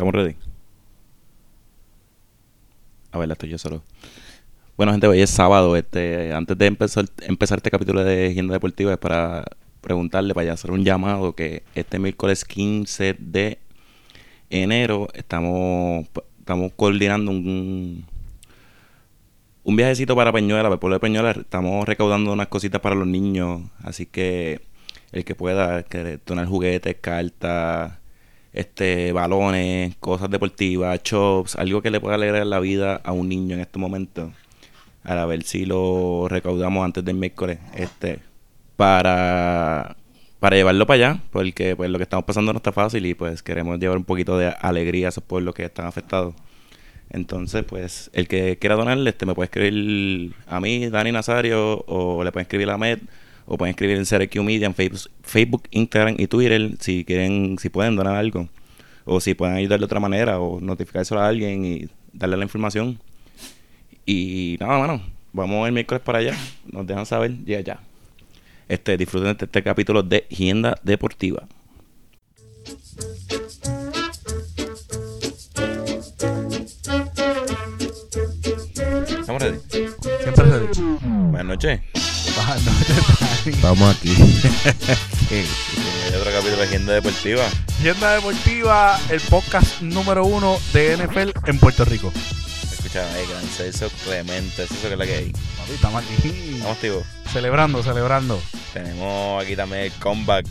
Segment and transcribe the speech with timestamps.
[0.00, 0.34] ¿Estamos ready?
[3.12, 3.82] A ver, estoy yo solo.
[4.74, 5.76] Bueno, gente, hoy es sábado.
[5.76, 9.44] Este, antes de empezar, empezar este capítulo de Agenda Deportiva, es para
[9.82, 13.58] preguntarle, para hacer un llamado que este miércoles 15 de
[14.48, 16.06] enero estamos,
[16.38, 18.06] estamos coordinando un,
[19.64, 21.32] un viajecito para Peñuela, para el pueblo de Peñuela.
[21.32, 24.62] Estamos recaudando unas cositas para los niños, así que
[25.12, 27.99] el que pueda que donar juguetes, cartas,
[28.52, 33.54] este, balones, cosas deportivas, chops, algo que le pueda alegrar la vida a un niño
[33.54, 34.32] en este momento.
[35.04, 38.18] A ver si lo recaudamos antes del miércoles, este,
[38.76, 39.96] para,
[40.40, 43.42] para llevarlo para allá, porque pues lo que estamos pasando no está fácil y pues
[43.42, 46.34] queremos llevar un poquito de alegría a esos pueblos que están afectados.
[47.10, 52.22] Entonces, pues, el que quiera donarle, este me puede escribir a mí, Dani Nazario, o
[52.22, 53.00] le puede escribir a Med,
[53.52, 54.74] o pueden escribir en CRQ Media en
[55.24, 58.48] Facebook, Instagram y Twitter si quieren, si pueden donar algo.
[59.04, 63.00] O si pueden ayudar de otra manera, o notificárselo a alguien y darle la información.
[64.06, 66.36] Y nada, mano, vamos el miércoles para allá.
[66.70, 67.80] Nos dejan saber, ya, ya.
[68.68, 71.48] Este, disfruten de este capítulo de Hienda Deportiva.
[79.18, 79.58] ¿Estamos ready?
[80.22, 80.80] Siempre ready.
[81.32, 81.80] Buenas noches.
[82.36, 84.10] Buenas noches, Estamos aquí.
[85.30, 87.46] Hay otro capítulo de Agenda Deportiva.
[87.78, 92.12] Agenda Deportiva, el podcast número uno de NFL en Puerto Rico.
[92.14, 95.32] Escucha, ahí, gran Celso Clemente, eso es lo que es la que hay.
[95.32, 96.28] Papi, estamos aquí.
[96.56, 97.02] Estamos, tío.
[97.32, 98.42] Celebrando, celebrando.
[98.74, 100.46] Tenemos aquí también el comeback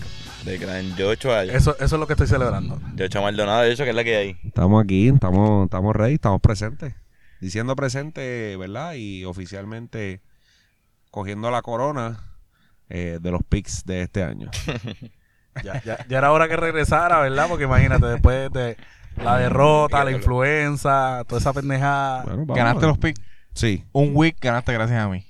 [0.45, 1.43] de gran Joshua.
[1.43, 2.81] Eso, eso es lo que estoy celebrando.
[2.97, 4.37] Joshua Maldonado, eso que es la que hay.
[4.43, 6.95] Estamos aquí, estamos, estamos ready, estamos presentes.
[7.39, 8.95] Diciendo presente, ¿verdad?
[8.95, 10.21] Y oficialmente
[11.11, 12.28] cogiendo la corona
[12.89, 14.49] eh, de los picks de este año.
[15.63, 17.47] Ya, ya, ya era hora que regresara, ¿verdad?
[17.49, 18.77] Porque imagínate, después de
[19.17, 22.23] la derrota, la influenza, toda esa pendejada.
[22.23, 22.55] Bueno, vamos.
[22.55, 23.19] Ganaste los picks.
[23.53, 23.83] Sí.
[23.91, 25.25] Un week ganaste gracias a mí.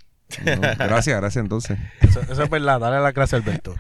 [0.46, 1.80] No, gracias, gracias entonces.
[2.02, 3.74] Eso, eso es verdad, dale la clase a Alberto.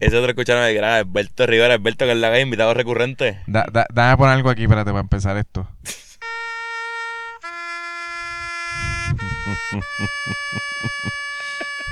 [0.00, 3.40] Ese otro escucharon de gran Alberto Rivera, Alberto que es la invitado recurrente.
[3.46, 5.66] Da, da, dame poner algo aquí, espérate, para empezar esto.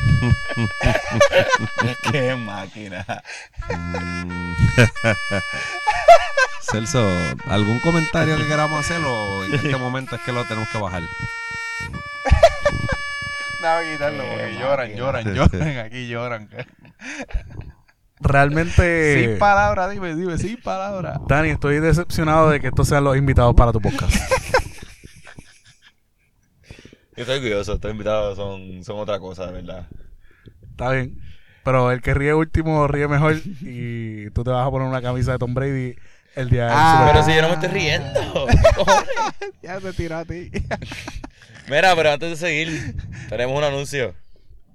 [2.10, 3.04] Qué máquina.
[6.60, 7.04] Celso,
[7.47, 11.02] ¿algún comentario que queramos hacer o en este momento es que lo tenemos que bajar?
[13.62, 15.78] Dame quitarlo porque lloran, lloran, lloran.
[15.78, 16.48] Aquí lloran.
[18.20, 21.19] Realmente, Sin palabras, dime, dime, sin palabras.
[21.26, 24.14] Dani, estoy decepcionado de que estos sean los invitados para tu podcast.
[27.16, 29.86] Yo estoy orgulloso, estos invitados son, son otra cosa, de verdad.
[30.70, 31.20] Está bien.
[31.64, 35.32] Pero el que ríe último ríe mejor y tú te vas a poner una camisa
[35.32, 35.94] de Tom Brady
[36.34, 38.46] el día del Ah, Pero si yo no me estoy riendo.
[39.62, 40.50] Ya te tiró a ti.
[41.68, 42.96] Mira, pero antes de seguir,
[43.28, 44.14] tenemos un anuncio.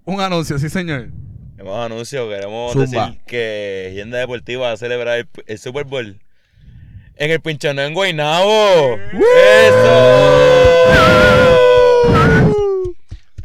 [0.06, 1.10] Un anuncio, sí, señor.
[1.58, 2.86] Tenemos un anuncio, queremos Zumba.
[3.08, 6.18] decir que Agenda Deportiva va a celebrar el, el Super Bowl
[7.18, 8.98] en el Pinchoneo en Guaynabo.
[9.12, 10.37] ¡Eso!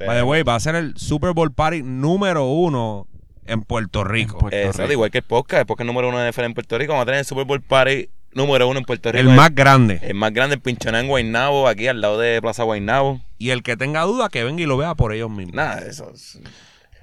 [0.06, 3.06] By the way, va a ser el Super Bowl Party número uno
[3.46, 4.34] en Puerto Rico.
[4.36, 4.92] En Puerto Exacto, Rico.
[4.92, 6.92] igual que el podcast, el podcast número uno de NFL en Puerto Rico.
[6.92, 9.20] Vamos a tener el Super Bowl Party número uno en Puerto Rico.
[9.28, 9.98] el más grande.
[10.02, 13.20] el más grande, el Pinchoneo en Guaynabo, aquí al lado de Plaza Guaynabo.
[13.38, 15.54] Y el que tenga duda, que venga y lo vea por ellos mismos.
[15.56, 16.10] Nada, eso.
[16.14, 16.38] es-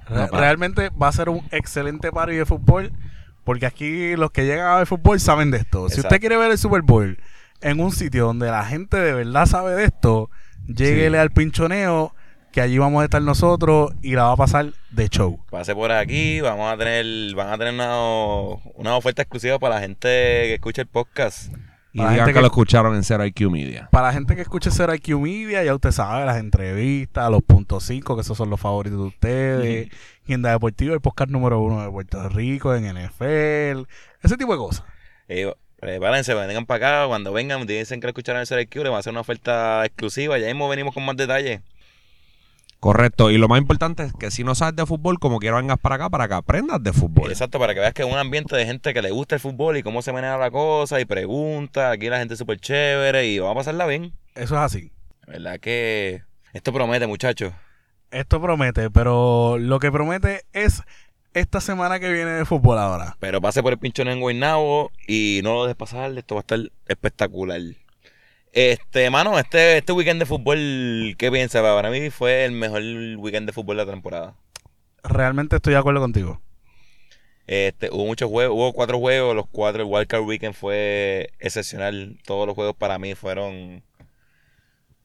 [0.08, 2.92] Re- Realmente va a ser un excelente party de fútbol
[3.44, 5.88] porque aquí los que llegan a ver fútbol saben de esto.
[5.90, 7.20] Si usted quiere ver el Super Bowl
[7.62, 10.30] en un sitio donde la gente de verdad sabe de esto,
[10.68, 12.16] lléguele al pinchoneo
[12.52, 15.40] que allí vamos a estar nosotros y la va a pasar de show.
[15.50, 17.96] Pase por aquí, vamos a tener, van a tener una,
[18.76, 21.54] una oferta exclusiva para la gente que escucha el podcast.
[21.92, 23.90] Y Para la digan gente que, que- lo escucharon en Zero IQ Media.
[23.92, 27.84] Para la gente que escuche Cero IQ Media, ya usted sabe, las entrevistas, los puntos
[27.86, 29.90] 5, que esos son los favoritos de ustedes,
[30.26, 33.88] Agenda Deportiva, el podcast número uno de Puerto Rico, en NFL,
[34.22, 34.84] ese tipo de cosas.
[35.28, 37.08] Eh, prepárense, vengan para acá.
[37.08, 39.84] Cuando vengan, dicen que lo escucharon en el Q, le va a hacer una oferta
[39.86, 40.38] exclusiva.
[40.38, 41.62] Ya mismo venimos con más detalles.
[42.80, 43.30] Correcto.
[43.30, 45.96] Y lo más importante es que si no sabes de fútbol, como quiera vengas para
[45.96, 47.30] acá, para que aprendas de fútbol.
[47.30, 49.78] Exacto, para que veas que es un ambiente de gente que le gusta el fútbol
[49.78, 51.92] y cómo se maneja la cosa y pregunta.
[51.92, 54.14] Aquí la gente es súper chévere y vamos a pasarla bien.
[54.36, 54.92] Eso es así.
[55.26, 56.24] La verdad que
[56.54, 57.54] esto promete, muchachos.
[58.12, 60.82] Esto promete, pero lo que promete es
[61.34, 63.18] esta semana que viene de fútbol ahora.
[63.20, 66.18] Pero pase por el pinchón en Guaynabo y no lo dejes pasar.
[66.18, 67.62] Esto va a estar espectacular.
[68.52, 71.62] Este, mano, este, este weekend de fútbol, ¿qué piensas?
[71.62, 72.82] Para mí fue el mejor
[73.18, 74.36] weekend de fútbol de la temporada.
[75.04, 76.42] Realmente estoy de acuerdo contigo.
[77.46, 82.20] Este, hubo muchos juegos, hubo cuatro juegos, los cuatro, el Wildcard Weekend fue excepcional.
[82.26, 83.84] Todos los juegos para mí fueron.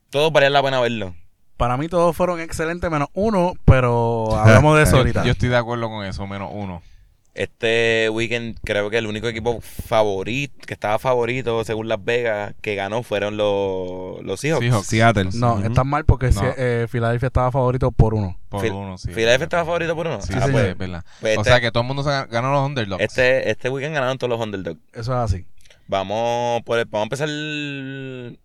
[0.09, 1.15] Todos valían la pena verlo.
[1.57, 5.23] Para mí todos fueron excelentes menos uno, pero hablamos de eso ahorita.
[5.23, 6.81] Yo estoy de acuerdo con eso, menos uno.
[7.35, 12.75] Este weekend creo que el único equipo favorito, que estaba favorito según Las Vegas, que
[12.75, 14.63] ganó fueron los, los Seahawks.
[14.65, 14.87] Seahawks.
[14.87, 15.29] Seattle.
[15.33, 15.67] No, Ujú.
[15.67, 16.31] están mal porque No.
[16.31, 18.39] si- eh, Filadelfia estaba favorito por uno.
[18.47, 19.11] Por Fil- uno, sí.
[19.11, 20.21] Filadelfia estaba favorito por uno.
[20.21, 21.03] Sí, Ah, sí, pues, es verdad.
[21.19, 23.03] pues o este- sea que todo el mundo ganó los underdogs.
[23.03, 24.79] este, este weekend ganaron todos los underdogs.
[24.93, 25.45] Eso es así.
[25.87, 28.39] Vamos por el- vamos a empezar el-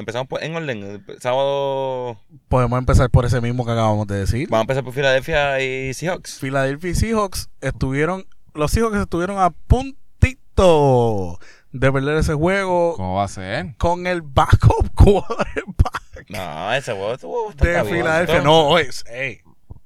[0.00, 1.04] empezamos por- en orden.
[1.20, 2.18] Sábado
[2.48, 4.48] Podemos empezar por ese mismo que acabamos de decir.
[4.50, 6.38] vamos a empezar por Filadelfia y Seahawks.
[6.40, 11.38] Philadelphia y Seahawks estuvieron, los Seahawks estuvieron a puntito
[11.72, 13.76] de perder ese juego ¿Cómo va a ser?
[13.78, 17.84] con el backup quarterback No, ese juego estuvo bastante de.
[17.84, 18.40] Filadelfia.
[18.42, 19.04] No, es,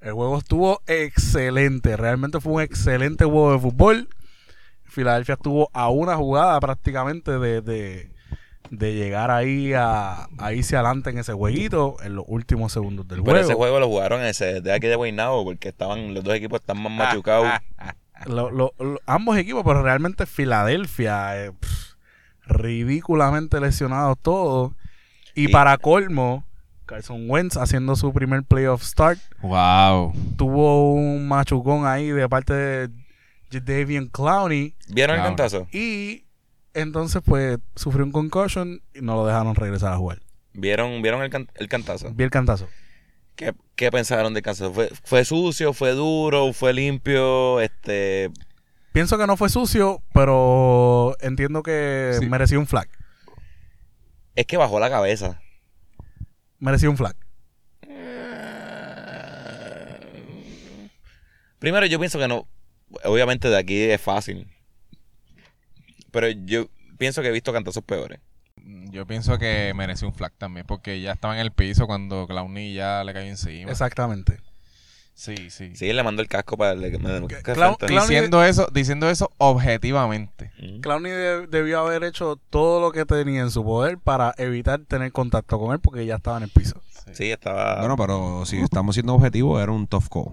[0.01, 1.97] el juego estuvo excelente.
[1.97, 4.09] Realmente fue un excelente juego de fútbol.
[4.85, 8.11] Filadelfia estuvo a una jugada prácticamente de, de,
[8.79, 13.19] de llegar ahí a, a irse adelante en ese jueguito en los últimos segundos del
[13.23, 13.45] Pero juego.
[13.47, 16.81] ese juego lo jugaron ese de aquí de Guaynabo porque estaban los dos equipos están
[16.83, 17.47] más machucados.
[18.27, 21.95] Lo- lo- lo- ambos equipos, pero realmente Filadelfia, eh, pff,
[22.47, 24.73] ridículamente lesionados todos.
[25.35, 26.45] Y, Y- para colmo,
[26.87, 30.13] Carson Wentz haciendo su primer playoff start, Wow.
[30.37, 32.91] tuvo un machucón ahí de parte de
[33.53, 35.67] Jadavian Clowney ¿Vieron el cantazo?
[35.73, 36.24] y
[36.75, 40.21] entonces pues sufrió un concussion y no lo dejaron regresar a jugar.
[40.53, 42.13] ¿Vieron, vieron el, can- el cantazo?
[42.15, 42.69] Vi el cantazo.
[43.37, 44.73] ¿Qué, qué pensaron del cantazo?
[44.73, 45.73] ¿Fue, ¿Fue sucio?
[45.73, 46.53] ¿Fue duro?
[46.53, 47.61] ¿Fue limpio?
[47.61, 48.31] Este,
[48.93, 52.27] Pienso que no fue sucio, pero entiendo que Sí.
[52.29, 52.89] merecía un flag.
[54.37, 55.41] es que bajó la cabeza.
[56.61, 57.17] Merecía un flag.
[61.59, 62.47] Primero, yo pienso que no.
[63.05, 64.47] Obviamente, de aquí es fácil.
[66.15, 68.21] Pero yo pienso que he visto cantazos peores.
[68.91, 72.73] Yo pienso que mereció un flag también, porque ya estaba en el piso cuando Clowney
[72.73, 73.71] ya le cayó encima.
[73.71, 74.39] Exactamente.
[75.17, 75.77] Sí, sí.
[75.77, 76.91] Sí, le mandó el casco para darle.
[76.99, 80.51] me- Que- Clown- Diciendo eso, diciendo eso objetivamente.
[80.59, 80.81] Mm.
[80.81, 85.13] Clowney de- debió haber hecho todo lo que tenía en su poder para evitar tener
[85.13, 86.81] contacto con él porque ya estaba en el piso.
[87.13, 87.79] Sí, estaba.
[87.81, 90.33] Bueno, pero si estamos siendo objetivos, era un tough call.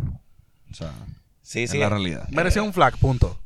[0.72, 0.92] O sea,
[1.42, 1.78] sí, es sí.
[1.78, 2.28] la realidad.
[2.30, 3.38] Merecía un flag, punto.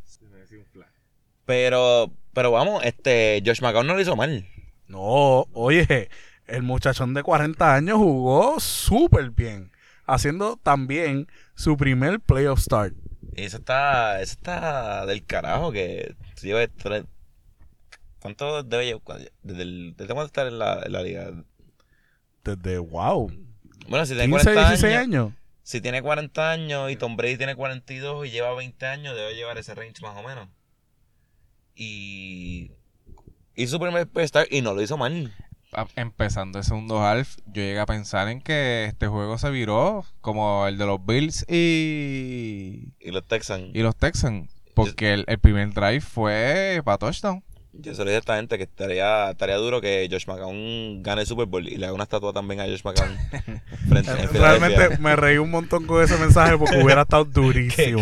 [1.46, 4.48] Pero, pero vamos, este, Josh McCown no lo hizo mal.
[4.88, 6.10] No, oye,
[6.46, 9.72] el muchachón de 40 años jugó súper bien,
[10.06, 12.94] haciendo también su primer playoff start.
[13.36, 17.06] Y eso está, eso está del carajo que lleva tres-
[18.20, 19.20] ¿Cuánto debe llevar?
[19.44, 21.32] Desde, el, desde cuándo está en la, en la liga?
[22.44, 23.32] Desde, wow,
[23.88, 25.34] Bueno, si tiene 15, 40 16 años, años.
[25.64, 29.58] si tiene 40 años y Tom Brady tiene 42 y lleva 20 años, debe llevar
[29.58, 30.48] ese range más o menos.
[31.76, 32.72] Y
[33.56, 35.34] hizo su primer start y no lo hizo mal.
[35.98, 40.68] Empezando el segundo half, yo llegué a pensar en que este juego se viró como
[40.68, 43.72] el de los Bills y, Y los Texans.
[43.74, 44.50] y los Texans.
[44.74, 47.44] Porque el, el primer drive fue para touchdown.
[47.78, 51.22] Yo se lo dije a esta gente que estaría, estaría duro que Josh McCown gane
[51.22, 53.18] el Super Bowl y le haga una estatua también a Josh McCown.
[53.90, 58.02] frente, Realmente me reí un montón con ese mensaje porque hubiera estado durísimo.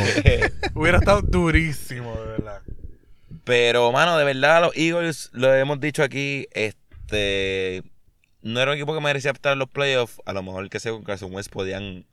[0.76, 2.62] Hubiera estado durísimo, de verdad.
[3.44, 7.84] Pero, mano, de verdad, los Eagles, lo hemos dicho aquí, este.
[8.42, 10.22] No era un equipo que merecía estar en los playoffs.
[10.26, 12.06] A lo mejor que según Carson Wentz podían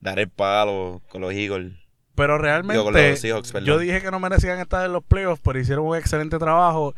[0.00, 1.72] dar el palo con los Eagles.
[2.14, 3.66] Pero Digo, con realmente, los Seahawks, perdón.
[3.66, 6.94] yo dije que no merecían estar en los playoffs, pero hicieron un excelente trabajo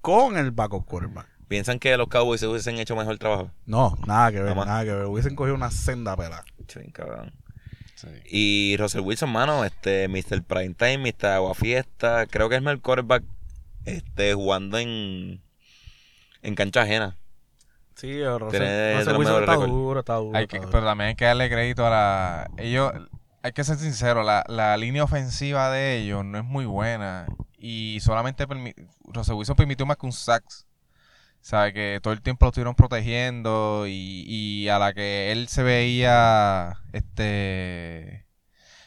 [0.00, 1.28] con el backup quarterback.
[1.46, 3.50] ¿Piensan que los Cowboys se hubiesen hecho mejor trabajo?
[3.66, 5.06] No, nada que ver, Nada que ver.
[5.06, 6.44] Hubiesen cogido una senda pela.
[6.66, 7.32] Chin, cabrón.
[7.94, 8.08] Sí.
[8.26, 10.42] Y Russell Wilson, mano, este, Mr.
[10.42, 11.26] Primetime, Mr.
[11.26, 12.26] Aguafiesta.
[12.26, 13.22] Creo que es el mejor quarterback
[13.84, 15.42] este, jugando en,
[16.42, 17.16] en cancha ajena.
[17.96, 18.08] Sí,
[18.50, 18.98] Tiene
[19.44, 20.36] está duro, está duro.
[20.36, 20.70] Hay está que- duro.
[20.72, 22.50] pero también hay que darle crédito a la...
[22.58, 22.92] Ellos,
[23.42, 27.26] hay que ser sincero, la, la línea ofensiva de ellos no es muy buena.
[27.56, 28.74] Y solamente permi-
[29.04, 30.66] Russell Wilson permitió más que un sacks.
[31.40, 35.62] Sabe que todo el tiempo lo estuvieron protegiendo y, y a la que él se
[35.62, 38.24] veía este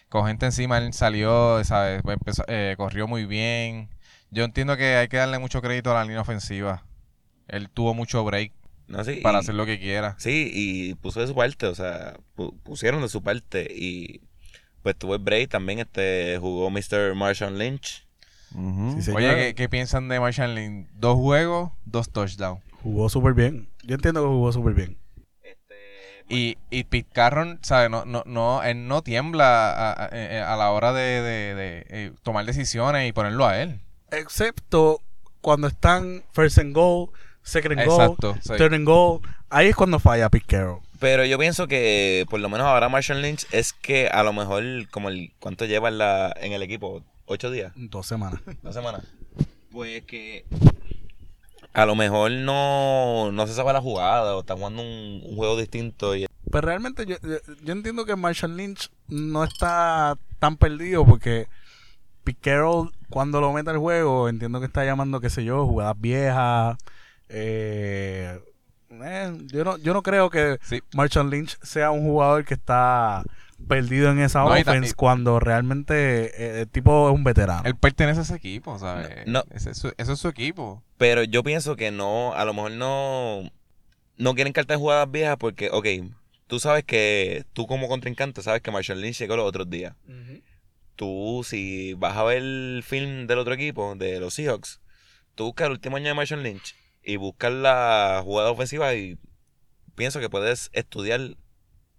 [0.10, 2.02] con gente encima, él salió, ¿sabes?
[2.06, 3.90] Empezó- eh, corrió muy bien.
[4.32, 6.84] Yo entiendo que hay que darle mucho crédito a la línea ofensiva.
[7.48, 8.52] Él tuvo mucho break
[8.88, 9.04] ¿no?
[9.04, 10.16] Sí, para y- hacer lo que quiera.
[10.20, 14.22] Sí, y puso de su parte, o sea, pu- pusieron de su parte y
[14.84, 17.14] pues tuvo el break también, este, jugó Mr.
[17.16, 18.06] Marshall Lynch.
[19.02, 19.12] Sí.
[19.12, 20.88] Oye, ¿qué, qué piensan de Marshall Lynch?
[20.94, 22.62] Dos juegos, dos touchdowns.
[22.82, 23.68] Jugó súper bien.
[23.84, 24.98] Yo entiendo que jugó súper bien.
[26.30, 27.90] Y, y Pete Carroll, ¿sabes?
[27.90, 32.12] No, no, no, él no tiembla a, a- a la hora de, de- de, eh,
[32.22, 33.80] tomar decisiones y ponerlo a él.
[34.12, 35.02] Excepto
[35.42, 37.10] cuando están first and goal,
[37.44, 38.36] second and goal, Exacto.
[38.42, 38.58] sí.
[38.58, 39.22] third and goal.
[39.50, 40.82] Ahí es cuando falla Pete Carroll.
[41.00, 44.64] Pero yo pienso que por lo menos ahora Marshall Lynch es que a lo mejor,
[44.90, 48.42] como el cuánto lleva en, la, en el equipo, ocho días, Dos semanas.
[48.64, 49.04] dos semanas.
[49.72, 50.46] Pues que
[51.74, 55.56] a lo mejor no, no se sabe la jugada o está jugando un, un juego
[55.58, 61.06] distinto y Pero realmente yo, yo, yo entiendo que Marshall Lynch no está tan perdido
[61.06, 61.48] porque
[62.28, 65.96] Pete Carroll, cuando lo mete al juego, entiendo que está llamando, qué sé yo, jugadas
[65.98, 66.78] viejas.
[67.30, 68.40] Eh,
[68.90, 70.82] eh, yo, no, yo no creo que Sí.
[70.94, 73.24] Marshall Lynch sea un jugador que está
[73.68, 77.64] perdido en esa No, offense y- cuando realmente eh, el tipo es un veterano.
[77.66, 79.10] Él pertenece a ese equipo, ¿sabes?
[79.26, 79.44] No.
[79.52, 80.84] Ese es su, ese es su equipo.
[80.98, 83.50] Pero yo pienso que no, a lo mejor no,
[84.18, 85.88] no quieren cartar jugadas viejas porque, ok,
[86.48, 89.94] tú sabes que tú como contrincante sabes que Marshall Lynch llegó los otros días.
[90.98, 94.82] Tú, si vas a ver el film del otro equipo, de los Seahawks,
[95.36, 99.18] tú buscas el último año de Marshall Lynch y buscas la jugada ofensiva y
[99.96, 101.38] pienso que puedes estudiar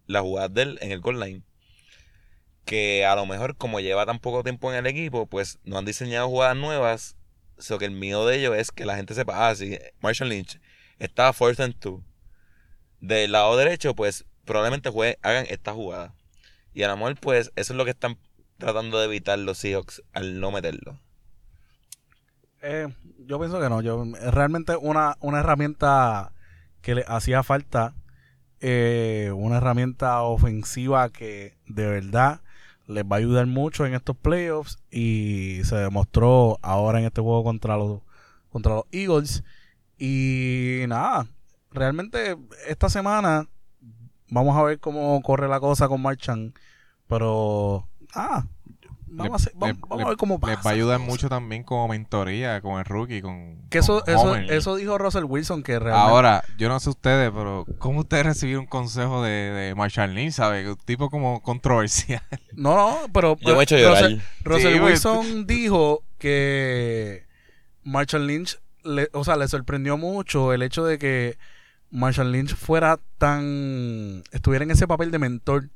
[0.07, 1.43] la jugada de él en el goal line.
[2.65, 5.85] Que a lo mejor, como lleva tan poco tiempo en el equipo, pues no han
[5.85, 7.17] diseñado jugadas nuevas.
[7.59, 10.61] So que el miedo de ellos es que la gente sepa, ah, si Marshall Lynch
[10.99, 12.05] está fourth and two.
[13.01, 14.91] Del lado derecho, pues probablemente
[15.23, 16.15] hagan esta jugada.
[16.75, 18.19] Y a lo mejor, pues, eso es lo que están
[18.59, 20.99] tratando de evitar los Seahawks al no meterlo.
[22.61, 22.89] Eh,
[23.21, 23.81] yo pienso que no.
[23.81, 26.33] Yo, realmente una, una herramienta
[26.83, 27.95] que le hacía falta,
[28.61, 32.41] eh, una herramienta ofensiva que de verdad
[32.89, 37.45] les va a ayudar mucho en estos playoffs y se demostró ahora en este juego
[37.45, 38.01] contra los,
[38.51, 39.45] contra los Eagles.
[39.99, 41.27] Y nada,
[41.71, 42.37] realmente
[42.67, 43.47] esta semana
[44.31, 46.55] vamos a ver cómo corre la cosa con Marchand,
[47.07, 48.45] pero ah,
[49.07, 50.55] vamos, a, vamos, le- vamos a ver cómo pasa.
[50.57, 54.45] Les va a ayudar mucho también como mentoría con el rookie, con, Que eso, con
[54.51, 56.11] eso, dijo Russell Wilson que realmente...
[56.11, 60.33] Ahora, yo no sé ustedes, pero ¿cómo ustedes recibieron un consejo de, de Marshall Lynch,
[60.35, 60.67] ¿sabes?
[60.69, 62.23] Un tipo como controversial.
[62.55, 63.37] No, no, pero...
[63.41, 64.03] Yo me he hecho llorar.
[64.03, 64.81] Russell, Russell Sí.
[64.81, 67.25] Wilson dijo que
[67.85, 71.39] Marshall Lynch, le, o sea, le sorprendió mucho el hecho de que
[71.91, 74.23] Marshall Lynch fuera tan...
[74.33, 75.71] estuviera en ese papel de mentor.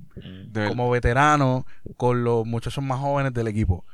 [0.48, 1.66] De- como veterano
[1.96, 3.84] con los muchachos más jóvenes del equipo.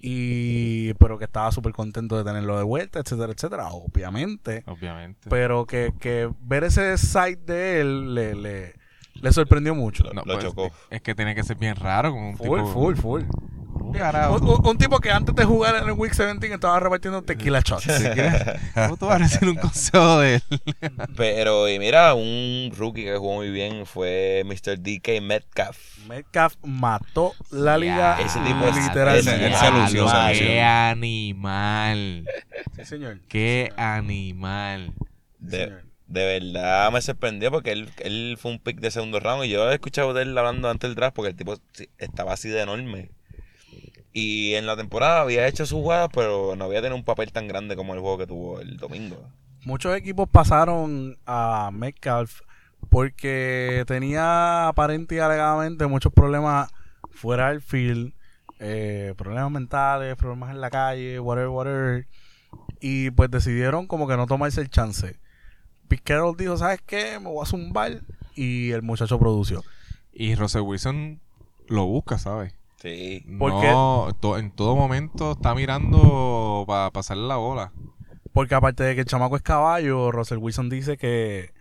[0.00, 0.92] Y...
[0.94, 4.62] pero que estaba súper contento de tenerlo de vuelta, etcétera, etcétera, obviamente.
[4.66, 5.28] Obviamente.
[5.30, 8.74] Pero que, que ver ese side de él le, le,
[9.14, 10.04] le sorprendió mucho.
[10.04, 10.70] Lo, No, lo pues, chocó.
[10.90, 12.66] Es que tiene que ser bien raro con un Full, tipo...
[12.72, 13.22] full, full.
[13.22, 13.59] Carajo.
[13.80, 17.60] Un, un- un tipo que antes de jugar en el Week 17 estaba repartiendo tequila
[17.60, 17.86] shots.
[18.74, 20.42] ¿Cómo tú vas a recibir un consejo de él?
[21.16, 24.78] Pero, y mira, un rookie que jugó muy bien fue Mr.
[24.78, 25.78] DK Metcalf.
[26.06, 29.46] Metcalf mató la liga Ese tipo es- literalmente.
[29.46, 30.06] él se lució.
[30.38, 32.26] Qué animal.
[32.76, 33.20] Sí, señor.
[33.28, 34.92] Qué animal.
[35.38, 35.82] De, señor.
[36.06, 39.70] de verdad me sorprendió porque él, él fue un pick de segundo round y yo
[39.70, 42.60] he escuchado de él hablando antes del draft porque el tipo sí, estaba así de
[42.60, 43.10] enorme.
[44.12, 47.46] Y en la temporada había hecho sus jugadas, pero no había tenido un papel tan
[47.46, 49.16] grande como el juego que tuvo el domingo.
[49.64, 52.40] Muchos equipos pasaron a Metcalf
[52.88, 56.70] porque tenía aparente y alegadamente muchos problemas
[57.10, 58.14] fuera del field,
[58.58, 62.06] eh, problemas mentales, problemas en la calle, whatever, whatever.
[62.80, 65.20] Y pues decidieron como que no tomarse el chance.
[66.04, 67.18] Carroll dijo, ¿sabes qué?
[67.18, 68.00] Me voy a zumbar.
[68.34, 69.62] Y el muchacho produció.
[70.12, 71.20] Y Russell Wilson
[71.68, 72.54] lo busca, ¿sabes?
[72.80, 73.24] Sí.
[73.38, 77.72] ¿Por no, to- en todo momento está mirando para pasarle la bola.
[78.32, 81.52] Porque aparte de que el chamaco es caballo, Russell Wilson dice que,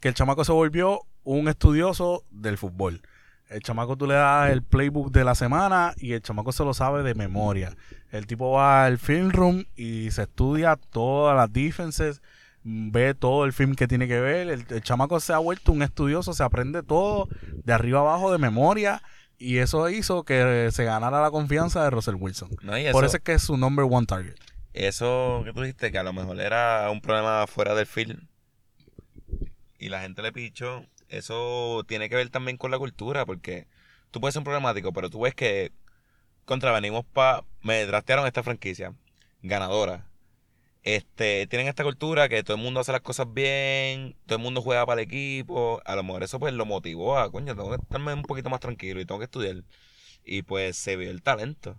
[0.00, 3.02] que el chamaco se volvió un estudioso del fútbol.
[3.50, 6.74] El chamaco tú le das el playbook de la semana y el chamaco se lo
[6.74, 7.76] sabe de memoria.
[8.10, 12.22] El tipo va al film room y se estudia todas las defenses,
[12.64, 14.48] mm, ve todo el film que tiene que ver.
[14.48, 17.28] El, el chamaco se ha vuelto un estudioso, se aprende todo
[17.64, 19.02] de arriba abajo de memoria
[19.38, 22.50] y eso hizo que se ganara la confianza de Russell Wilson.
[22.62, 24.34] No, y eso, Por eso es que es su number one target.
[24.72, 28.26] eso que tú dijiste, que a lo mejor era un problema fuera del field
[29.78, 33.66] y la gente le pichó, eso tiene que ver también con la cultura, porque
[34.10, 35.72] tú puedes ser un problemático, pero tú ves que
[36.44, 38.94] contra venimos pa me draftearon esta franquicia
[39.42, 40.06] ganadora.
[40.84, 44.60] Este, tienen esta cultura que todo el mundo hace las cosas bien, todo el mundo
[44.60, 47.82] juega para el equipo, a lo mejor eso pues lo motivó a, coño, tengo que
[47.82, 49.64] estarme un poquito más tranquilo y tengo que estudiar.
[50.26, 51.76] Y pues se vio el talento,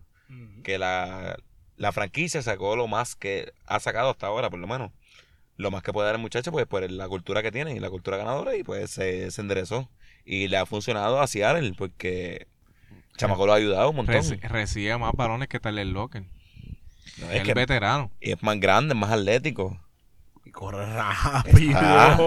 [0.63, 1.37] que la,
[1.77, 4.91] la franquicia sacó lo más que ha sacado hasta ahora, por lo menos.
[5.57, 7.89] Lo más que puede dar el muchacho, pues por la cultura que tiene y la
[7.89, 9.89] cultura ganadora, y pues se, se enderezó.
[10.25, 12.47] Y le ha funcionado a Seattle porque
[13.17, 14.15] Chamaco lo ha ayudado un montón.
[14.15, 16.23] Reci- recibe más balones que Tyler Locker.
[17.19, 18.11] No, Es es, que, veterano.
[18.19, 19.79] y es más grande, más atlético.
[20.43, 21.59] Y corre rápido.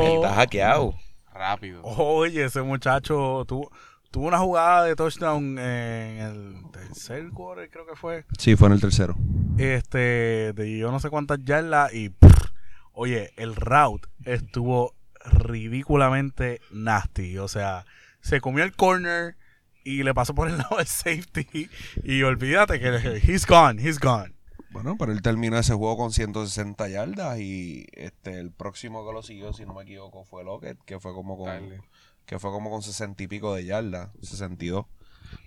[0.03, 0.95] Él está hackeado.
[1.33, 1.83] Rápido.
[1.85, 3.71] Oye, ese muchacho tuvo,
[4.11, 8.25] tuvo una jugada de touchdown en el tercer quarter, creo que fue.
[8.39, 9.15] Sí, fue en el tercero.
[9.59, 12.51] Este, de yo no sé cuántas yardas y pff,
[12.93, 17.39] oye, el route estuvo ridículamente nasty.
[17.39, 17.85] O sea,
[18.21, 19.37] se comió el corner
[19.85, 21.69] y le pasó por el lado del safety.
[22.03, 24.35] Y olvídate que he's gone, he's gone.
[24.71, 29.23] Bueno, pero él terminó ese juego con 160 yardas y este el próximo que lo
[29.23, 31.81] siguió, si no me equivoco, fue Lockett, que fue como con Dale.
[32.27, 34.85] que fue como con 60 y pico de yardas, 62.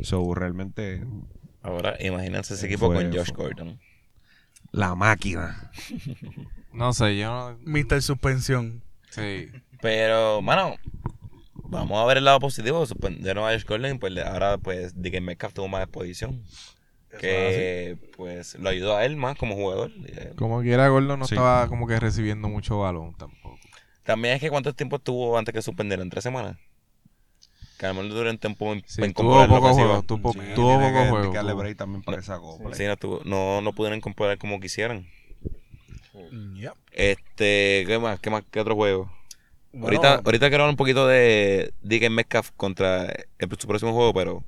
[0.01, 1.03] So, realmente
[1.61, 3.79] Ahora, imagínense ese equipo fue- con Josh fue- Gordon.
[4.71, 5.71] la máquina.
[6.73, 7.57] No sé, yo no.
[7.65, 8.01] Mr.
[8.01, 8.83] Suspensión.
[9.09, 9.49] Sí.
[9.81, 10.75] Pero, mano,
[11.53, 12.85] vamos a ver el lado positivo.
[12.85, 16.43] Suspendieron a Josh Gordon y pues ahora pues DK Metcalf tuvo más exposición.
[17.19, 19.91] Que pues lo ayudó a él más como jugador.
[20.07, 21.35] Eh, Como quiera, Gordon no Sí.
[21.35, 23.59] estaba como que recibiendo mucho balón tampoco.
[24.03, 26.57] También es que cuánto tiempo estuvo antes que suspendieran, tres semanas.
[27.77, 30.39] Que a lo mejor duró un tiempo en, Sí, en tuvo poco juego, tuvo, Sí,
[30.55, 31.75] tuvo tiene poco que juego.
[31.75, 32.21] también para.
[32.21, 35.07] Sí, no, tuvo- no, no pudieron componer como quisieran.
[36.13, 36.73] Yep.
[36.91, 38.19] Este, ¿qué más?
[38.19, 38.43] ¿Qué más?
[38.51, 39.11] ¿Qué otro juego?
[39.71, 43.05] Bueno, ahorita, ahorita quiero hablar un poquito de DK Metcalf contra
[43.39, 44.43] el, su próximo juego, pero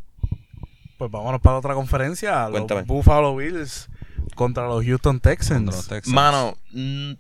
[0.97, 2.47] Pues vámonos para otra conferencia.
[2.49, 2.81] Cuéntame.
[2.81, 3.89] Los Buffalo Bills
[4.35, 5.59] contra los Houston Texans.
[5.63, 6.13] Contra los Texans.
[6.15, 7.11] Mano, mm,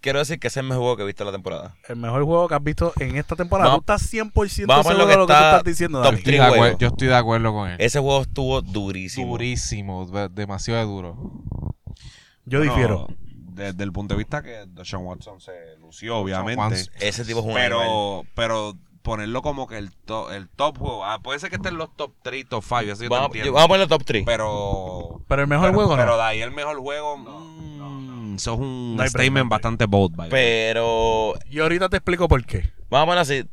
[0.00, 1.74] quiero decir que ese es el mejor juego que he visto en la temporada.
[1.88, 3.70] El mejor juego que has visto en esta temporada.
[3.70, 5.50] Vamos- tú estás 100% vamos a seguro ver de lo lo que que tú está
[5.58, 6.10] estás diciendo, top
[6.78, 7.76] yo estoy de acuerdo con él.
[7.80, 9.26] Ese juego estuvo durísimo.
[9.32, 11.16] Durísimo, de- demasiado duro.
[12.44, 13.06] Yo Bueno, difiero.
[13.54, 16.58] Desde el punto de vista que Deshaun Watson se lució, obviamente.
[16.58, 16.88] Watson.
[17.00, 17.68] Ese tipo es un animal.
[17.68, 21.04] Pero, pero ponerlo como que el, to- el top juego.
[21.04, 22.80] Ah, puede ser que esté en los top 3, top 5.
[22.80, 23.46] Eso yo te Vamos, entiendo.
[23.46, 24.22] yo- vamos a poner el top 3.
[24.24, 25.20] Pero.
[25.28, 26.02] Pero el mejor pero, juego no.
[26.02, 27.16] Pero de ahí el mejor juego.
[27.18, 29.48] mm, Eso es un No statement break.
[29.48, 30.42] bastante bold, by the way.
[30.44, 32.70] Pero, Y ahorita te explico por qué.
[32.88, 33.44] vamos a ponerlo así.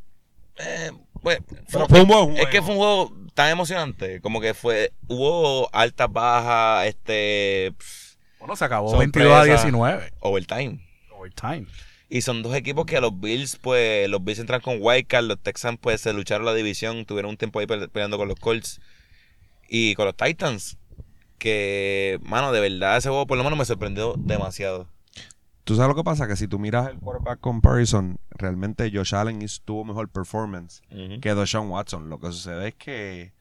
[0.57, 0.91] Eh,
[1.21, 1.39] pues,
[1.71, 2.37] Pero fue un buen juego.
[2.37, 4.21] Es que fue un juego tan emocionante.
[4.21, 4.91] Como que fue.
[5.07, 7.73] Hubo altas, bajas, este.
[7.77, 9.11] pff, Bueno, se acabó Sorpresa.
[9.11, 10.13] 22 a 19.
[10.19, 10.79] overtime.
[11.17, 11.65] Overtime.
[12.09, 15.39] Y son dos equipos que a los Bills, pues, los Bills entran con Wildcard, los
[15.39, 18.81] Texans, pues, se lucharon la división, tuvieron un tiempo ahí pe- peleando con los Colts
[19.67, 20.77] y con los Titans.
[21.37, 24.87] Que, mano, de verdad, ese juego por lo menos me sorprendió demasiado.
[25.63, 29.39] Tú sabes lo que pasa, que si tú miras el quarterback comparison, realmente Josh Allen
[29.63, 31.21] tuvo mejor performance Ujú.
[31.21, 32.09] que Deshaun Watson.
[32.09, 33.33] Lo que sucede es que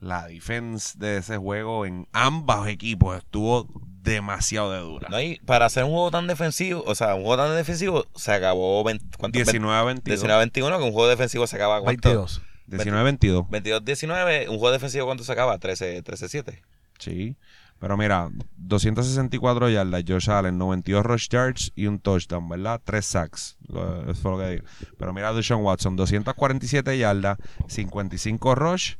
[0.00, 3.68] la defense de ese juego en ambos equipos estuvo
[4.02, 5.08] demasiado de dura.
[5.10, 8.32] No, y para hacer un juego tan defensivo, o sea, un juego tan defensivo, se
[8.32, 9.36] acabó 20, ¿cuánto?
[9.38, 10.20] 19 a 22.
[10.20, 12.08] 19 21, que un juego defensivo se acaba ¿cuánto?
[12.08, 12.42] 22.
[12.66, 13.44] 19 a 22.
[13.46, 15.58] 22-19, un juego defensivo ¿cuánto se acaba?
[15.58, 16.60] 13-7.
[16.98, 17.36] Sí.
[17.80, 22.80] Pero mira, 264 yardas, Josh Allen, 92 rush yards y un touchdown, ¿verdad?
[22.82, 23.56] Tres sacks.
[23.68, 24.64] Lo- Eso fue lo que digo.
[24.98, 27.36] Pero mira, Deshaun Watson, 247 yardas,
[27.68, 28.94] 55 rush,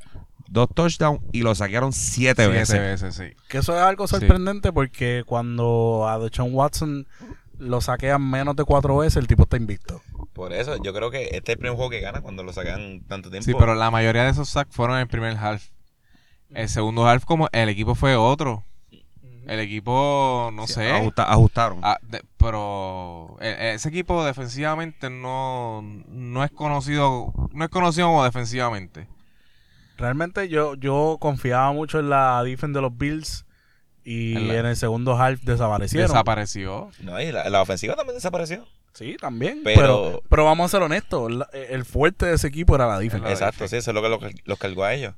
[0.49, 2.81] dos touchdowns y lo saquearon siete, Siete veces.
[2.81, 3.37] veces, sí.
[3.49, 7.07] Que eso es algo sorprendente porque cuando a Deshaun Watson
[7.59, 10.03] lo saquean menos de cuatro veces, el tipo está invicto.
[10.33, 13.03] Por eso, yo creo que este es el primer juego que gana cuando lo sacan
[13.07, 13.45] tanto tiempo.
[13.45, 15.65] Sí, pero la mayoría de esos sacks fueron en el primer half.
[16.51, 18.65] El segundo half, como el equipo fue otro.
[19.47, 20.91] El equipo, no sé.
[20.91, 21.79] Ajusta- ajustaron.
[21.83, 28.25] Ah, de- pero e- ese equipo defensivamente no, no es conocido no es conocido como
[28.25, 29.07] defensivamente.
[29.97, 33.45] Realmente yo, yo confiaba mucho en la defense de los Bills
[34.05, 36.09] y En la- en el segundo half desaparecieron.
[36.11, 36.91] Desapareció.
[37.01, 38.67] No, y la, la ofensiva también desapareció.
[38.93, 39.61] sí, también.
[39.65, 41.31] Pero- Pero, pero, vamos a ser honestos.
[41.33, 43.25] la- el fuerte de ese equipo era la defense.
[43.25, 43.71] La Exacto, defensa.
[43.71, 45.15] sí, eso es lo que los, los cargó a ellos.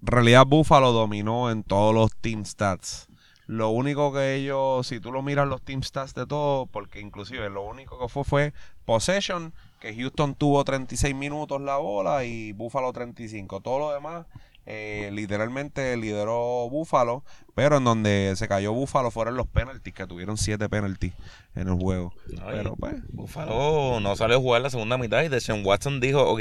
[0.00, 3.08] En realidad Buffalo dominó en todos los team stats.
[3.46, 7.50] Lo único que ellos, si tú lo miras los team stats de todo, porque inclusive
[7.50, 8.52] lo único que fue fue
[8.86, 13.60] possession, que Houston tuvo 36 minutos la bola y Buffalo 35.
[13.60, 14.26] Todo lo demás,
[14.66, 17.22] eh, literalmente lideró Buffalo,
[17.54, 21.12] pero en donde se cayó Buffalo fueron los penalties, que tuvieron 7 penalties
[21.54, 22.14] en el juego.
[22.28, 26.22] No, pero pues, Buffalo no salió a jugar la segunda mitad y Deshaun Watson dijo,
[26.30, 26.40] ok,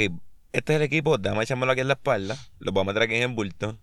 [0.53, 3.15] este es el equipo, déjame echármelo aquí en la espalda, los voy a meter aquí
[3.15, 3.77] en el bulto.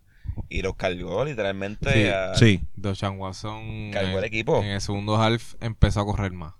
[0.48, 2.60] Y los cargó literalmente Sí, a- sí.
[2.76, 4.58] Deshaun Watson Cargó el equipo.
[4.62, 6.54] en el segundo half empezó a correr más.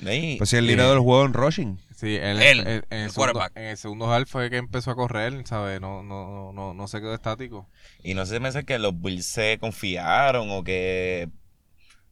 [0.00, 0.70] Y- Pues sí, el Sí.
[0.72, 1.78] líder del juego en rushing.
[1.94, 3.52] Sí, él, Él, en, en el el segundo, quarterback.
[3.56, 5.80] en el segundo half fue que empezó a correr, ¿sabes?
[5.80, 7.68] No, no, no, no, no se quedó estático.
[8.02, 11.28] Y no sé si me dice que los Bills se confiaron o que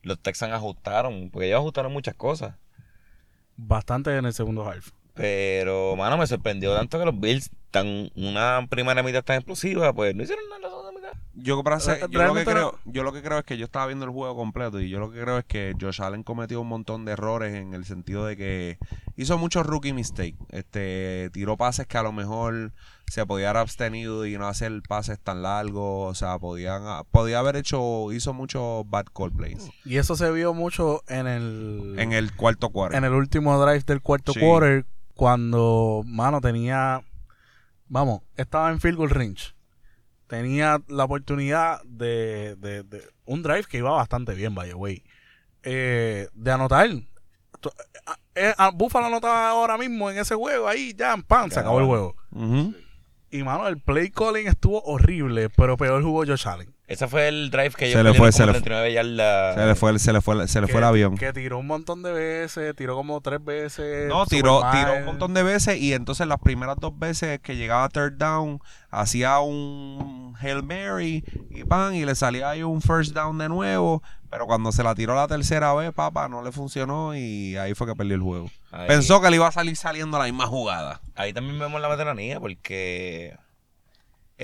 [0.03, 2.55] los Texans ajustaron, porque ellos ajustaron muchas cosas.
[3.57, 4.91] Bastante en el segundo half.
[5.15, 10.15] Pero, mano, me sorprendió tanto que los Bills, tan una primera mitad tan explosiva, pues
[10.15, 10.61] no hicieron nada
[11.35, 13.87] Yo, para ser- yo, lo que creo, yo lo que creo es que yo estaba
[13.87, 16.69] viendo el juego completo y yo lo que creo es que Josh Allen cometió un
[16.69, 18.79] montón de errores en el sentido de que
[19.17, 20.37] hizo muchos rookie mistakes.
[20.51, 22.73] Este, tiró pases que a lo mejor
[23.11, 26.11] se podía haber abstenido y no hacer pases tan largos.
[26.11, 30.55] O sea, podían, podía haber hecho, hizo muchos bad call plays Y eso se vio
[30.55, 32.97] mucho en el, en el cuarto cuarto.
[32.97, 34.41] en el último drive del cuarto Sí.
[34.41, 34.85] quarter,
[35.15, 37.01] cuando, mano, tenía,
[37.89, 39.55] vamos, estaba en field goal range.
[40.33, 45.05] Tenía la oportunidad de, de, de- un drive que iba bastante bien, by the way,
[45.63, 46.89] eh, de anotar.
[47.61, 47.75] To-
[48.35, 51.51] eh, a- Buffalo anotaba ahora mismo en ese juego, ahí ya, ¡pam!
[51.51, 52.17] Se acabó el juego.
[53.31, 56.75] Y, mano, el play calling estuvo horrible, pero peor jugó Josh Allen.
[56.93, 58.61] Ese fue el drive que Se le fue, se le fue.
[58.61, 59.55] 39 yardas.
[59.55, 61.17] Se le fue, el- se le fue, el- se le fue el avión.
[61.17, 64.09] Que tiró un montón de veces, tiró como tres veces.
[64.09, 64.73] No, tiró, mal.
[64.79, 68.19] tiró un montón de veces y entonces las primeras dos veces que llegaba a third
[68.19, 73.49] down hacía un Hail Mary y pan y le salía ahí un first down de
[73.49, 77.75] nuevo, pero cuando se la tiró la tercera vez, papá, no le funcionó y ahí
[77.75, 78.51] fue que perdió el juego.
[78.71, 81.01] Ahí- Pensó que le iba a salir saliendo la misma jugada.
[81.15, 83.35] Ahí también vemos la veteranía porque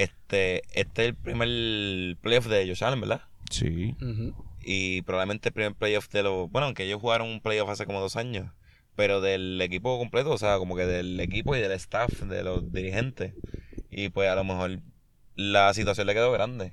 [0.03, 3.23] este, este es el primer playoff de Josh Allen, ¿verdad?
[3.51, 3.95] Sí.
[4.63, 6.51] Y probablemente el primer playoff de los...
[6.51, 8.51] Bueno, aunque ellos jugaron un playoff hace como dos años.
[8.97, 12.73] Pero del equipo completo, o sea, como que del equipo y del staff, de los
[12.73, 13.33] dirigentes.
[13.91, 14.81] Y pues a lo mejor
[15.37, 16.73] la situación le quedó grande.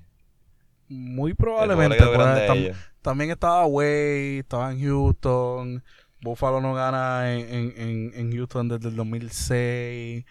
[0.88, 1.98] Muy probablemente.
[1.98, 2.78] pues, grande a tam- ellos.
[3.02, 5.84] también estaba Wade, estaba en Houston.
[6.22, 10.26] Buffalo no gana en, en, en- en Houston desde el 2006,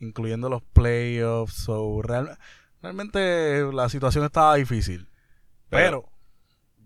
[0.00, 1.54] incluyendo los playoffs.
[1.54, 2.36] So, real-
[2.82, 5.08] realmente la situación estaba difícil.
[5.68, 6.08] Pero,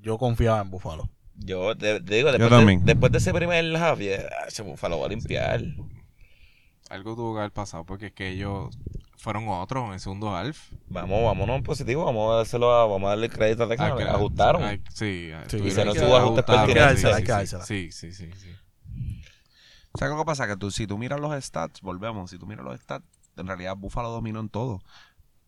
[0.01, 1.09] yo confiaba en Buffalo.
[1.37, 2.85] Yo te, te digo, después de, también.
[2.85, 5.63] después de ese primer half, ah, ese Buffalo va a limpiar.
[6.91, 8.77] Algo tuvo que haber pasado porque es que ellos
[9.17, 10.71] fueron otros en el segundo half.
[10.89, 14.03] Vamos, vámonos en positivo, vamos a dárselo a, vamos a darle crédito a Texas, que-
[14.05, 14.63] ajustaron.
[14.93, 17.01] sí, Sí, tuvieron y se nos que tuvo ajustes pertinentes.
[17.01, 17.93] sí, Hay que sí.
[18.13, 18.55] Sí,
[19.95, 19.99] sí, sí, sí.
[19.99, 20.47] O sea, ¿qué es lo que pasa?
[20.47, 23.77] Que tú, si tú miras los stats, volvemos, si tú miras los stats, en realidad
[23.77, 24.81] Buffalo dominó en todo.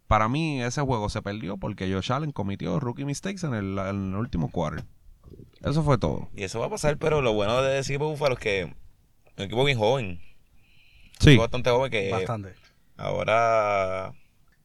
[0.06, 4.10] Para mí ese juego se perdió porque Josh Allen cometió rookie mistakes en el, en
[4.12, 4.84] el último quarter.
[5.62, 6.28] Eso fue todo.
[6.36, 8.60] Y eso va a pasar, pero lo bueno de ese equipo de Buffalo es que
[8.62, 8.66] es
[9.36, 10.06] un equipo bien joven.
[10.06, 10.20] Un
[11.18, 11.30] Sí.
[11.30, 12.54] equipo bastante joven que Bastante.
[12.96, 14.12] ahora,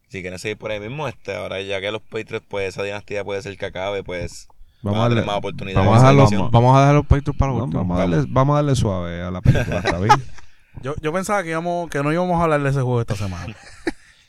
[0.09, 3.23] si quieren seguir por ahí mismo, este, ahora ya que los Patriots, pues esa dinastía
[3.23, 4.47] puede ser que acabe, pues
[4.81, 5.85] Vamos a darle, más oportunidades.
[5.85, 6.49] vamos a dejarlo-.
[6.49, 7.81] Vamos a dejar los Patriots para vamos, último.
[7.81, 10.11] vamos a darle, vamos a darle suave a la película, ¿está bien?
[10.81, 13.55] Yo, yo pensaba que, íbamos, que no íbamos a hablar de ese juego esta semana.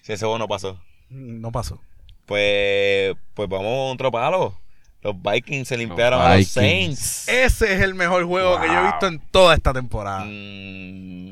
[0.02, 0.80] Si ese juego no pasó.
[1.10, 1.80] no pasó.
[2.26, 4.58] Pues, pues vamos a otro palo.
[5.00, 6.48] Los Vikings se limpiaron a los.
[6.48, 7.28] Saints.
[7.28, 10.24] Ese es el mejor juego que yo he visto en toda esta temporada.
[10.24, 11.31] Mm,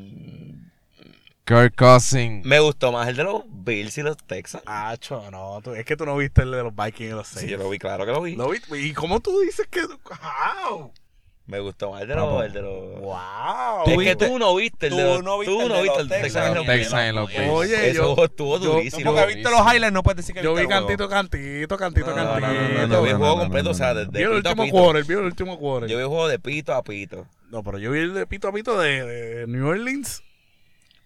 [1.55, 2.45] Kirk Cousins.
[2.45, 4.63] me gustó más el de los Bills y los Texans.
[4.65, 7.35] Acho, no, tú- es que tú no viste el de los Vikings y los Sí,
[7.35, 7.51] Saints.
[7.51, 8.35] yo lo vi, claro que lo vi.
[8.35, 8.79] ¿Lo viste?
[8.79, 9.81] ¿Y cómo tú dices que.?
[9.81, 10.91] ¡Wow!
[11.47, 12.45] Me gustó más el de los...
[12.45, 13.01] El de los...
[13.01, 13.83] ¡Wow!
[13.87, 15.23] Es que tú no viste el de los...
[15.23, 17.29] no viste tú no viste los el de Texans Texans y los Texans y los
[17.29, 17.49] Bills.
[17.51, 19.11] Oye, Ese yo- estuvo yo- durísimo.
[19.13, 22.15] Porque viste los highlights, no puedes decir que Yo vi cantito, cantito, cantito, cantito.
[22.15, 24.69] no, no, no, Yo no, vi el juego completo, o sea, desde Vi el último
[24.69, 25.89] quarter, vi el último quarter.
[25.89, 27.25] Yo vi el juego de pito a pito.
[27.49, 30.23] No, pero yo vi el de pito a pito de New Orleans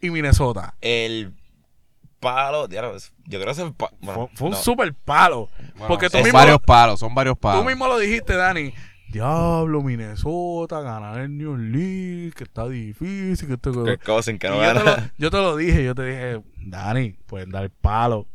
[0.05, 0.75] y Minnesota.
[0.81, 1.33] El
[2.19, 4.57] palo, diablo, yo creo que es el pa- bueno, fue fue un no.
[4.57, 5.49] super palo.
[5.73, 7.61] Bueno, porque tú son mismo, varios palos, son varios palos.
[7.61, 8.73] tú mismo lo dijiste, Dani.
[9.09, 13.97] Diablo, Minnesota, ganar el New Orleans, que está difícil, que esto que...
[14.39, 17.69] Que no yo, te lo, yo te lo dije, yo te dije, Dani, pueden dar
[17.69, 18.27] palo.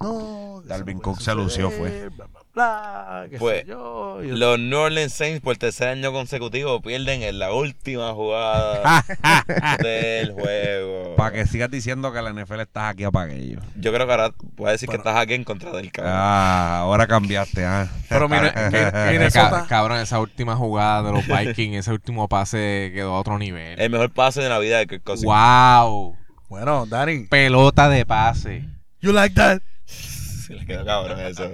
[0.00, 1.88] No, puede Cook se lució, fue.
[1.90, 4.20] suceder, Bla, bla, bla, qué Pues, sé yo.
[4.24, 9.04] Y yo- Los New Orleans Saints por tercer año consecutivo pierden en la última jugada
[9.82, 11.14] del juego.
[11.16, 13.60] Para que sigas diciendo que la NFL está aquí para aquello.
[13.76, 15.02] Yo creo que ahora voy a decir Bueno.
[15.04, 16.12] que estás aquí en contra del cabrón.
[16.16, 17.88] Ah, ahora cambiaste, ah.
[18.08, 18.34] Pero que,
[19.12, 23.38] Minnesota, ca- cabrón, esa última jugada de los Vikings, ese último pase quedó a otro
[23.38, 23.78] nivel.
[23.78, 25.26] El mejor pase de la vida de Kirk Cousins.
[25.26, 26.16] ¡Wow!
[26.48, 28.64] bueno, Dani, Pelota de pase.
[29.00, 29.60] you like that?
[29.84, 31.50] Se le quedó cabrón eso.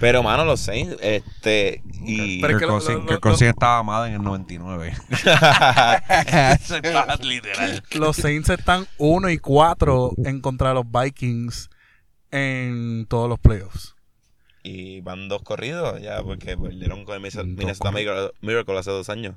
[0.00, 2.40] Pero, mano, los Saints, este, y...
[2.40, 4.92] Pero es que Kirk lo- Cousins- Kirk estaba amada en el 99.
[6.60, 6.80] Eso
[7.22, 7.82] literal.
[7.94, 11.68] Los Saints están 1 y 4 en contra de los Vikings
[12.30, 13.94] en todos los playoffs.
[14.62, 17.90] Y van dos corridos ya, porque perdieron con el Minnesota
[18.40, 19.34] Miracle hace dos años.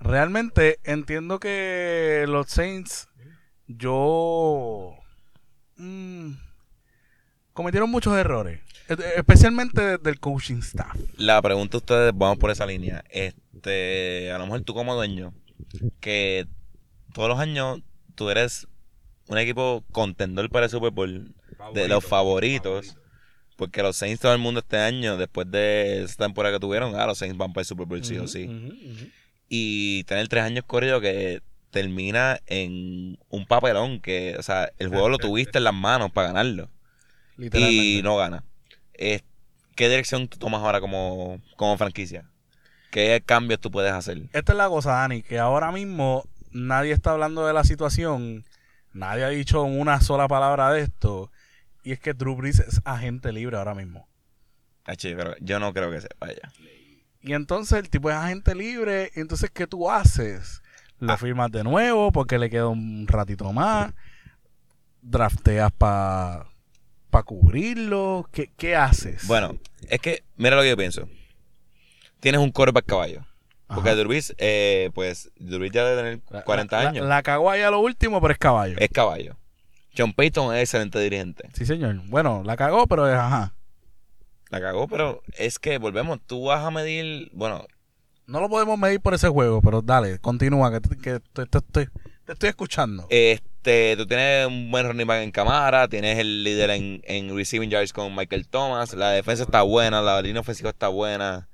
[0.00, 3.08] Realmente entiendo que los Saints,
[3.66, 4.94] yo...
[5.76, 6.32] mm,
[7.52, 10.96] cometieron muchos errores, especialmente del coaching staff.
[11.16, 13.04] La pregunta a ustedes, vamos por esa línea.
[13.10, 15.34] Este, a lo mejor tú como dueño,
[16.00, 16.46] que
[17.12, 17.80] todos los años
[18.14, 18.66] tú eres
[19.28, 21.34] un equipo contendor para el Super Bowl,
[21.74, 22.96] de los favoritos,
[23.56, 27.06] porque los Saints todo el mundo este año, después de esa temporada que tuvieron, ah,
[27.06, 28.48] los Saints van para el Super Bowl sí o sí.
[29.48, 35.08] Y tener tres años corridos que termina en un papelón, que, o sea, el juego
[35.08, 36.70] lo tuviste en las manos para ganarlo.
[37.36, 37.84] Literalmente.
[37.84, 38.44] y no gana.
[38.98, 39.22] Eh,
[39.76, 42.24] ¿Qué dirección tú tomas ahora como, como franquicia?
[42.90, 44.22] ¿Qué cambios tú puedes hacer?
[44.32, 48.44] Esta es la cosa, Dani, que ahora mismo nadie está hablando de la situación,
[48.92, 51.30] nadie ha dicho una sola palabra de esto,
[51.84, 54.08] y es que Drew Brees es agente libre ahora mismo.
[54.84, 56.50] Achi, pero yo no creo que se vaya.
[57.20, 60.60] Y entonces el tipo es agente libre, y entonces ¿qué tú haces?
[60.98, 61.16] Lo Ah.
[61.18, 63.92] firmas de nuevo porque le queda un ratito más,
[65.02, 66.46] drafteas para
[67.18, 69.26] pa cubrirlo, ¿Qué, ¿qué haces?
[69.26, 71.08] Bueno, es que, mira lo que yo pienso.
[72.20, 73.24] Tienes un quarterback caballo.
[73.66, 77.06] Porque Brees, eh, pues, Brees ya debe tener La- 40 la- años.
[77.06, 78.76] La, cagó ahí a lo último, pero es caballo.
[78.78, 79.36] Es caballo.
[79.96, 81.48] John Payton es excelente dirigente.
[81.54, 82.00] Sí, señor.
[82.06, 83.54] Bueno, la cagó, pero es ajá.
[84.50, 86.18] La cagó, pero es que volvemos.
[86.26, 87.30] Tú vas a medir.
[87.34, 87.66] Bueno,
[88.26, 91.60] No lo podemos medir por ese juego, pero dale, continúa, que, te- que te, te-
[91.60, 91.88] te-
[92.26, 93.06] te estoy escuchando.
[93.58, 95.88] Este, tú tienes un buen running back en cámara.
[95.88, 98.94] Tienes el líder en, en receiving yards con Michael Thomas.
[98.94, 100.00] La defensa está buena.
[100.00, 101.48] La línea ofensiva está buena.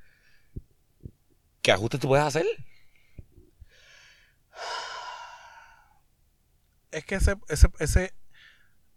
[1.62, 2.46] ¿Qué ajustes tú puedes hacer?
[6.90, 8.14] es que ese, ese, ese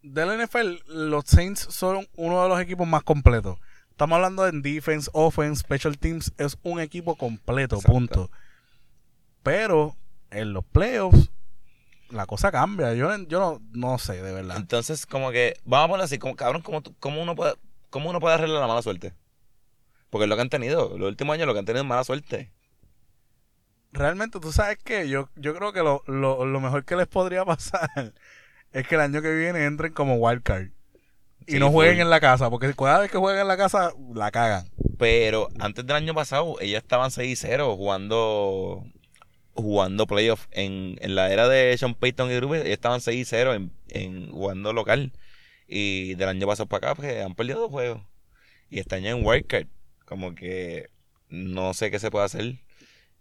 [0.03, 3.57] del NFL, los Saints son uno de los equipos más completos.
[3.89, 7.91] Estamos hablando en defense, offense, special teams, es un equipo completo, Exacto.
[7.91, 8.31] punto.
[9.41, 9.95] Pero
[10.29, 11.31] en los playoffs
[12.09, 12.93] la cosa cambia.
[12.93, 14.57] Yo, yo no, no sé, de verdad.
[14.57, 17.53] Entonces, como que, vamos a ponerlo así, como cabrón, ¿cómo, cómo uno puede,
[17.89, 19.13] cómo uno puede arreglar la mala suerte?
[20.09, 22.03] Porque es lo que han tenido, los últimos años lo que han tenido es mala
[22.03, 22.51] suerte.
[23.91, 27.45] Realmente, tú sabes que yo, yo creo que lo, lo, lo mejor que les podría
[27.45, 28.13] pasar
[28.71, 30.67] es que el año que viene entren como wildcard.
[31.45, 33.93] Y Sí, no jueguen en la casa, porque cada vez que jueguen en la casa,
[34.13, 34.69] la cagan.
[34.97, 38.83] Pero antes del año pasado, ellos estaban 6-0 jugando
[39.57, 40.47] jugando playoff.
[40.51, 45.11] En, en la era de Sean Payton y Drew estaban 6-0 en, en jugando local.
[45.67, 48.01] Y del año pasado para acá, pues han perdido dos juegos.
[48.69, 49.67] Y este año en wildcard.
[50.05, 50.89] Como que
[51.29, 52.55] no sé qué se puede hacer.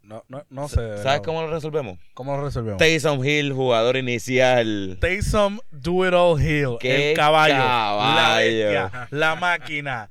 [0.03, 1.03] No, no, no sé.
[1.03, 1.99] ¿Sabes cómo lo resolvemos?
[2.15, 2.79] ¿Cómo lo resolvemos?
[2.79, 4.99] Taysom Hill, jugador inicial.
[5.01, 8.47] Taysom Do It All Hill, ¡Qué el caballo, la caballo!
[8.47, 10.09] bestia, la máquina.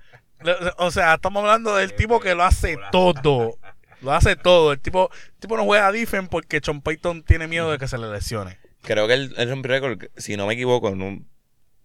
[0.77, 3.57] O sea, estamos hablando del tipo que lo hace todo.
[4.05, 4.71] Lo hace todo.
[4.71, 7.97] El tipo, el tipo no juega defense porque Sean Payton tiene miedo de que se
[7.97, 8.57] le lesione.
[8.83, 11.27] Creo que él, él rompió récord, si no me equivoco, en un-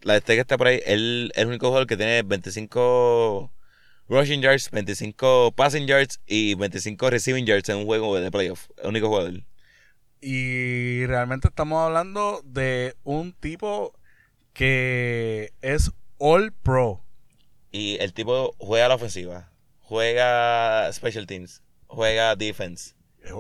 [0.03, 3.51] la este que está por ahí, él es el único jugador que tiene 25
[4.09, 8.69] rushing yards, 25 passing yards y 25 receiving yards en un juego de playoff.
[8.83, 9.33] El único jugador.
[10.21, 13.95] Y realmente estamos hablando de un tipo
[14.53, 17.03] que es All Pro.
[17.73, 22.95] Y el tipo juega a la ofensiva, juega special teams, juega defense.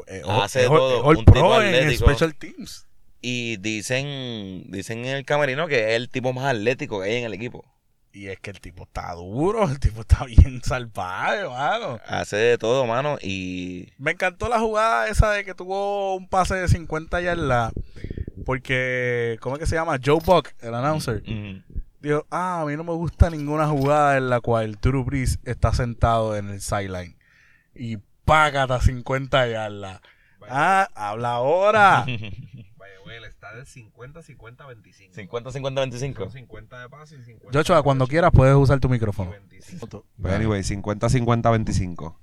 [0.06, 2.10] Eh, Hace todo, All un tipo Pro en atlético.
[2.10, 2.86] Special Teams.
[3.22, 7.24] Y dicen, dicen en el camerino que es el tipo más atlético que hay en
[7.24, 7.64] el equipo.
[8.12, 12.00] Y es que el tipo está duro, el tipo está bien salvaje, mano.
[12.06, 13.18] Hace de todo, mano.
[13.22, 17.72] Y Me encantó la jugada esa de que tuvo un pase de 50 yardas.
[18.44, 19.98] Porque, ¿cómo es que se llama?
[20.04, 21.62] Joe Buck, el announcer, mm,
[22.00, 25.72] dijo, ah, a mí no me gusta ninguna jugada en la cual Drew Brees está
[25.74, 27.16] sentado en el sideline.
[27.74, 27.98] Y
[28.30, 30.00] págata 50 yardas.
[30.48, 32.04] Ah, habla ahora.
[32.76, 35.14] Vaya, está de 50, 50, 25.
[35.14, 36.22] 50, 50, 25.
[36.24, 39.30] Son 50 de pase y 50 Joshua, de cuando quieras puedes usar tu micrófono.
[39.32, 40.04] 25.
[40.22, 42.20] Pero anyway, 50, 50, 25.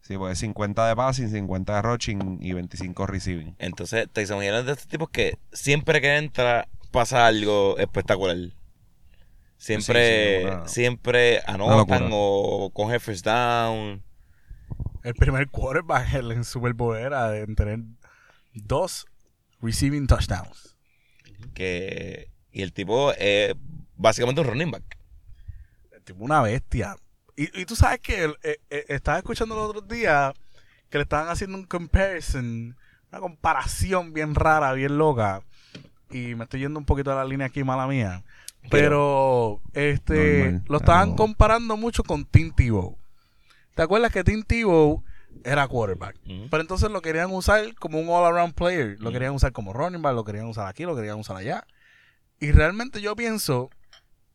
[0.00, 3.54] Sí, pues 50 de passing, 50 de rushing y 25 receiving.
[3.58, 8.36] Entonces, Tyson Hill es de estos tipos que siempre que entra pasa algo espectacular.
[9.56, 14.02] Siempre, Sí, sí, una- siempre anotan o coge first down.
[15.08, 17.80] El primer quarterback en Super Bowl era de tener
[18.52, 19.06] dos
[19.62, 20.76] receiving touchdowns.
[21.54, 23.54] Que, y el tipo es
[23.96, 24.98] básicamente un running back.
[25.92, 26.94] El tipo una bestia.
[27.36, 30.34] Y, y tú sabes que el- eh, eh, estaba escuchando los otros días
[30.90, 32.76] que le estaban haciendo un comparison,
[33.10, 35.40] una comparación bien rara, bien loca.
[36.10, 38.24] Y me estoy yendo un poquito a la línea aquí, mala mía.
[38.70, 42.97] Pero este Normal, lo estaban algo- comparando mucho con Tim Tebow.
[43.78, 45.04] ¿Te acuerdas que Tim Tebow
[45.44, 46.16] era quarterback?
[46.50, 48.96] Pero entonces lo querían usar como un all-around player.
[48.98, 51.64] Lo querían usar como running back, lo querían usar aquí, lo querían usar allá.
[52.40, 53.70] Y realmente yo pienso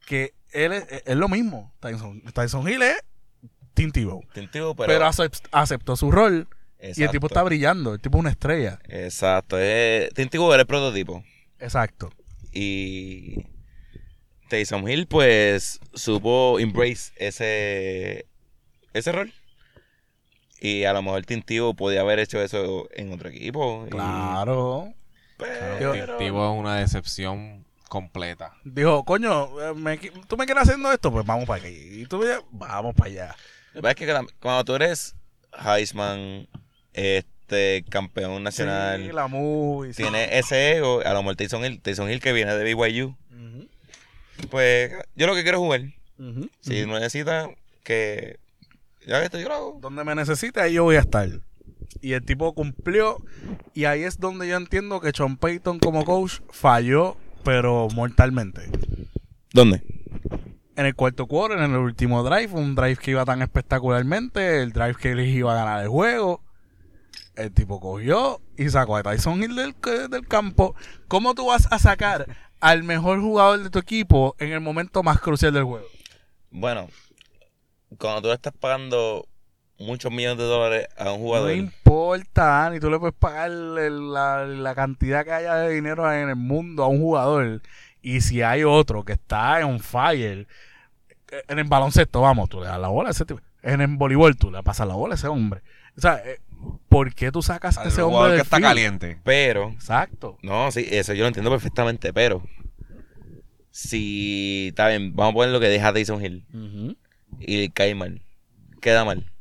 [0.08, 1.74] que él es, es lo mismo.
[1.82, 2.96] Tyson, Tyson Hill es
[3.74, 4.24] Tim Tebow.
[4.34, 6.48] Tintivo, Pero, pero, acep- aceptó su rol
[6.80, 7.96] y el tipo está brillando.
[7.96, 8.80] El tipo es una estrella.
[8.88, 9.60] Exacto.
[9.60, 11.22] Es, Tintivo era el prototipo.
[11.60, 12.14] Exacto.
[12.54, 13.46] Y
[14.50, 18.26] Taysom Hill, pues, supo embrace ese,
[18.94, 19.34] ese rol.
[20.60, 23.84] Y a lo mejor Tintivo podía haber hecho eso en otro equipo.
[23.88, 24.94] y- Claro.
[25.38, 28.54] pero- tipo es una decepción completa.
[28.64, 31.12] Dijo, coño, eh, me ¿tú me quieres haciendo esto?
[31.12, 31.76] Pues vamos para aquí.
[32.02, 33.36] Y tú, me- vamos para allá.
[33.74, 33.96] Lo que pasa es
[34.28, 35.16] que cuando tú eres
[35.52, 36.48] Heisman,
[36.94, 39.94] este, campeón nacional, Sí, la movie.
[39.94, 40.02] sí.
[40.04, 43.16] tiene ese ego, a lo mejor Taysom Hill, Taysom Hill que viene de BYU,
[44.50, 45.82] pues yo lo que quiero es jugar.
[46.62, 46.92] Si ujú.
[46.94, 47.50] necesita
[47.84, 48.40] que
[49.08, 49.78] ya esto yo lo hago.
[49.82, 51.30] Donde me necesite, ahí yo voy a estar.
[52.02, 53.24] Y el tipo cumplió.
[53.74, 58.70] Y ahí es donde yo entiendo que Sean Payton como coach falló, pero mortalmente.
[59.52, 59.84] ¿Dónde?
[60.76, 64.74] En el cuarto quarter, en el último drive, un drive que iba tan espectacularmente, el
[64.74, 66.44] drive que les iba a ganar el juego.
[67.36, 69.76] El tipo cogió y sacó a Tyson Hill del,
[70.10, 70.76] del campo.
[71.08, 72.28] ¿Cómo tú vas a sacar
[72.60, 75.86] al mejor jugador de tu equipo en el momento más crucial del juego?
[76.50, 76.88] Bueno,
[77.98, 79.28] cuando tú estás pagando
[79.80, 84.46] muchos millones de dólares a un No jugador, importa, ni tú le puedes pagar la,
[84.46, 87.62] la cantidad que haya de dinero en el mundo a un jugador.
[88.02, 90.48] Y si hay otro que está en fire,
[91.32, 93.42] eh, en el baloncesto, vamos, tú le das la bola a ese tipo.
[93.62, 95.62] En el voleibol, tú le pasas la bola a ese hombre.
[95.98, 96.40] O sea, eh,
[96.90, 98.68] ¿por qué tú sacas a ese jugador hombre que del está field?
[98.70, 99.20] caliente.
[99.24, 100.38] pero Exacto.
[100.42, 102.44] No, sí, eso yo lo entiendo perfectamente, pero
[103.72, 106.46] si está bien, vamos a poner lo que deja Tyson Hill
[107.40, 108.22] y cae mal,
[108.82, 109.32] queda mal,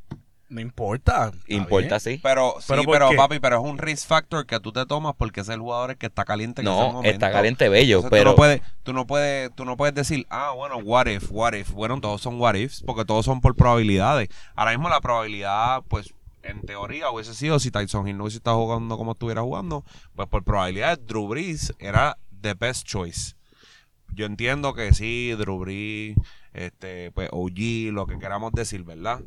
[0.48, 1.32] No importa.
[1.48, 2.00] importa bien.
[2.00, 2.20] sí.
[2.22, 5.40] Pero, sí, ¿Pero pero, papi, pero es un risk factor que tú te tomas porque
[5.40, 7.10] es el jugador el que está caliente en ese No, momento.
[7.10, 10.26] está caliente bello, Entonces, pero tú no puedes, tú no puedes, tú no puedes decir,
[10.30, 11.70] ah, bueno, what if, what if.
[11.72, 14.28] Bueno, todos son what ifs, porque todos son por probabilidades.
[14.54, 18.56] Ahora mismo la probabilidad, pues, en teoría hubiese sido si Tyson Hill no hubiese estado
[18.58, 19.84] jugando como estuviera jugando,
[20.16, 23.34] pues por probabilidades Drew Brees era the best choice.
[24.14, 26.16] Yo entiendo que sí, Drew Brees,
[26.54, 29.20] este, pues OG, lo que queramos decir, ¿verdad?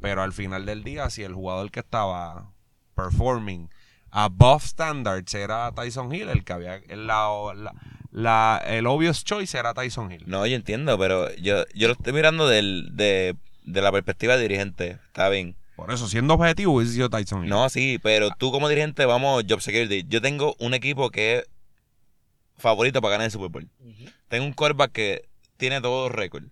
[0.00, 2.50] Pero al final del día, si el jugador que estaba
[2.96, 3.68] performing
[4.10, 7.74] above standards era Tyson Hill, el que había, la, la,
[8.10, 10.24] la- el obvious choice era Tyson Hill.
[10.26, 14.42] no, yo entiendo, pero yo, yo lo estoy mirando del, de, de la perspectiva de
[14.42, 15.56] dirigente, está bien.
[15.76, 17.48] Por eso, siendo objetivo, hubiese sido Tyson Hill.
[17.50, 21.44] No, sí, pero tú como dirigente, vamos, job security, yo tengo un equipo que es
[22.58, 23.68] favorito para ganar el Super Bowl.
[24.28, 25.28] Tengo un quarterback que
[25.62, 26.46] tiene todos los récords.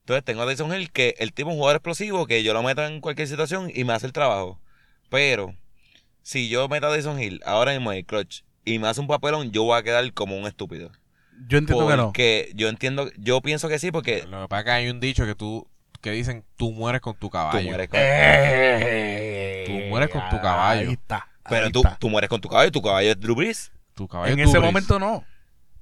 [0.00, 2.62] Entonces tengo a Tyson Hill que el tipo es un jugador explosivo que yo lo
[2.62, 4.58] meto en cualquier situación y me hace el trabajo.
[5.10, 5.54] Pero
[6.22, 9.06] si yo meto a Tyson Hill ahora mismo en el clutch y me hace un
[9.06, 10.90] papelón, yo voy a quedar como un estúpido.
[11.46, 12.04] Yo entiendo que no.
[12.06, 15.00] Porque yo entiendo, yo pienso que sí porque Lo que pasa es que hay un
[15.00, 15.68] dicho que tú
[16.00, 17.68] que dicen tú mueres con tu tú caballo.
[17.68, 20.88] mueres con, Eh, Tú mueres con tu caballo.
[20.88, 21.28] Ahí está.
[21.48, 21.98] pero tú, está.
[21.98, 23.70] tú mueres con tu caballo, tu caballo es Drew Brees.
[23.94, 24.72] Tu caballo En es tu ese Brees.
[24.72, 25.24] momento no.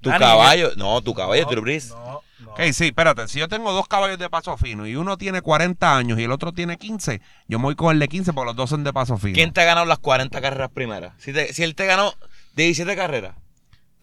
[0.06, 1.90] Tu Dani, caballo, no, tu caballo es Drew Brees.
[1.90, 2.50] No, no.
[2.52, 3.28] Ok, sí, espérate.
[3.28, 6.32] Si yo tengo dos caballos de paso fino y uno tiene 40 años y el
[6.32, 8.92] otro tiene 15, yo me voy con el de 15 porque los dos son de
[8.92, 9.34] paso fino.
[9.34, 11.12] ¿Quién te ha ganado las 40 carreras primeras?
[11.18, 12.14] Si, te- si él te ganó
[12.54, 13.34] 17 carreras,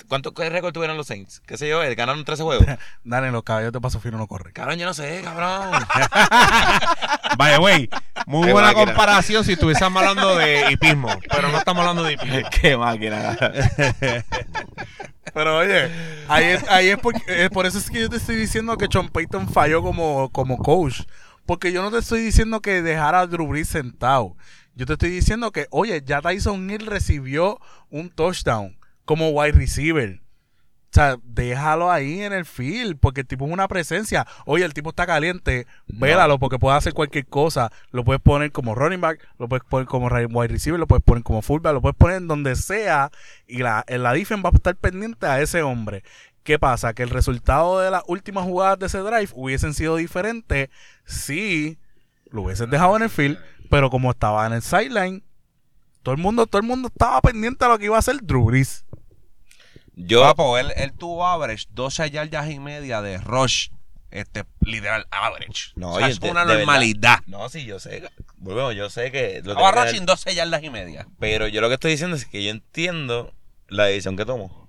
[0.08, 1.42] ¿cuántos récords tuvieron los Saints?
[1.46, 1.82] ¿Qué sé yo?
[1.84, 2.66] Él ganaron 13 juegos.
[3.04, 4.54] Dale, los caballos de paso fino no corren.
[4.54, 5.72] cabrón, yo no sé, cabrón.
[7.38, 7.90] Vaya, güey.
[8.26, 8.86] Muy Qué buena máquina.
[8.86, 11.10] comparación si estuviésemos hablando de hipismo.
[11.30, 12.50] Pero no estamos hablando de hipismo.
[12.62, 13.38] Qué máquina.
[15.34, 15.90] Pero oye,
[16.28, 18.88] ahí es, ahí es porque, eh, por eso es que yo te estoy diciendo que
[18.92, 21.02] Sean Payton falló como, como coach.
[21.46, 24.36] Porque yo no te estoy diciendo que dejara a Drew Brees sentado.
[24.76, 30.22] Yo te estoy diciendo que, oye, ya Tyson Hill recibió un touchdown como wide receiver.
[30.22, 34.28] O sea, déjalo ahí en el field, porque el tipo es una presencia.
[34.46, 37.72] Oye, el tipo está caliente, vélalo, porque puede hacer cualquier cosa.
[37.90, 41.24] Lo puedes poner como running back, lo puedes poner como wide receiver, lo puedes poner
[41.24, 43.10] como fullback, lo puedes poner en donde sea.
[43.48, 46.04] Y la, la defense va a estar pendiente a ese hombre.
[46.44, 46.94] ¿Qué pasa?
[46.94, 50.70] Que el resultado de las últimas jugadas de ese drive hubiesen sido diferentes
[51.06, 51.80] si
[52.30, 53.40] lo hubiesen dejado en el field,
[53.72, 55.24] pero como estaba en el sideline,
[56.04, 58.46] todo el mundo, todo el mundo estaba pendiente a lo que iba a hacer Drew
[58.46, 58.86] Brees.
[59.96, 63.70] Yo, Papo, él, él tuvo average 12 yardas y media de rush.
[64.10, 65.72] Este, literal, average.
[65.76, 67.20] No, o sea, oye, es de- una normalidad.
[67.26, 68.04] no, sí, yo sé.
[68.38, 69.42] Volvemos, yo sé que.
[69.44, 71.08] Lo que rushing 12 yardas y media.
[71.20, 73.34] pero yo lo que estoy diciendo es que yo entiendo
[73.70, 74.68] la decisión que tomo.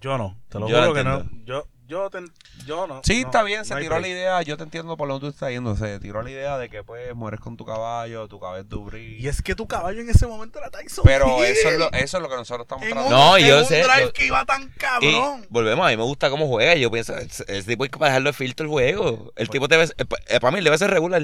[0.00, 1.28] Yo no, te lo Yo juro que no.
[1.44, 2.18] Yo, yo, te-
[2.66, 3.00] yo no.
[3.04, 4.42] Sí, no, está bien, se no tiró la idea.
[4.42, 5.76] Yo te entiendo por donde tú estás yendo.
[5.76, 8.62] Se tiró la idea de que, pues, mueres con tu caballo, tu caballo
[8.92, 9.20] es.
[9.20, 11.44] Y es que tu caballo en ese momento era Tyson Pero Hill.
[11.44, 13.16] eso es, lo, eso es lo que nosotros estamos En tratando.
[13.16, 15.46] un, No, en yo un sé, drive yo- que iba tan Y cabrón.
[15.48, 16.74] volvemos, a mí me gusta cómo juega.
[16.74, 19.32] Yo pienso, ese tipo hay que dejarlo de filtro el juego.
[19.36, 21.22] El tipo debe, eh, eh, para mí debe ser regular.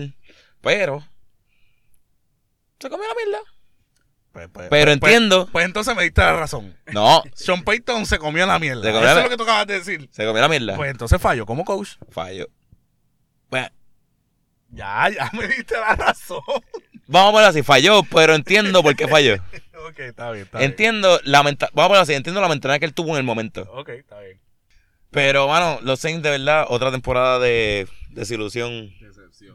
[0.61, 1.05] Pero.
[2.81, 3.39] Se comió la mierda.
[4.33, 5.49] Pues, pues, Pero pues, entiendo.
[5.53, 6.75] Pues, entonces me diste la razón.
[6.93, 8.89] No, Sean Payton se comió la mierda.
[8.89, 10.09] Eso es la- lo que tú acabas de decir.
[10.11, 10.75] se comió la mierda.
[10.77, 11.97] Pues entonces falló como coach.
[12.11, 12.49] Fallo.
[13.51, 13.69] Bueno,
[14.71, 16.41] Ya, ya me diste la razón.
[17.07, 19.35] vamos a ponerlo así, falló, pero entiendo por qué falló.
[19.89, 20.71] ok, está bien, está bien.
[20.71, 23.25] Entiendo la menta- vamos a ponerlo así, entiendo la mentalidad que él tuvo en el
[23.25, 23.63] momento.
[23.75, 24.41] Ok, está bien.
[25.11, 28.91] Pero, mano, los Saints de verdad, otra temporada de desilusión.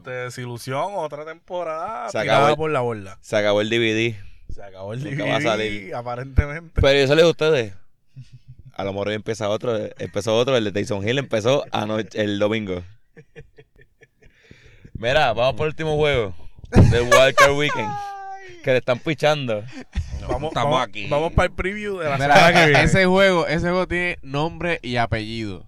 [0.04, 3.18] De desilusión, otra temporada Se acabó el- por la borda.
[3.20, 4.16] Se acabó el DVD.
[4.58, 5.94] Se acabó el DVD, va a salir.
[5.94, 6.80] aparentemente.
[6.80, 7.74] Pero yo se a ustedes.
[8.74, 12.82] A lo mejor empieza otro, empezó otro, el de Tyson Hill empezó anoche, el domingo.
[14.94, 16.34] Mira, vamos por el último juego
[16.90, 17.92] del Walker Weekend.
[18.64, 19.62] Que le están pichando.
[20.28, 21.06] vamos, estamos vamos, aquí.
[21.08, 22.82] Vamos para el preview de la Mira, semana que viene.
[22.84, 25.66] ese juego, ese juego tiene nombre y apellido.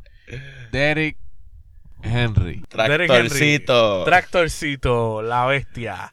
[0.72, 1.16] Derek
[2.02, 2.64] Henry.
[2.74, 3.28] Derek Henry.
[3.28, 4.04] Tractorcito.
[4.04, 6.12] Tractorcito, la bestia.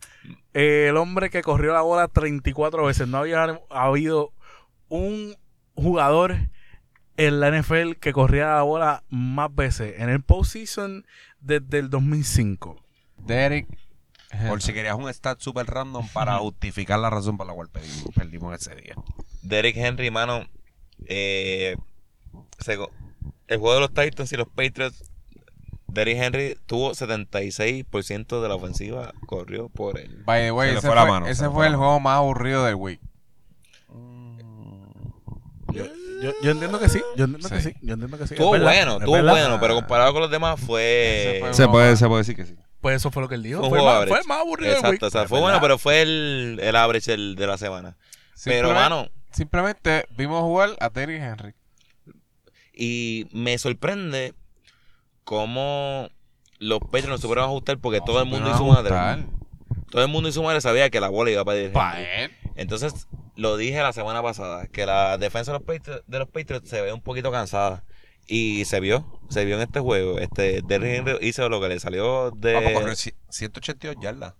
[0.60, 3.08] El hombre que corrió la bola 34 veces.
[3.08, 4.34] No había habido
[4.89, 5.36] un
[5.76, 6.36] jugador
[7.16, 11.05] en la NFL que corría la bola más veces en el postseason
[11.41, 12.76] desde el 2005.
[13.18, 13.68] Derek
[14.32, 14.49] Henry.
[14.49, 18.10] Por si querías un stat super random para justificar la razón por la cual perdimos,
[18.16, 18.95] perdimos ese día.
[19.43, 20.47] Derek Henry, mano.
[21.05, 21.78] eh,
[23.47, 25.03] el juego de los Titans y los Patriots.
[25.88, 30.22] Derek Henry tuvo 76% de la ofensiva, corrió por él.
[30.26, 32.64] By the way, Se ese fue mano, se ese fue fue el juego más aburrido
[32.66, 33.00] del week.
[35.74, 35.84] Yo,
[36.22, 37.74] yo, yo entiendo que sí, yo entiendo que Sí.
[37.82, 38.34] yo entiendo que sí.
[38.34, 41.38] Estuvo bueno, es estuvo bueno, pero comparado con los demás fue...
[41.42, 42.56] fue- Se puede, se puede decir que sí.
[42.82, 43.68] Pues eso fue lo que él dijo.
[43.68, 45.04] Fue más, fue el más aburrido del Exacto, week.
[45.04, 47.98] o sea, fue bueno, pero fue el, el average el de la semana.
[48.44, 51.54] Pero, mano, Simplemente vimos jugar a Derek Henry.
[52.74, 54.34] y me sorprende
[55.28, 56.08] cómo
[56.58, 59.26] los Patriots no supieron ajustar porque todo el mundo y su madre.
[59.92, 62.32] Todo el mundo y su madre sabía que la bola iba para Pa' él.
[62.56, 66.70] Entonces, lo dije la semana pasada, que la defensa de los Patriots, de los Patriots
[66.70, 67.84] se ve un poquito cansada.
[68.26, 70.18] Y se vio, se vio en este juego.
[70.20, 72.54] Este, Derrick Henry hizo lo que le salió de...
[72.54, 74.34] Vamos a correr ci- 182 yardas.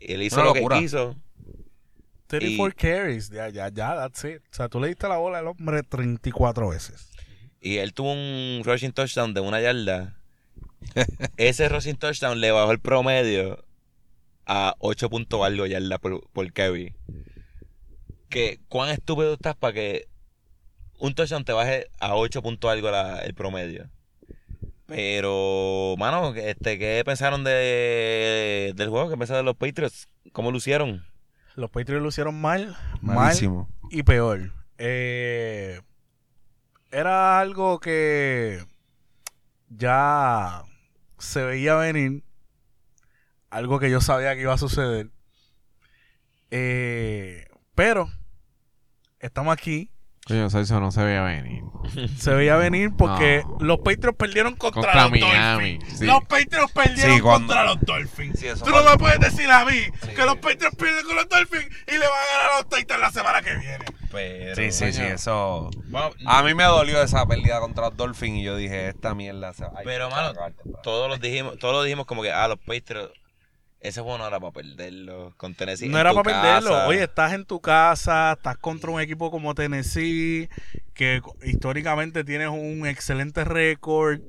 [0.00, 0.76] él hizo Una lo locura.
[0.76, 1.14] que quiso.
[2.28, 4.42] 34 Y- carries, ya, ya, ya, that's it.
[4.50, 7.08] O sea, tú le diste la bola al hombre 34 veces.
[7.66, 10.16] Y él tuvo un rushing touchdown de una yarda.
[11.36, 13.64] Ese rushing touchdown le bajó el promedio
[14.46, 16.94] a 8 puntos algo yarda por, por carry.
[18.28, 20.06] Que cuán estúpido estás para que
[20.98, 23.90] un touchdown te baje a 8 puntos algo la- el promedio.
[24.86, 29.10] Pero, mano, este, ¿qué pensaron de, del juego?
[29.10, 30.08] ¿Qué pensaron de los Patriots?
[30.32, 31.04] ¿Cómo lucieron?
[31.56, 33.68] Los Patriots lo hicieron mal, mal Malísimo.
[33.90, 34.52] y peor.
[34.78, 35.80] Eh,
[36.90, 38.64] era algo que
[39.68, 40.62] ya
[41.18, 42.22] se veía venir.
[43.50, 45.10] Algo que yo sabía que iba a suceder.
[46.50, 48.10] Eh, pero
[49.20, 49.90] estamos aquí.
[50.26, 51.62] Coño, eso no se veía venir.
[52.18, 53.58] Se veía venir porque No.
[53.60, 55.98] los Patriots perdieron contra, Contra los Miami, Dolphins.
[56.00, 56.04] sí.
[56.06, 58.40] Los Patriots perdieron Sí, cuando- contra los Dolphins.
[58.40, 59.78] Sí, Tú no me puedes decir a mí
[60.16, 63.00] que los Patriots pierden con los Dolphins y le van a ganar a los Titans
[63.00, 63.84] la semana que viene.
[64.10, 65.70] Pero, Sí, sí, sí, eso.
[66.26, 69.64] A mí me dolió esa pérdida contra los Dolphins y yo dije, esta mierda se
[69.64, 70.32] va a Pero, mano,
[70.82, 73.12] todos los dijimos, todos lo dijimos como que, ah, los Patriots,
[73.80, 75.88] ese juego no era para perderlo con Tennessee.
[75.88, 76.70] no en era tu para perderlo.
[76.70, 76.86] casa.
[76.88, 80.48] Oye, estás en tu casa, estás contra un equipo como Tennessee,
[80.94, 84.20] que históricamente tienes un excelente récord.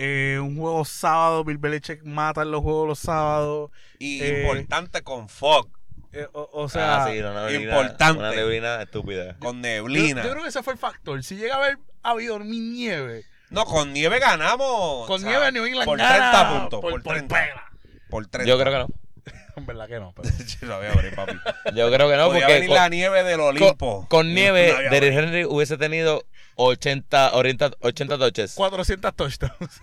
[0.00, 3.70] eh, un juego sábado, Bill Belichick mata en los juegos los sábados.
[3.98, 5.68] Y Eh, importante con fog,
[6.12, 8.18] eh, o, o sea, ah, sí, una neblina, importante.
[8.18, 9.36] Una neblina estúpida.
[9.38, 10.22] con yo, neblina.
[10.24, 11.22] yo creo que ese fue el factor.
[11.22, 15.06] Si llega a haber habido mi nieve, No, con nieve ganamos.
[15.06, 16.80] con o sea, nieve New England Por gana 30 puntos.
[16.80, 17.34] Por, Por, por 30.
[17.34, 17.64] pela.
[18.08, 18.48] Por 30.
[18.48, 18.88] Yo creo que no.
[19.56, 20.12] En verdad que no.
[20.14, 20.28] pero-
[20.62, 21.32] Yo abrir, papi.
[21.74, 23.76] Yo creo que no, porque venir con, la nieve del Olimpo.
[24.00, 26.24] con- con nieve, No Derrick Henry hubiese tenido
[26.56, 28.54] 80, 80, 80 touches.
[28.54, 29.80] 400 touchdowns.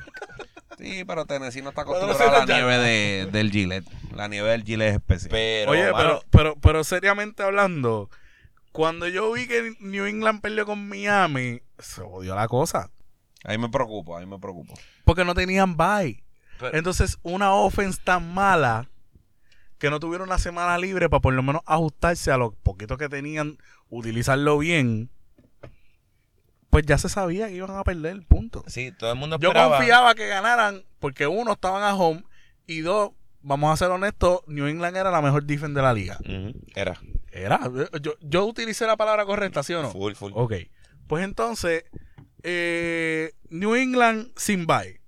[0.78, 3.86] Sí, pero Tennessee no está acostumbrado a la nieve de, del Gillette.
[4.14, 5.30] La nieve del Gillette es especial.
[5.32, 8.10] Pero, Oye, mano, pero, pero, pero seriamente hablando,
[8.72, 12.90] cuando yo vi que New England perdió con Miami, se odió la cosa.
[13.46, 14.74] Ahí me preocupo, ahí me preocupo.
[15.06, 16.24] Porque no tenían bye.
[16.60, 18.90] pero- Entonces, una offense tan mala
[19.78, 23.08] que no tuvieron una semana libre para por lo menos ajustarse a lo poquito que
[23.10, 23.58] tenían,
[23.90, 25.10] utilizarlo bien,
[26.76, 28.66] pues ya se sabía que iban a perder, punto.
[28.68, 32.22] sí, todo el mundo Yo confiaba que ganaran porque uno, estaban a home
[32.68, 33.12] y dos,
[33.42, 36.20] vamos a ser honestos, New England era la mejor defense de la liga.
[36.76, 37.00] Era.
[37.32, 37.62] Era,
[38.02, 39.92] yo, yo utilicé la palabra correcta, ¿sí o no?
[39.92, 40.34] Full, full.
[40.36, 40.54] Ok.
[41.08, 41.86] Pues entonces,
[42.44, 45.00] eh, New England sin bye.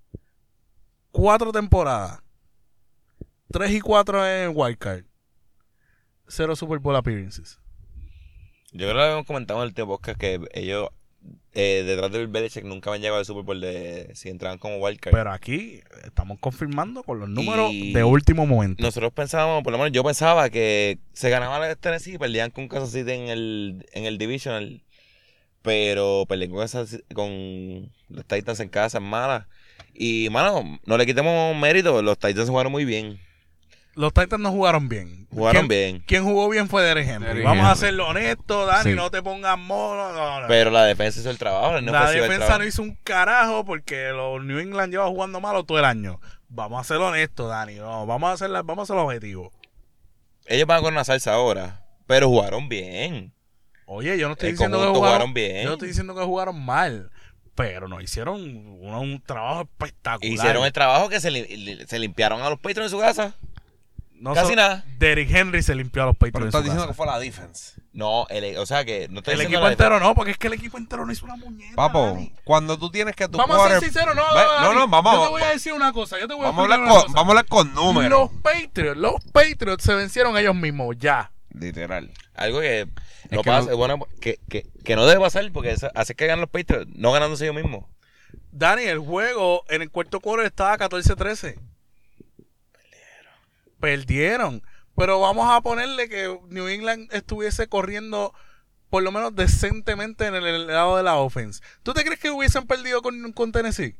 [1.11, 2.21] Cuatro temporadas.
[3.51, 5.03] Tres y cuatro en Wildcard.
[6.29, 7.59] Cero Super Bowl appearances.
[8.71, 10.89] Yo creo que lo habíamos comentado en el podcast que ellos,
[11.53, 15.13] eh, detrás del Belichick, nunca habían llegado al Super Bowl de si entraban como wildcard.
[15.13, 18.83] Pero aquí estamos confirmando con los números Y- de último momento.
[18.83, 22.67] Nosotros pensábamos, por lo menos yo pensaba que se ganaban el Tennessee y perdían con
[22.67, 24.83] Kansas City en el, en el Divisional.
[25.61, 29.47] Pero perdían con, Kansas- con los Titans en casa, en mala.
[29.93, 32.01] Y, mano, no le quitemos mérito.
[32.01, 33.19] Los Titans jugaron muy bien.
[33.97, 35.27] Los Titans no jugaron bien.
[35.31, 36.03] Jugaron ¿Quién- bien.
[36.05, 37.41] Quien jugó bien fue Derek Henry.
[37.43, 38.91] Vamos a hacerlo honesto, Dani.
[38.91, 38.95] Sí.
[38.95, 40.13] No te pongas mono.
[40.13, 40.47] No, no.
[40.47, 41.81] Pero la defensa hizo el trabajo.
[41.81, 45.79] No la defensa no hizo un carajo porque los New England lleva jugando malo todo
[45.79, 46.19] el año.
[46.47, 47.75] Vamos a ser honestos, Dani.
[47.75, 49.51] No, vamos a hacer la- vamos a hacer el objetivo.
[50.45, 51.83] Ellos van con una salsa ahora.
[52.05, 53.33] Pero jugaron bien.
[53.85, 55.63] Oye, yo no estoy El diciendo que jugaron, jugaron bien.
[55.63, 57.09] Yo no estoy diciendo que jugaron mal,
[57.55, 60.31] pero no hicieron un, un trabajo espectacular.
[60.33, 63.33] Hicieron el trabajo que se, li- se limpiaron a los Patriots en su casa.
[64.19, 64.83] No casi so- nada.
[64.97, 66.43] Derrick Henry se limpió a los Pero Patriots.
[66.43, 66.91] en estás diciendo casa.
[66.93, 67.81] que fue la defense.
[67.93, 70.53] No, el, o sea que no El equipo la entero no, porque es que el
[70.53, 71.75] equipo entero no hizo una muñeca.
[71.75, 72.33] Papo, Dani.
[72.43, 75.23] cuando tú tienes que tu Vamos a ser sinceros, no, Ve- no, no, vamos, Yo
[75.25, 76.19] te voy a decir una cosa.
[76.19, 77.13] Yo te voy a vamos, hablar una con, cosa.
[77.13, 78.09] vamos a hablar con números.
[78.31, 81.31] Los Patriots, los Patriots se vencieron ellos mismos, ya.
[81.53, 82.11] Literal.
[82.35, 82.87] Algo que
[83.31, 86.27] no que pasa, no- bueno, que, que, que no debe pasar porque eso hace que
[86.27, 87.85] ganen los Patriots, no ganándose ellos mismos.
[88.51, 91.59] Dani, el juego en el cuarto quarter estaba 14-13.
[93.79, 94.59] Perdieron.
[94.59, 94.63] Perdieron.
[94.95, 98.33] Pero vamos a ponerle que New England estuviese corriendo
[98.89, 101.61] por lo menos decentemente en el, el lado de la offense.
[101.83, 103.95] ¿Tú te crees que hubiesen perdido con, con Tennessee?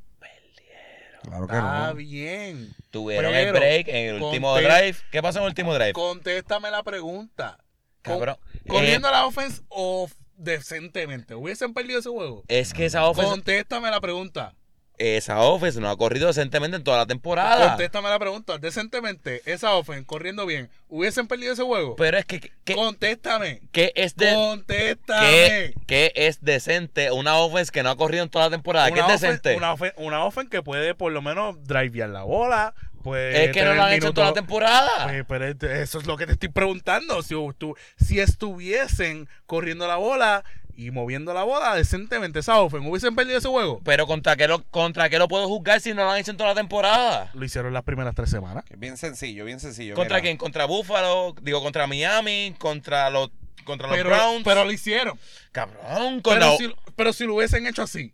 [1.24, 1.96] Claro que Está no.
[1.96, 2.74] bien.
[2.90, 4.96] Tuvieron Pero, el break en el último drive.
[5.12, 5.94] ¿Qué pasó en el último drive?
[5.94, 7.58] Contéstame la pregunta.
[8.02, 8.38] Cabrón.
[8.68, 11.36] corriendo Eh, la offense o decentemente.
[11.36, 12.44] ¿Hubiesen perdido ese juego?
[12.48, 14.56] es que esa offense, Contéstame la pregunta.
[14.98, 17.70] Esa offense no ha corrido decentemente en toda la temporada.
[17.70, 18.58] Contéstame la pregunta.
[18.58, 21.96] Decentemente, esa offense corriendo bien, ¿hubiesen perdido ese juego?
[21.96, 23.62] Pero es que, que, Contéstame.
[23.72, 25.74] que es de, Contéstame.
[25.86, 28.92] que es decente una offense que no ha corrido en toda la temporada.
[28.92, 29.56] ¿Qué es decente?
[29.56, 32.74] Una, ofen- una offense que puede por lo menos drivear la bola.
[33.16, 35.04] Es que no lo han hecho en toda la minutos- temporada.
[35.06, 37.24] Pues, pero es- eso es lo que te estoy preguntando.
[37.24, 40.44] Si, tú- si estuviesen corriendo la bola
[40.78, 43.82] y moviendo la bola decentemente, esa offense, ¿hubiesen perdido ese juego?
[43.84, 46.38] Pero contra qué, lo, contra qué lo puedo juzgar si no lo han hecho en
[46.38, 47.32] toda la temporada.
[47.34, 48.64] Lo hicieron las primeras tres semanas.
[48.78, 49.96] Bien sencillo, bien sencillo.
[49.96, 50.22] ¿Contra mira.
[50.24, 50.38] quién?
[50.38, 53.32] Contra Buffalo, digo, contra Miami, contra los,
[53.66, 54.44] contra los Pero, Browns.
[54.44, 55.20] pero lo hicieron.
[55.52, 56.52] Cabrón, contra...
[56.56, 58.14] Pero si, pero si lo hubiesen hecho así,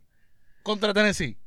[0.64, 1.38] contra Tennessee,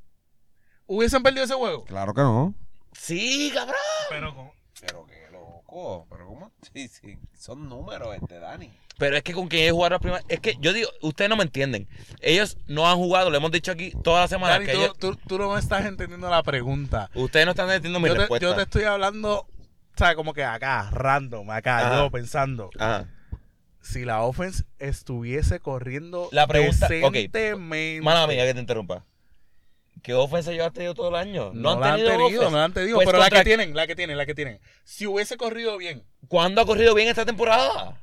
[0.86, 1.84] ¿hubiesen perdido ese juego?
[1.86, 2.54] Claro que no.
[2.92, 3.76] Sí, cabrón.
[4.10, 4.50] Pero con-
[4.80, 6.06] Pero qué loco.
[6.10, 6.52] Pero cómo.
[6.74, 7.18] Sí, sí.
[7.38, 8.70] Son números este, Dani.
[8.98, 10.24] Pero es que con quien ellos jugaron la primera...
[10.28, 11.86] Es que yo digo, ustedes no me entienden.
[12.22, 14.54] Ellos no han jugado, lo hemos dicho aquí toda la semana.
[14.54, 17.10] Dani, que tú, ellos- tú- tú no me estás entendiendo la pregunta.
[17.14, 18.46] Ustedes no están entendiendo mi Yo te, respuesta.
[18.46, 19.46] yo te estoy hablando,
[19.96, 20.16] ¿sabes?
[20.16, 21.96] Como que acá, random, acá, Ajá.
[22.04, 22.70] yo pensando.
[22.78, 23.06] Ajá.
[23.82, 27.12] Si la offense estuviese corriendo La pregunta- ok.
[27.12, 28.00] decentemente.
[28.02, 29.04] Mala mía que te interrumpa.
[30.02, 31.50] ¿Qué ofensa ellos han tenido todo el año?
[31.52, 32.44] No, la han tenido, offense.
[32.50, 34.58] no la han tenido, Pues pero la que tienen, la que tienen, la que tienen.
[34.84, 38.00] Si hubiese corrido bien ¿Cuándo ha corrido bien esta temporada?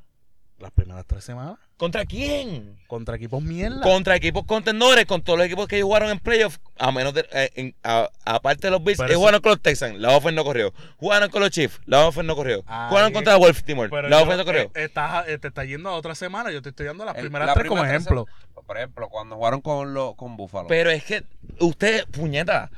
[0.64, 2.80] Las primeras tres semanas ¿Contra quién?
[2.88, 3.82] contra equipos mierda.
[3.82, 7.28] Contra equipos contendores, con todos los equipos que ellos jugaron en playoffs, a menos de,
[7.32, 10.44] eh, en- a- aparte de los Bills, ellos jugaron con los Texans, la offense no
[10.44, 10.74] corrió.
[10.98, 12.64] Jugaron con los Chiefs, la offense no corrió.
[12.66, 14.62] Ahí jugaron contra Baltimore, la offense no corrió.
[14.64, 17.22] eh, estás- eh, te está yendo a otra semana, yo te estoy dando las El-
[17.24, 18.26] primeras la tres como primera ejemplo.
[18.26, 20.68] tercera- Por ejemplo, cuando jugaron con, lo, con Buffalo.
[20.70, 21.24] Pero es que
[21.60, 22.72] usted, puñeta,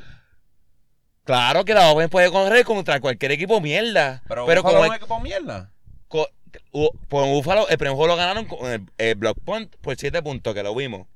[1.23, 4.23] claro que la offense puede correr contra cualquier equipo mierda.
[4.27, 5.71] pero Pero, Buffalo como es un el- equipo mierda.
[6.07, 6.29] co-
[6.71, 10.21] u- por Búfalo, el primer juego lo ganaron con el, el block punt por 7
[10.21, 11.07] puntos, que lo vimos.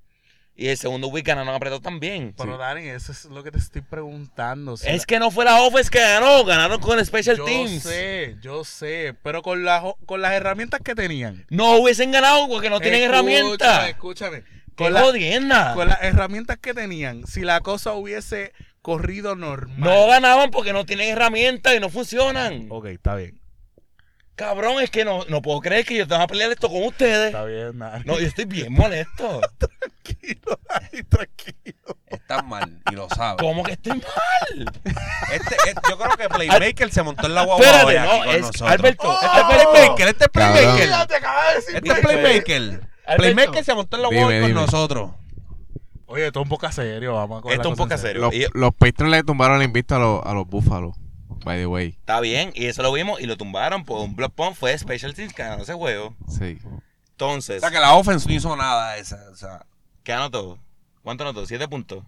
[0.56, 2.34] Y el segundo week ganaron apretado también.
[2.38, 4.76] Pero Dani, eso es lo que te estoy preguntando.
[4.76, 7.82] si Es la- que no fue la offense que ganó, ganaron con Special yo Teams.
[7.84, 11.46] sé, yo sé, pero con, las con las herramientas que tenían.
[11.50, 13.90] No hubiesen ganado porque no tienen Escúchame, herramientas.
[13.90, 14.44] Escúchame.
[14.76, 19.78] ¡Qué Con, la- con las herramientas que tenían, si la cosa hubiese corrido normal.
[19.80, 22.68] No ganaban porque no tienen herramientas y no funcionan.
[22.70, 23.40] Ok, está bien.
[24.40, 27.28] Cabrón, es que no, no puedo creer que yo tenga que pelear esto con ustedes.
[27.28, 28.06] Está bien, Dani.
[28.06, 29.42] No, yo estoy bien molesto.
[29.60, 30.60] Tranquilo,
[31.10, 31.98] tranquilo.
[32.08, 33.42] Estás mal y lo sabes.
[33.42, 34.72] ¿Cómo que estoy mal?
[35.34, 38.24] Este, este- yo creo que Playmaker se montó en la guagua Espérate, hoy aquí no,
[38.26, 38.72] con es nosotros.
[38.72, 39.14] Alberto.
[39.14, 39.72] Este es Alberto.
[39.74, 40.54] Playmaker, este es Cabrón.
[40.58, 41.08] Playmaker.
[41.08, 41.76] te acabas de decir.
[41.76, 42.82] Este es Playmaker.
[43.18, 44.62] Playmaker se montó en la Dime, guagua con dime.
[44.62, 45.12] nosotros.
[46.06, 47.94] Oye, esto es un poco serio, vamos a coger Esto la es un cosa poco
[47.94, 48.22] en serio.
[48.22, 50.96] Los, Y- los Patriots le tumbaron el invicto a los, a los Buffalo.
[51.44, 51.90] By the way.
[52.00, 54.56] Está bien, y eso lo vimos y lo tumbaron por un block punt.
[54.56, 56.16] Fue Special Teams que ganó ese juego.
[56.28, 56.60] Sí.
[56.66, 56.82] O
[57.12, 59.18] Entonces, sea que la offense no hizo nada esa.
[59.32, 59.66] O sea,
[60.04, 60.58] ¿qué anotó?
[61.04, 61.46] ¿Cuánto anotó?
[61.46, 62.04] ¿Siete puntos?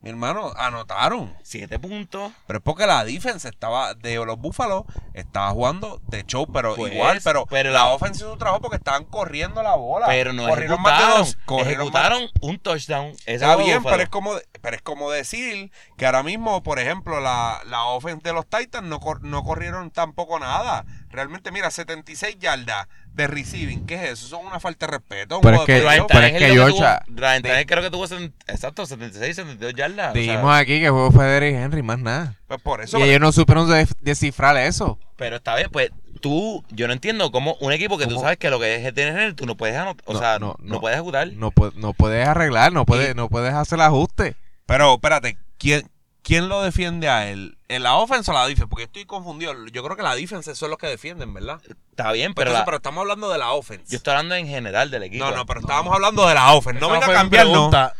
[0.00, 1.36] Mi hermano, anotaron.
[1.42, 2.30] Siete puntos.
[2.46, 6.92] Pero es porque la defense estaba de los Búfalos estaba jugando de show, pero Pues,
[6.92, 10.06] igual, pero, pero la la- offense hizo su trabajo porque estaban corriendo la bola.
[10.06, 11.24] Pero no corrieron más de ejecutaron.
[11.26, 11.38] dos.
[11.46, 11.74] corrieron más-
[12.04, 13.12] ejecutaron un touchdown.
[13.26, 17.60] Está bien, pero es como pero es como decir que ahora mismo, por ejemplo, la,
[17.66, 20.84] la offense de los Titans no, cor- no corrieron tampoco nada.
[21.10, 24.26] Realmente, mira, 76 yardas de receiving, ¿qué es eso?
[24.26, 25.40] Eso es una falta de respeto.
[25.40, 27.90] Pero es que- Ryan pero es que lo que Georgia- tuvo- Ryan Tannehill creo que
[27.90, 28.04] tuvo
[28.46, 30.10] exacto 76, 72 yardas.
[30.10, 32.34] o sea, Dijimos aquí que juego fue Derrick Henry, más nada.
[32.46, 32.98] Pues por eso.
[32.98, 34.98] Y ellos no supieron de- descifrar eso.
[35.16, 35.90] pero está bien, pues
[36.20, 38.20] tú, yo no entiendo cómo un equipo que tú ¿Cómo?
[38.22, 40.74] sabes que lo que es tener, tú no puedes anot- o No, sea, no, no,
[40.74, 40.80] no.
[40.80, 41.28] puedes ejecutar.
[41.32, 44.36] No, no puedes arreglar, no puedes, no puedes hacer ajuste.
[44.68, 45.90] Pero espérate, ¿quién,
[46.22, 47.56] ¿quién lo defiende a él?
[47.68, 48.66] ¿En la offense o la defense?
[48.66, 49.54] Porque estoy confundido.
[49.72, 51.58] Yo creo que la defense son los que defienden, ¿verdad?
[51.90, 53.90] Está bien, Pero, pero, la- pero estamos hablando de la offense.
[53.90, 55.24] yo estoy hablando en general del equipo.
[55.24, 56.80] no, no, pero estábamos hablando de la offense.
[56.80, 57.72] No Esa venga fue a cambiarnos.
[57.72, 57.92] no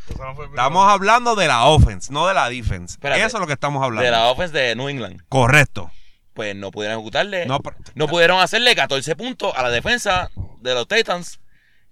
[0.50, 2.92] Estamos hablando de la offense, no de la defense.
[2.96, 3.22] Espérate.
[3.24, 4.04] Eso es lo que estamos hablando.
[4.04, 5.22] de la offense de New England.
[5.30, 5.90] Correcto.
[6.34, 7.46] Pues no pudieron ejecutarle.
[7.46, 7.58] No,
[8.08, 11.40] pudieron hacerle 14 puntos a la defensa de los Titans,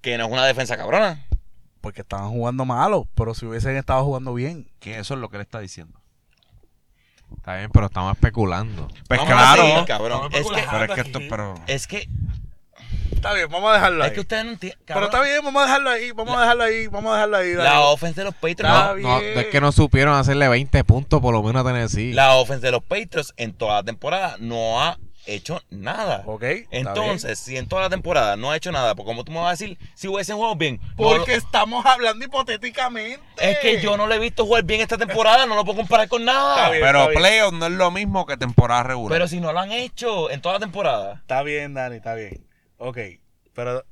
[0.01, 1.26] que no es una defensa cabrona.
[1.87, 4.69] Porque estaban jugando malo, pero si hubiesen estado jugando bien.
[4.81, 6.01] que eso es lo que él está diciendo.
[7.37, 8.89] Está bien, pero estamos especulando.
[9.07, 9.63] Pues Vamos claro.
[9.63, 10.33] seguir, cabrón.
[10.33, 11.55] Estamos Es que, pero es que esto, pero.
[11.69, 12.09] es que,
[13.13, 14.09] Está bien, vamos a dejarlo ahí.
[14.09, 14.81] es que ustedes no entienden.
[14.85, 17.53] Pero está bien, vamos a dejarlo ahí, vamos a dejarlo ahí, vamos a dejarlo ahí.
[17.53, 17.71] dale.
[17.71, 18.61] La offense de los Patriots.
[18.65, 19.09] Está No, bien.
[19.35, 22.13] no, es que no supieron hacerle 20 puntos por lo menos a Tennessee.
[22.15, 26.23] La offense de los Patriots en toda la temporada no ha hecho nada.
[26.27, 26.45] Ok.
[26.71, 29.49] Entonces, si en toda la temporada no ha hecho nada, pues como tú me vas
[29.49, 30.81] a decir, si hubiesen jugado bien.
[30.83, 33.21] no Porque lo- estamos hablando hipotéticamente.
[33.41, 36.09] es que yo no le he visto jugar bien esta temporada, no lo puedo comparar
[36.09, 36.57] con nada.
[36.57, 36.83] Está bien.
[36.85, 39.15] Pero playoff no es lo mismo que temporada regular.
[39.17, 41.15] Pero si no lo han hecho en toda la temporada.
[41.21, 42.47] Está bien, Dani, está bien.
[42.79, 42.99] Ok,
[43.55, 43.85] pero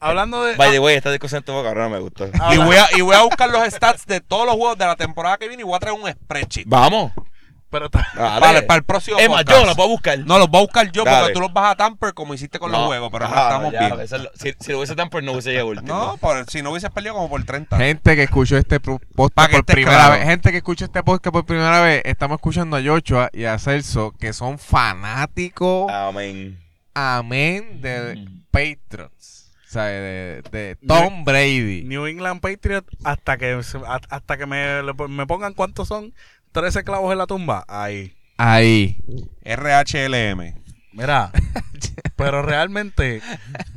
[0.00, 0.54] hablando de...
[0.56, 2.26] By the way, esta discusión estuvo cabrón, me gustó.
[2.52, 4.96] y, voy a, y voy a buscar los stats de todos los juegos de la
[4.96, 6.64] temporada que viene y voy a traer un spreadsheet.
[6.66, 7.12] Vamos.
[7.72, 7.90] Pero.
[7.90, 10.16] Para, para el próximo Es más, yo lo puedo buscar.
[10.20, 11.18] No, los voy a buscar yo Dale.
[11.18, 13.80] porque tú los vas a tamper como hiciste con los juegos, pero no estamos ya,
[13.80, 13.98] bien.
[13.98, 15.88] lo- si, si lo hubiese tan por no hubiese llegado último.
[15.88, 17.76] No, por- si no hubieses perdido como por 30.
[17.78, 20.12] Gente que escuchó este podcast por primera claro.
[20.12, 23.58] vez, gente que escuchó este podcast por primera vez, estamos escuchando a Joshua y a
[23.58, 26.58] Celso, que son fanáticos, Amén.
[26.94, 28.42] amén, de Mm.
[28.50, 29.50] Patriots.
[29.66, 31.84] O sea, de, de Tom Brady.
[31.84, 36.12] New England Patriots hasta que a- hasta que me, me pongan cuántos son
[36.52, 37.64] 13 clavos en la tumba.
[37.68, 38.14] Ahí.
[38.36, 38.98] Ahí.
[39.44, 40.54] RHLM.
[40.92, 41.32] Mira,
[42.16, 43.22] pero realmente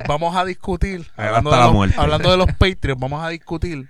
[0.06, 1.96] vamos a discutir, hablando hasta de, la los, muerte.
[1.98, 3.88] hablando de los Patriots, vamos a discutir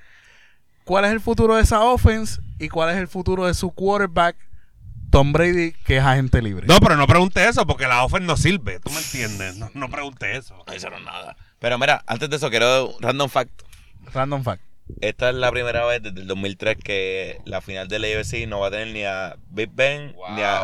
[0.85, 4.37] cuál es el futuro de esa offense y cuál es el futuro de su quarterback,
[5.11, 6.67] Tom Brady, que es agente libre.
[6.69, 8.79] No, pero no pregunte eso porque la offense no sirve.
[8.79, 9.57] ¿Tú me entiendes?
[9.57, 10.63] No, no pregunte eso.
[10.65, 11.37] No hicieron nada.
[11.59, 13.63] Pero mira, antes de eso, quiero random fact.
[14.13, 14.63] Random fact.
[15.01, 18.61] Esta es la primera vez desde el 2003 que la final de la AFC no
[18.61, 20.63] va a tener ni a Big Ben, ni, a,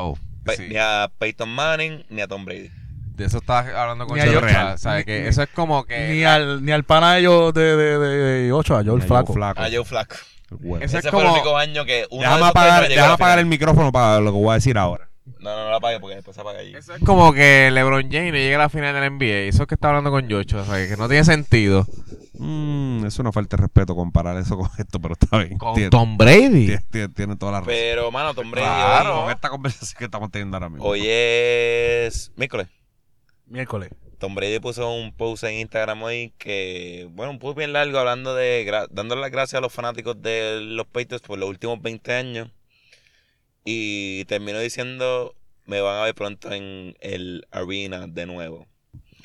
[0.57, 0.65] Sí.
[0.69, 2.71] ni a Peyton Manning, ni a Tom Brady.
[3.17, 4.19] De eso estaba hablando con.
[4.19, 4.73] Joshua.
[4.75, 6.09] O sea, Ni- que eso es como que...
[6.09, 8.09] Ni al, ni al pana de ellos de, de, de,
[8.45, 9.29] de ocho, a Joel Ay, Flaco.
[9.29, 9.61] yo flaco.
[9.61, 10.17] A Joe Flaco.
[10.51, 10.85] Bueno.
[10.85, 13.47] Ese es fue el como- único año que uno Déjame apagar, a déjame apagar el
[13.47, 15.09] micrófono para lo que voy a decir ahora.
[15.39, 16.75] No, no, no la apague porque después se apaga allí.
[16.75, 19.49] Eso es como que LeBron James no llega a la final del NBA.
[19.49, 20.63] Eso es que está hablando con Joshua.
[20.63, 21.87] O sea, que no tiene sentido.
[22.35, 25.59] Mm, es una falta de respeto comparar eso con esto, pero está bien.
[25.59, 26.67] Con Tiene, Tom Brady.
[26.67, 27.73] tiene- tiene- tiene toda la razón.
[27.75, 30.85] Pero, mano, Tom Brady Claro, hoy, con esta conversación que estamos teniendo ahora mismo.
[30.85, 32.69] hoy es miércoles.
[33.47, 33.91] Miércoles.
[34.19, 38.35] Tom Brady puso un post en Instagram hoy que, bueno, un post bien largo hablando
[38.35, 42.49] de, dándole las gracias a los fanáticos de los Patriots por los últimos 20 años.
[43.65, 45.35] Y terminó diciendo,
[45.67, 48.67] me van a ver pronto en el arena de nuevo.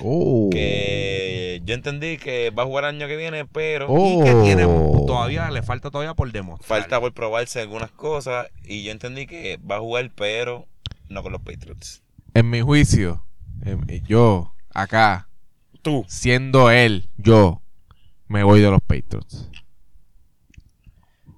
[0.00, 0.48] Oh.
[0.52, 4.22] Que yo entendí que va a jugar el año que viene, pero Oh.
[4.22, 6.82] Y que tiene todavía, le falta todavía por demostrar.
[6.82, 8.46] falta por probarse algunas cosas.
[8.64, 10.66] Y yo entendí que va a jugar, pero
[11.08, 12.02] no con los Patriots.
[12.34, 13.24] En mi juicio,
[13.64, 15.28] em, yo, acá,
[15.82, 16.04] Tú.
[16.06, 17.60] siendo él, yo,
[18.28, 19.48] me voy de los Patriots.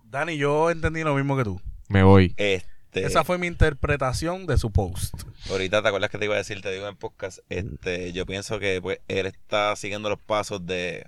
[0.05, 1.61] Dani, yo entendí lo mismo que tú.
[1.89, 2.35] Me voy.
[2.37, 5.15] Este, Esa fue mi interpretación de su post.
[5.51, 8.59] Ahorita te acuerdas que te iba a decir, te digo en podcast, este, yo pienso
[8.59, 11.07] que pues él está siguiendo los pasos de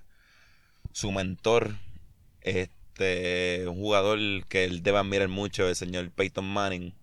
[0.92, 1.74] su mentor,
[2.40, 4.18] este, un jugador
[4.48, 6.94] que él debe admirar mucho, el señor Peyton Manning,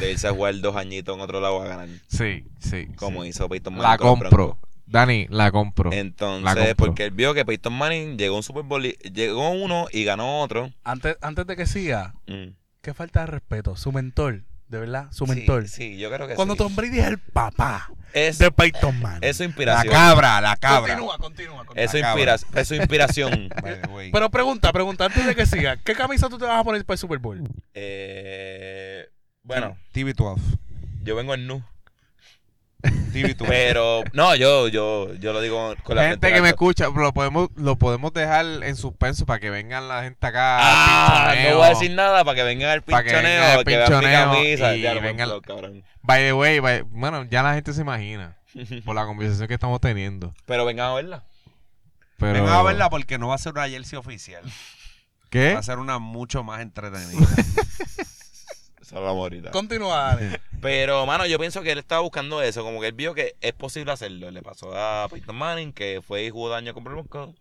[0.00, 2.86] de irse a jugar dos añitos en otro lado a ganar, Sí, sí.
[2.96, 3.30] como sí.
[3.30, 3.90] hizo Peyton Manning.
[3.90, 4.58] La compro.
[4.88, 5.90] Dani, la compro.
[5.90, 6.74] La Entonces, compro.
[6.76, 10.40] porque él vio que Peyton Manning llegó a un Super Bowl, llegó uno y ganó
[10.42, 10.70] otro.
[10.84, 12.50] Antes, antes de que siga, Mm.
[12.86, 13.74] Qué falta de respeto.
[13.74, 14.42] Su mentor.
[14.68, 15.68] De verdad, su mentor.
[15.68, 16.58] Sí, yo creo que Cuando sí.
[16.58, 19.22] Tom Brady es el papá Es, de Peyton Manning.
[19.22, 19.92] es su La inspiración.
[19.94, 20.94] cabra, la cabra.
[20.94, 21.64] Continúa, continúa.
[21.64, 21.84] continúa.
[21.84, 23.48] Es su, La inspira- es su inspiración.
[24.12, 26.94] Pero pregunta, pregunta, antes de que siga, ¿qué camisa tú te vas a poner para
[26.94, 27.42] el Super Bowl?
[27.74, 29.06] Eh,
[29.42, 30.40] bueno, TV12.
[31.02, 31.62] yo vengo en nu.
[32.82, 33.46] TV12.
[33.48, 37.12] Pero, no, yo, yo, yo lo digo con la Gente frente que me escucha, lo
[37.12, 40.58] podemos, lo podemos dejar en suspenso para que vengan la gente acá.
[40.60, 43.58] Ah, al no voy a decir nada para que vengan al Para que vengan pinchoneo,
[43.58, 44.76] que pinchoneo camisa.
[44.76, 45.84] y lo vengan- cabrón.
[46.02, 48.36] By the way, by- bueno, ya la gente se imagina
[48.84, 50.34] por la conversación que estamos teniendo.
[50.46, 51.24] Pero vengan a verla.
[52.18, 52.34] Pero...
[52.34, 54.42] Vengan a verla porque no va a ser una jersey oficial.
[55.30, 55.54] ¿Qué?
[55.54, 57.26] Va a ser una mucho más entretenida.
[58.92, 59.50] Vamos ahorita.
[59.50, 60.16] Continúa.
[60.66, 62.64] Pero, mano, yo pienso que él estaba buscando eso.
[62.64, 64.30] Como que él vio que es posible hacerlo.
[64.32, 67.36] Le pasó a Peyton Manning, que fue y jugó daño con Broncos.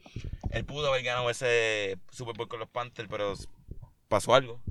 [0.51, 3.34] Él pudo haber ganado ese Super Bowl con los Panthers, pero
[4.07, 4.61] pasó algo.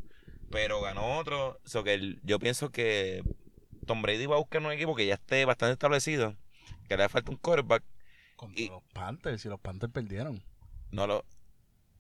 [0.52, 1.58] Pero ganó otro.
[1.64, 3.24] So que él- yo pienso que
[3.86, 6.36] Tom Brady va a buscar un equipo que ya esté bastante establecido.
[6.88, 7.82] Que le hace falta un quarterback.
[8.36, 10.44] Contra Y- los Panthers, y los Panthers perdieron.
[10.92, 11.24] No lo...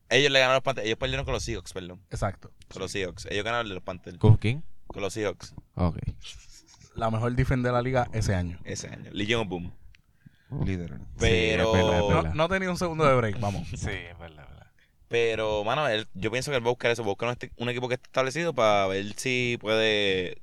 [0.08, 0.86] Ellos le ganaron a los Panthers.
[0.86, 2.00] Ellos perdieron con los Seahawks, perdón.
[2.10, 2.52] Exacto.
[2.72, 3.26] Con los Seahawks.
[3.26, 4.18] Ellos ganaron de los Panthers.
[4.18, 4.62] ¿Con quién?
[4.86, 5.52] Con los Seahawks.
[5.74, 5.96] Ok.
[6.94, 8.58] La mejor defensa de la liga ese año.
[8.64, 9.10] Ese año.
[9.12, 9.72] Legion of Boom.
[10.64, 10.98] Líder.
[11.18, 11.74] Pero...
[11.74, 12.34] es verdad, es No, verdad.
[12.34, 13.66] no tenía un segundo de break, vamos.
[13.70, 14.70] Sí, es verdad, es verdad.
[15.08, 17.32] Pero, mano, él- yo pienso que él va a buscar eso, va a buscar un,
[17.32, 20.40] este- un equipo que esté establecido para ver si puede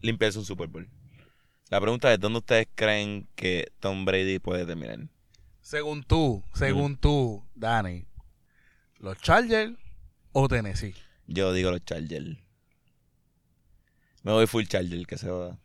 [0.00, 0.88] limpiarse un Super Bowl.
[1.70, 4.98] La pregunta es, ¿dónde ustedes creen que Tom Brady puede terminar?
[5.60, 8.06] Según tú, según tú, Dani,
[8.98, 9.72] ¿los Chargers
[10.32, 10.94] o Tennessee?
[11.26, 12.36] Yo digo los Chargers.
[14.24, 15.58] Me voy full Charger, que se va.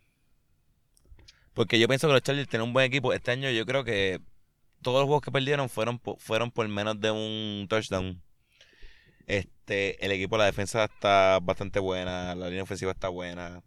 [1.54, 3.12] Porque yo pienso que los Chargers tienen un buen equipo.
[3.12, 4.20] Este año yo creo que
[4.82, 8.22] todos los juegos que perdieron fueron por, fueron por menos de un touchdown.
[9.26, 13.62] Este, el equipo, la defensa está bastante buena, la línea ofensiva está buena.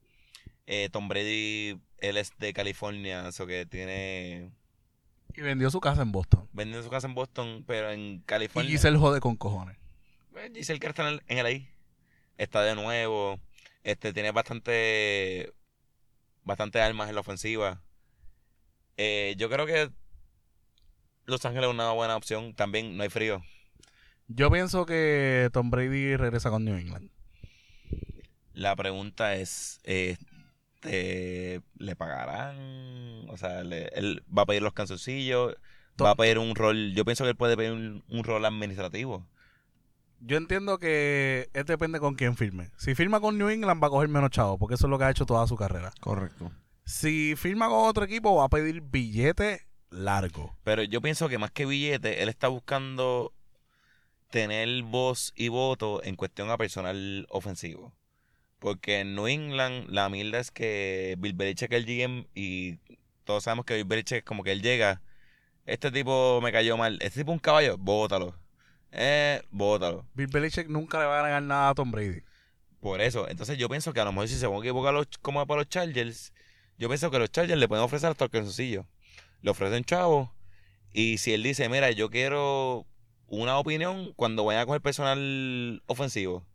[0.68, 4.52] Eh, Tom Brady, él es de California, eso que tiene
[5.36, 6.48] Y vendió su casa en Boston.
[6.54, 8.72] vendiendo su casa en Boston, pero en Y California.
[8.72, 9.78] Giselle jode con cojones.
[10.36, 11.70] Eh, Giselle que está en el, en el ahí.
[12.38, 13.39] Está de nuevo.
[13.84, 15.53] Este tiene bastante
[16.43, 17.81] bastante armas en la ofensiva.
[18.97, 19.89] Eh, yo creo que
[21.25, 22.53] Los Ángeles es una buena opción.
[22.53, 23.41] También no hay frío.
[24.27, 27.09] Yo pienso que Tom Brady regresa con New England.
[28.53, 33.27] La pregunta es, este, ¿le pagarán?
[33.29, 35.55] O sea, le- él va a pedir los canzoncillos,
[36.01, 36.93] va a pedir un rol.
[36.93, 39.27] Yo pienso que él puede pedir un, un rol administrativo.
[40.26, 42.71] Yo entiendo que es depende con quién firme.
[42.78, 45.03] Si firma con New England va a coger menos chavo, porque eso es lo que
[45.03, 45.91] ha hecho toda su carrera.
[45.99, 46.49] Correcto.
[46.86, 50.57] Si firma con otro equipo va a pedir billete largo.
[50.63, 53.34] Pero yo pienso que más que billete, él está buscando
[54.30, 57.93] tener voz y voto en cuestión a personal ofensivo.
[58.59, 62.78] Porque en New England la mierda es que Bill Belichick es el GM y
[63.26, 65.01] todos sabemos que Bill Belichick es como que él llega,
[65.65, 68.36] este tipo me cayó mal, este tipo es un caballo, bótalo.
[68.96, 70.06] Eh, bótalo.
[70.14, 72.22] Bill Belichick nunca le va a ganar nada a Tom Brady.
[72.80, 75.08] Por eso, entonces yo pienso que a lo mejor si se van a equivocar los,
[75.22, 76.34] como para los Chargers,
[76.78, 78.86] yo pienso que los Chargers le pueden ofrecer hasta el calzoncillo.
[79.41, 80.34] Le ofrecen chavo.
[80.94, 82.86] Y si él dice, mira, yo quiero
[83.28, 86.46] una opinión cuando vayan a coger personal ofensivo.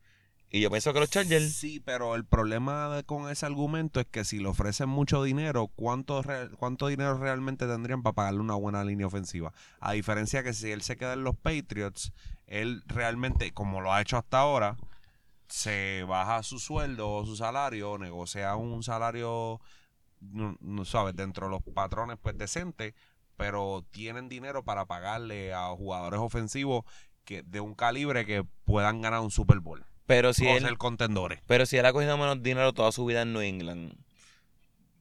[0.50, 4.24] Y yo pienso que los Chargers, Sí, pero el problema con ese argumento es que
[4.24, 6.22] si le ofrecen mucho dinero, ¿cuánto,
[6.58, 9.52] ¿cuánto dinero realmente tendrían para pagarle una buena línea ofensiva?
[9.78, 12.12] A diferencia que si él se queda en los Patriots,
[12.46, 14.78] él realmente, como lo ha hecho hasta ahora,
[15.48, 19.60] se baja su sueldo o su salario, negocia un salario,
[20.20, 22.94] no, no sabes, dentro de los patrones pues decente,
[23.36, 26.84] pero tienen dinero para pagarle a jugadores ofensivos
[27.24, 30.78] que de un calibre que puedan ganar un Super Bowl pero si o él, ser
[30.78, 31.40] contendores.
[31.46, 33.92] pero si él ha cogido menos dinero toda su vida en New England,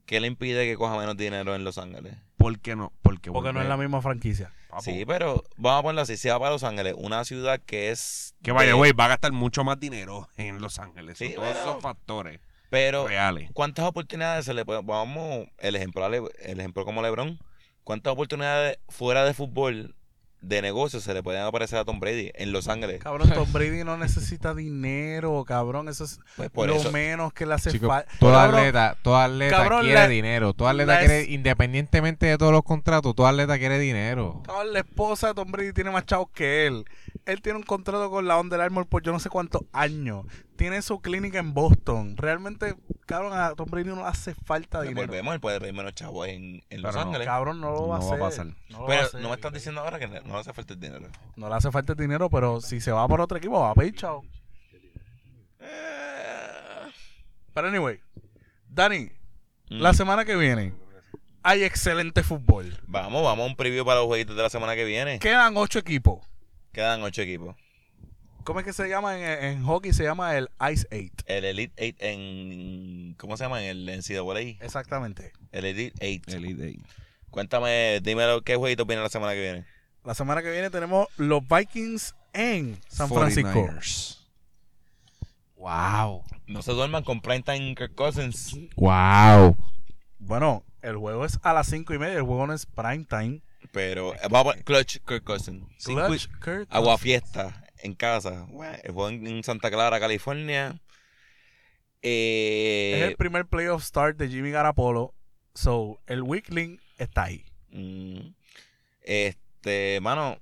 [0.05, 2.13] ¿qué le impide que coja menos dinero en Los Ángeles?
[2.35, 2.91] ¿Por qué no?
[3.01, 4.51] Porque, Porque no es la misma franquicia.
[4.81, 8.35] Sí, pero vamos a ponerlo así, si va para Los Ángeles, una ciudad que es...
[8.43, 11.17] Que vaya, güey, va a gastar mucho más dinero en Los Ángeles.
[11.17, 13.49] Sí, Son todos esos factores Pero reales.
[13.53, 17.39] ¿Cuántas oportunidades se le puede, vamos, el ejemplo, el ejemplo como LeBron,
[17.85, 19.95] cuántas oportunidades fuera de fútbol
[20.41, 22.99] de negocio se le pueden aparecer a Tom Brady en Los Ángeles?
[23.03, 25.89] Cabrón, Tom Brady no necesita dinero, cabrón.
[25.89, 28.09] Eso es Pues por lo eso, menos que le hace falta.
[28.19, 30.53] todo atleta, todo atleta cabrón, quiere la- dinero.
[30.53, 34.41] Todo atleta quiere, es- independientemente de todos los contratos, todo atleta quiere dinero.
[34.45, 36.85] cabrón, la esposa de Tom Brady tiene más chavos que él.
[37.25, 40.25] Él tiene un contrato con la Under Armour por yo no sé cuántos años.
[40.57, 42.17] Tiene su clínica en Boston.
[42.17, 45.07] Realmente, cabrón, a Tom Brady no le hace falta dinero.
[45.07, 47.27] volvemos, él puede pedir menos chavos en, en Los Pero no, Ángeles.
[47.27, 48.45] Cabrón, no lo va a No va a hacer.
[48.45, 48.45] pasar.
[48.69, 49.21] No, lo va a Pero hacer.
[49.21, 51.07] no me estás diciendo ahora que no le hace falta el dinero.
[51.35, 53.75] No le hace falta el dinero, pero si se va por otro equipo, va a
[53.75, 54.25] pedir chavo.
[55.59, 56.91] Eh,
[57.53, 57.99] Pero anyway,
[58.69, 59.09] Dani,
[59.69, 59.81] Mm.
[59.81, 60.73] la semana que viene
[61.43, 62.77] hay excelente fútbol.
[62.87, 65.19] Vamos, vamos a un preview para los jueguitos de la semana que viene.
[65.19, 66.25] Quedan ocho equipos.
[66.71, 67.55] Quedan ocho equipos.
[68.47, 69.91] ¿Cómo es que se llama en, en hockey?
[69.91, 71.21] Se llama el Ice Eight.
[71.25, 73.13] El Elite Eight en...
[73.17, 73.61] ¿Cómo se llama?
[73.61, 74.63] En el NCAA.
[74.65, 75.33] Exactamente.
[75.51, 76.29] El Elite Eight.
[76.29, 76.81] Elite Eight.
[77.29, 79.65] Cuéntame, dímelo, ¿qué jueguitos viene la semana que viene?
[80.05, 83.49] La semana que viene tenemos los Vikings en San Francisco.
[83.49, 84.17] 49ers.
[85.57, 86.23] Wow.
[86.45, 88.57] No se duerman con Primetime Kirk Cousins.
[88.77, 89.57] Wow.
[90.19, 92.15] Bueno, el juego es a las cinco y media.
[92.15, 93.41] El juego no es prime time.
[93.73, 95.65] Pero eh, vamos a Clutch Kirk Cousins.
[95.83, 96.65] Clutch, Kirk.
[96.69, 98.47] Agua fiesta en casa.
[99.09, 100.79] En Santa Clara, California.
[102.01, 105.13] Eh, Es el primer playoff start de Jimmy Garapolo.
[105.53, 107.45] So, el weakling está ahí.
[107.71, 108.19] mm,
[109.01, 110.37] este, mano.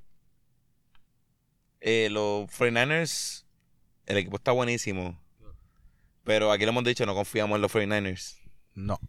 [1.82, 3.46] eh, los 49ers,
[4.08, 5.20] el equipo está buenísimo.
[6.24, 8.38] Pero aquí lo hemos dicho, no confiamos en los 49ers.
[8.74, 9.00] No.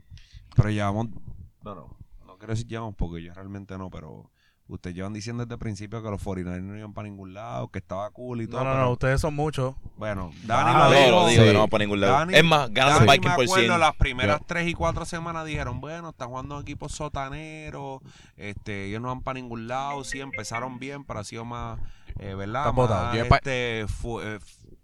[0.54, 1.08] Pero llevamos.
[1.62, 1.96] No, no.
[2.26, 4.30] No quiero decir llevamos porque yo realmente no, pero.
[4.68, 7.78] Ustedes llevan diciendo desde el principio que los 49ers no iban para ningún lado, que
[7.78, 8.58] estaba cool y todo.
[8.60, 8.90] No, no, pero- no.
[8.92, 9.76] Ustedes son muchos.
[9.96, 11.10] Bueno, Dani Ah, lo No, dijo.
[11.10, 11.46] lo digo, sí.
[11.46, 12.12] que no vamos para ningún lado.
[12.14, 13.80] Dani- es más, ganan los Vikings me por acuerdo, 100.
[13.80, 18.00] las primeras tres y cuatro semanas dijeron, bueno, están jugando equipos sotaneros,
[18.36, 21.78] este, ellos no van para ningún lado, sí, empezaron bien, pero ha sido más,
[22.18, 22.72] eh, ¿verdad?
[22.72, 24.38] Más, este, fu- eh,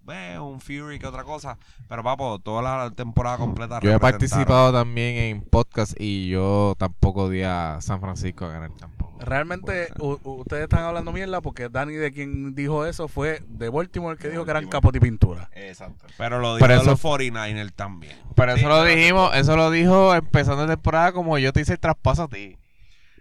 [0.09, 1.59] eh, un Fury que otra cosa,
[1.89, 7.28] pero papo, toda la temporada completa Yo he participado también en podcast y yo tampoco
[7.28, 9.02] di a San Francisco a ganar tampoco.
[9.23, 13.68] Realmente, u- u- ustedes están hablando mierda porque Dani, de quien dijo eso, fue de
[13.68, 15.49] Baltimore, que De dijo que eran capote y pintura.
[15.55, 16.07] Exacto.
[16.18, 18.16] Pero lo dijo Pero eso- los 49ers también.
[18.35, 21.75] Pero eso Sí, lo dijimos, eso lo dijo empezando la temporada como yo te hice
[21.75, 22.57] el traspaso a ti.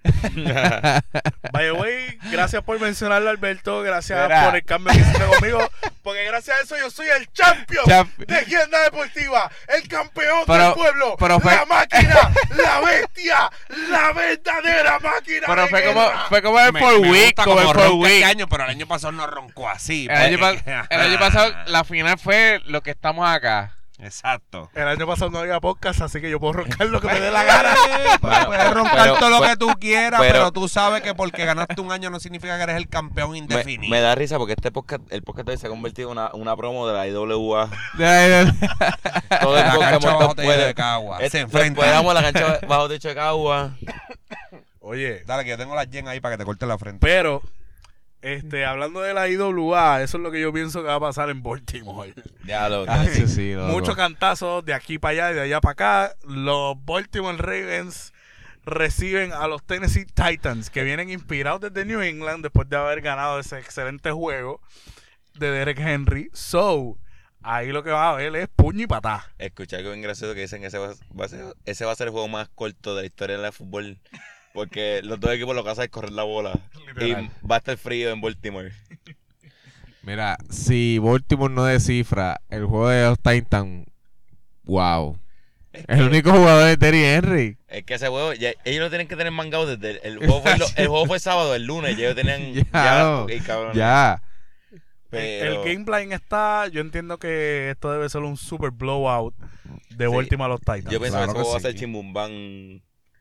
[1.51, 3.81] By the way, gracias por mencionarlo, Alberto.
[3.83, 4.45] Gracias Mira.
[4.45, 5.69] por el cambio que hiciste conmigo.
[6.03, 9.51] Porque gracias a eso yo soy el champion Champ- de Agenda Deportiva.
[9.67, 11.15] El campeón Pero- del pueblo.
[11.19, 13.51] pero fue- la máquina, la bestia,
[13.89, 15.47] la verdadera máquina.
[15.47, 18.11] Pero fue como, fue como el me week, gusta como el ronca week.
[18.13, 20.07] este año, pero el año pasado no roncó así.
[20.09, 23.75] El año, porque- pas- el año pasado la final fue lo que estamos acá.
[24.01, 24.69] Exacto.
[24.73, 27.29] El año pasado no había podcast, así que yo puedo roncar lo que me dé
[27.31, 27.75] la gana.
[28.19, 31.13] Puedes puedes roncar pero- todo lo pero- que tú quieras, pero- pero, tú sabes que
[31.13, 33.89] porque ganaste un año no significa que eres el campeón indefinido.
[33.91, 36.31] me da risa porque este podcast, el podcast de hoy se ha convertido en una,
[36.33, 37.69] una promo de la IWA.
[39.41, 41.17] Todo el la podcast bajo techo de Cagua.
[41.19, 43.75] Este- Se damos la cancha bajo techo de Cagua.
[44.79, 46.99] Oye, Dale, que yo tengo las yen ahí para que te corte la frente.
[47.05, 47.41] pero,
[48.21, 51.29] este, hablando de la IWA, eso es lo que yo pienso que va a pasar
[51.29, 52.13] en Baltimore.
[52.45, 53.67] Ya lo Ah, sí, sí, loco.
[53.67, 56.15] Muchos cantazos de aquí para allá y de allá para acá.
[56.27, 58.13] Los Baltimore Ravens
[58.63, 63.39] reciben a los Tennessee Titans, que vienen inspirados desde New England después de haber ganado
[63.39, 64.61] ese excelente juego
[65.33, 66.29] de Derek Henry.
[66.33, 66.97] So,
[67.41, 69.31] ahí lo que va a haber es puño y patá.
[69.39, 71.95] Escuché algo bien gracioso que dicen que ese va, va a ser, ese va a
[71.95, 73.97] ser el juego más corto de la historia del fútbol.
[74.53, 76.59] Porque los dos equipos lo que hacen es correr la bola.
[76.87, 77.25] Literal.
[77.43, 78.71] Y va a estar frío en Baltimore.
[80.03, 83.85] Mira, si Baltimore no descifra el juego de los Titans,
[84.63, 85.17] wow.
[85.73, 87.57] Es El que- único jugador es Terry Henry.
[87.67, 90.41] Es que ese juego, ya- ellos lo tienen que tener mangado desde el, el juego.
[90.41, 91.95] Fue, el juego fue sábado, el lunes.
[91.97, 92.53] Ya ellos tenían.
[92.53, 93.73] Ya, ya, no, ok, cabrón.
[93.75, 94.21] Ya.
[95.09, 96.67] Pero, El game plan está.
[96.67, 99.35] Yo entiendo que esto debe ser un super blowout
[99.91, 100.13] de Sí.
[100.13, 100.89] Baltimore a los Titans.
[100.89, 101.79] yo pienso Claro que ese juego que va a ser sí.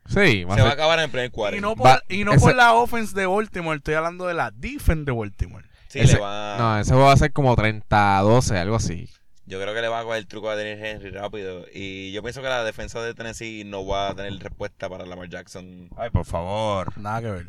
[0.06, 0.28] Chimbumbán.
[0.28, 1.56] Sí, va a Se va a acabar en el primer cuarto.
[1.56, 4.34] y no, Va- por, y no ese- por la offense de Baltimore, estoy hablando de
[4.34, 5.64] la defense de Baltimore.
[5.88, 9.08] Sí, ese- le va, No, ese juego va a ser como 30-12, algo así.
[9.46, 11.64] Yo creo que le va a coger el truco a Daniel Henry rápido.
[11.74, 15.28] Y yo pienso que la defensa de Tennessee no va a tener respuesta para Lamar
[15.28, 15.88] Jackson.
[15.96, 16.96] Ay, por favor.
[16.96, 17.46] Nada que ver.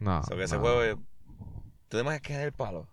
[0.00, 0.20] No.
[0.24, 0.62] So que ese no.
[0.62, 0.82] juego.
[0.82, 0.96] es-
[1.88, 2.88] ¿Tú te imaginas que es el palo?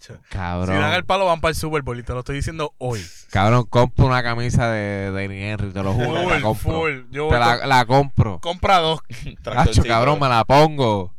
[0.00, 0.80] Si Cabrón.
[0.80, 1.98] dan el palo, van para el Super Bowl.
[1.98, 3.02] Y te lo estoy diciendo hoy.
[3.30, 6.12] Cabrón, compro una camisa de Danny Henry, te lo juro.
[6.12, 6.72] la Full, compro.
[6.80, 6.92] full.
[7.10, 8.38] Yo Te la, la compro.
[8.40, 9.00] compra dos.
[9.42, 9.86] Tractorcito.
[9.86, 11.14] cabrón, me la pongo.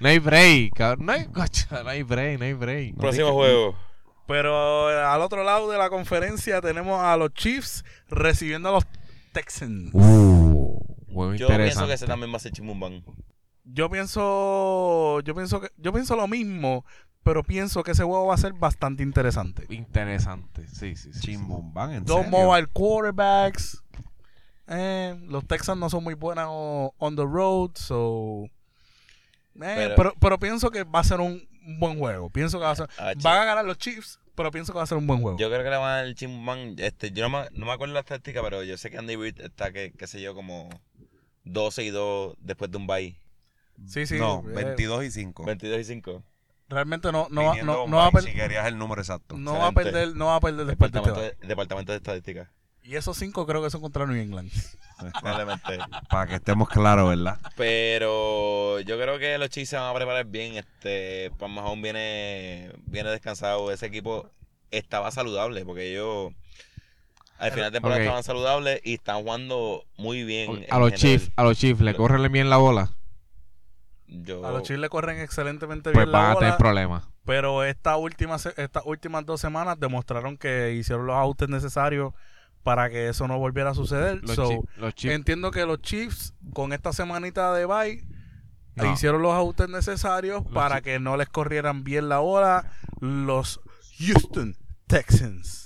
[0.00, 1.06] No hay break, cabrón.
[1.06, 2.96] No hay, no hay break, no hay break.
[2.96, 3.76] Próximo juego.
[4.26, 8.86] Pero eh, al otro lado de la conferencia tenemos a los Chiefs recibiendo a los
[9.32, 9.90] Texans.
[9.92, 10.80] Uh,
[11.12, 13.04] juego Yo pienso que ese también va a ser chimbumbán.
[13.64, 16.84] Yo pienso, yo pienso que, yo pienso lo mismo,
[17.24, 19.66] pero pienso que ese juego va a ser bastante interesante.
[19.70, 21.14] Interesante, sí, sí, sí.
[21.14, 21.20] sí.
[21.20, 22.30] Chimbumbán, en Dos serio.
[22.38, 23.82] mobile quarterbacks.
[24.68, 26.46] Eh, los Texans no son muy buenos
[26.98, 28.44] on the road, so.
[28.44, 28.50] Eh,
[29.56, 31.46] pero, Pero- pero, pienso que va a ser un
[31.78, 32.30] buen juego.
[32.30, 32.88] Pienso que va a ser.
[32.98, 35.38] Ah, Van a ganar los Chiefs, pero pienso que va a ser un buen juego.
[35.38, 36.74] Yo creo que le van a dar el chimbumbán.
[36.78, 39.40] Este, yo no me, no me acuerdo la estadística, pero yo sé que Andy Reid
[39.40, 40.68] está, que, qué sé yo, como
[41.44, 43.16] 12 y 2 después de un bye.
[43.86, 44.18] sí, sí.
[44.18, 45.44] No, eh, 22 y 5.
[45.44, 46.22] 22 y 5.
[46.74, 49.38] Realmente no, no, no, no va a bye, per- Si querías el número exacto.
[49.38, 52.50] no va a perder, no va a perder este Departamento de, departamento de estadística.
[52.82, 54.50] Y esos cinco creo que son contra New England.
[56.10, 57.38] Para que estemos claros, ¿verdad?
[57.56, 60.56] Pero yo creo que los Chiefs se van a preparar bien.
[60.56, 63.70] Este, Pan Mahon viene, viene descansado.
[63.72, 64.28] Ese equipo
[64.70, 66.32] estaba saludable porque ellos
[67.38, 70.50] al final de temporada estaban saludables y están jugando muy bien.
[70.50, 70.98] en A los general.
[70.98, 72.90] Chiefs, a los Chiefs, le corren bien la bola.
[74.06, 77.04] Yo, A los Chiefs le corren excelentemente Pues bien van la a tener bola, problemas.
[77.24, 82.12] pero esta última, estas últimas dos semanas demostraron que hicieron los ajustes necesarios
[82.62, 84.20] para que eso no volviera a suceder.
[84.22, 88.06] Los, So, Chiefs- los Chiefs- Entiendo que los Chiefs, con esta semanita de bye,
[88.76, 88.92] No.
[88.92, 93.60] hicieron los ajustes necesarios para que no les corrieran bien la bola los
[93.98, 95.63] Houston Texans.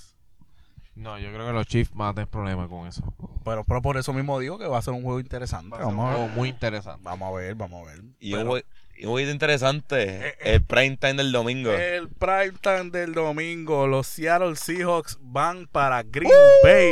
[0.98, 3.02] No, yo creo que los Chiefs van a tener problemas con eso.
[3.44, 5.70] Pero, pero por eso mismo digo que va a ser un juego interesante.
[5.70, 6.18] Va a ser un Vamos a ver.
[6.26, 7.00] juego muy interesante.
[7.04, 8.02] Vamos a ver, vamos a ver.
[8.18, 8.64] y Pero un jue-
[8.96, 10.28] y un jueguito interesante.
[10.28, 11.70] Eh, el prime time del domingo.
[11.72, 16.32] el prime time del domingo, los Seattle Seahawks van para Green
[16.64, 16.90] Bay.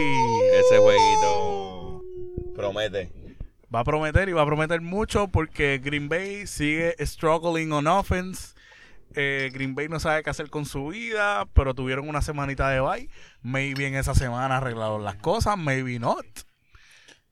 [0.60, 2.02] Ese jueguito
[2.54, 3.10] promete.
[3.74, 8.54] Va a prometer y va a prometer mucho porque Green Bay sigue struggling on offense.
[9.14, 12.80] Eh, Green Bay no sabe qué hacer con su vida, pero tuvieron una semanita de
[12.80, 13.08] bye.
[13.42, 16.26] Maybe en esa semana arreglaron las cosas, maybe not.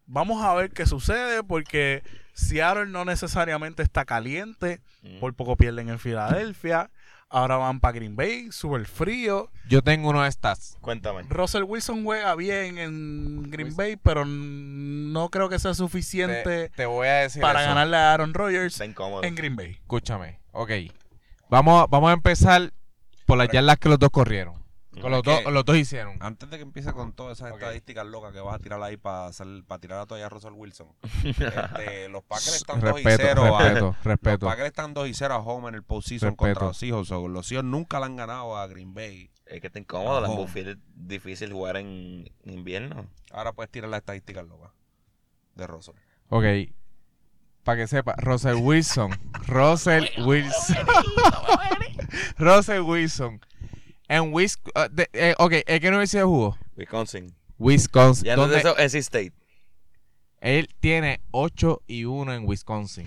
[0.07, 2.03] Vamos a ver qué sucede porque
[2.35, 4.81] Seattle no necesariamente está caliente.
[5.03, 5.19] Mm.
[5.21, 6.91] Por poco pierden en Filadelfia.
[7.31, 9.51] Ahora van para Green Bay, súper frío.
[9.69, 10.77] Yo tengo unos stats.
[10.81, 11.23] Cuéntame.
[11.29, 16.87] Russell Wilson juega bien en Green Bay, pero no creo que sea Te, suficiente te
[16.87, 17.71] voy a decir para eso.
[17.71, 19.25] ganarle a Aaron Rodgers Está incómodo.
[19.25, 19.73] en Green Bay.
[19.73, 20.39] Escúchame.
[20.53, 20.71] Ok.
[21.55, 22.73] Vamos, vamos a empezar
[23.27, 24.55] por las yardas que los dos corrieron.
[25.01, 26.17] Con los, dos, los dos hicieron.
[26.19, 29.31] Antes de que empiece con todas esas estadísticas locas que vas a tirar ahí para
[29.69, 30.89] para tirar a todavía a Russell Wilson.
[31.25, 33.69] este, los Packers están 2 y Respeto, 0 a,
[34.03, 34.47] respeto.
[34.47, 36.37] Los Packers están 2 y 0 a home en el postseason Respeto.
[36.37, 37.11] contra los Seahawks.
[37.11, 39.31] Los Seahawks nunca le han ganado a Green Bay.
[39.47, 40.21] Es que está incómodo.
[40.21, 40.39] La Ojo.
[40.39, 43.07] Bullfield es difícil jugar en invierno.
[43.31, 44.73] Ahora puedes tirar las estadísticas locas
[45.55, 45.95] de Russell.
[46.31, 46.45] Ok.
[47.65, 49.19] Para que sepa, Russell Wilson.
[49.47, 50.77] Russell Wilson.
[52.39, 53.41] Russell Wilson.
[54.09, 56.59] En Wis uh, de- eh, ok, ¿en qué universidad jugó?
[56.77, 57.35] Wisconsin.
[57.59, 58.27] Wisconsin.
[58.27, 59.33] Y antes de donde eso, NC State.
[60.41, 63.07] él tiene 8 y 1 en Wisconsin.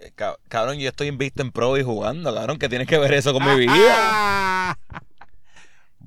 [0.00, 2.58] Eh, cab- Cabrón, yo estoy invicto en pro y jugando, cabrón.
[2.58, 4.78] ¿Qué tiene que ver eso con mi vida?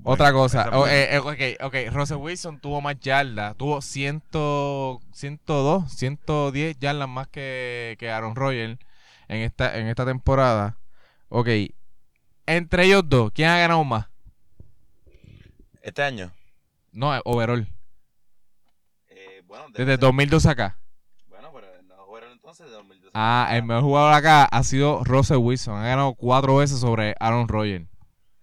[0.04, 0.70] Otra cosa.
[0.74, 1.76] Oh, es eh, eh, ok, ok.
[1.94, 3.56] Russell Wilson tuvo más yardas.
[3.56, 4.22] Tuvo 100,
[5.12, 8.80] 102, 110 yardas más que, que Aaron Rodgers
[9.28, 10.78] en esta, en esta temporada.
[11.30, 11.48] Ok.
[12.48, 14.08] Entre ellos dos, ¿quién ha ganado más?
[15.82, 16.32] Este año.
[16.92, 17.68] No, eh, overall.
[19.10, 20.78] Eh, bueno, Desde ser- 2002 acá.
[21.28, 23.12] Bueno, pero no jugaron entonces de 2012.
[23.14, 25.76] Ah, el mejor jugador acá ha sido Russell Wilson.
[25.78, 27.86] Ha ganado cuatro veces sobre Aaron Rodgers.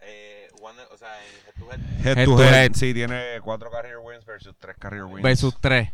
[0.01, 2.25] Eh, jugando, o sea, en head head.
[2.27, 2.53] To to head.
[2.55, 2.73] head.
[2.75, 5.23] Sí, tiene 4 career wins versus 3 career wins.
[5.23, 5.91] Versus 3.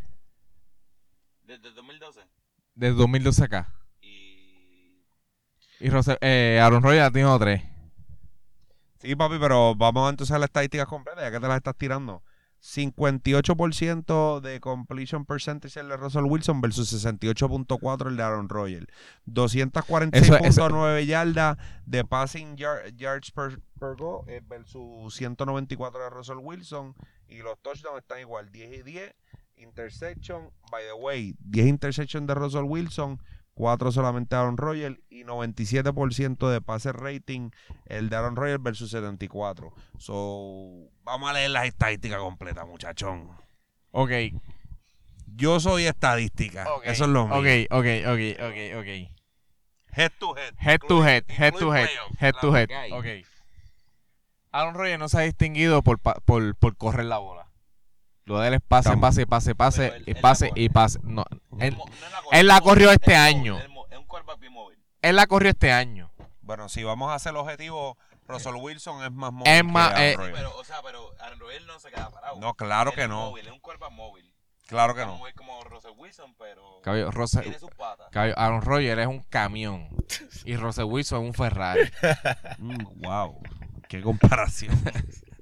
[1.42, 2.20] Desde 2012.
[2.74, 3.72] Desde 2012 acá.
[4.00, 5.02] Y.
[5.80, 7.62] Y Russell- eh, Aaron Rodgers ha tenido 3.
[9.00, 12.22] Sí, papi, pero vamos entonces a las estadísticas completas, ya que te las estás tirando.
[12.64, 18.86] 58% de completion percentage el de Russell Wilson versus 68.4 el de Aaron Rodgers.
[19.26, 26.94] 246.9 yardas de passing yar- yards per, per go eh, versus 194 de Russell Wilson.
[27.28, 29.14] Y los touchdowns están igual, 10 y 10.
[29.56, 33.20] Interception, by the way, 10 interception de Russell Wilson,
[33.54, 37.50] 4 solamente Aaron Rodgers y 97% de pase rating
[37.86, 39.72] el de Aaron Rodgers versus 74.
[39.98, 43.30] So, vamos a leer las estadísticas completas, muchachón.
[43.90, 44.10] Ok.
[45.26, 46.66] Yo soy estadística.
[46.84, 47.36] Eso es lo mío.
[47.36, 49.14] Ok, ok, ok, ok, ok.
[49.96, 50.54] Head to head.
[50.58, 51.88] Head to head, head to head,
[52.18, 52.68] head to head.
[52.92, 53.06] Ok.
[54.50, 57.48] Aaron Rodgers no se ha distinguido por, por, por correr la bola.
[58.26, 59.02] Lo de él es pase, Estamos.
[59.02, 60.98] pase, pase, pase, él- y la pase y pase.
[61.02, 61.24] No,
[61.60, 61.84] él, no
[62.32, 63.58] es él la es corrió este es año.
[63.58, 64.78] Es es un quarterback bien móvil.
[65.02, 66.10] él la corrió este año.
[66.40, 67.96] Bueno, si vamos a hacer el objetivo,
[68.26, 69.52] Russell Wilson es más móvil.
[69.52, 70.36] Es que más, Aaron eh, Rodgers.
[70.38, 72.40] Pero, o sea, pero Aaron Rodgers no se queda parado.
[72.40, 73.30] No, claro Él que es no.
[73.30, 74.30] Móvil, es un quarterback móvil.
[74.66, 75.16] Claro que Es no.
[75.18, 76.80] móvil como Russell Wilson, pero.
[76.82, 77.10] Caballo,
[77.42, 78.08] Tiene sus patas.
[78.10, 79.88] caballo, Aaron Rodgers es un camión.
[80.46, 81.90] Y Russell Wilson es un Ferrari.
[82.58, 83.42] Mm, wow.
[83.88, 84.74] Qué comparación.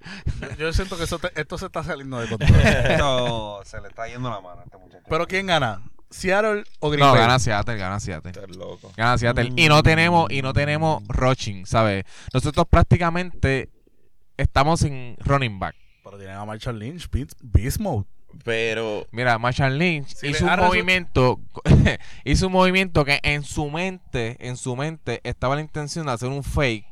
[0.58, 2.50] Yo, siento que eso te- esto se está saliendo de control.
[2.60, 5.04] Esto se le está yendo la mano a este muchacho.
[5.08, 5.82] Pero ¿quién gana?
[6.10, 7.20] ¿Seattle o Green No, Bay?
[7.22, 8.30] gana Seattle, gana Seattle.
[8.32, 8.92] Estás loco.
[8.96, 9.52] Gana Seattle.
[9.56, 12.04] Y no tenemos, y no tenemos rushing, ¿sabes?
[12.34, 13.70] Nosotros prácticamente
[14.36, 15.74] estamos sin running back.
[16.04, 18.04] Pero tienen a Marshall Lynch, Beast, Beast Mode.
[18.44, 19.06] Pero.
[19.10, 21.38] Mira, Marshall Lynch Si hizo le un movimiento,
[22.24, 26.28] hizo un movimiento que en su mente, en su mente estaba la intención de hacer
[26.28, 26.86] un fake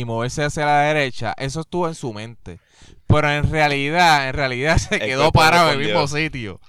[0.00, 2.58] y moverse hacia la derecha, eso estuvo en su mente.
[3.06, 6.60] Pero en realidad, en realidad se El quedó parado en el mismo sitio.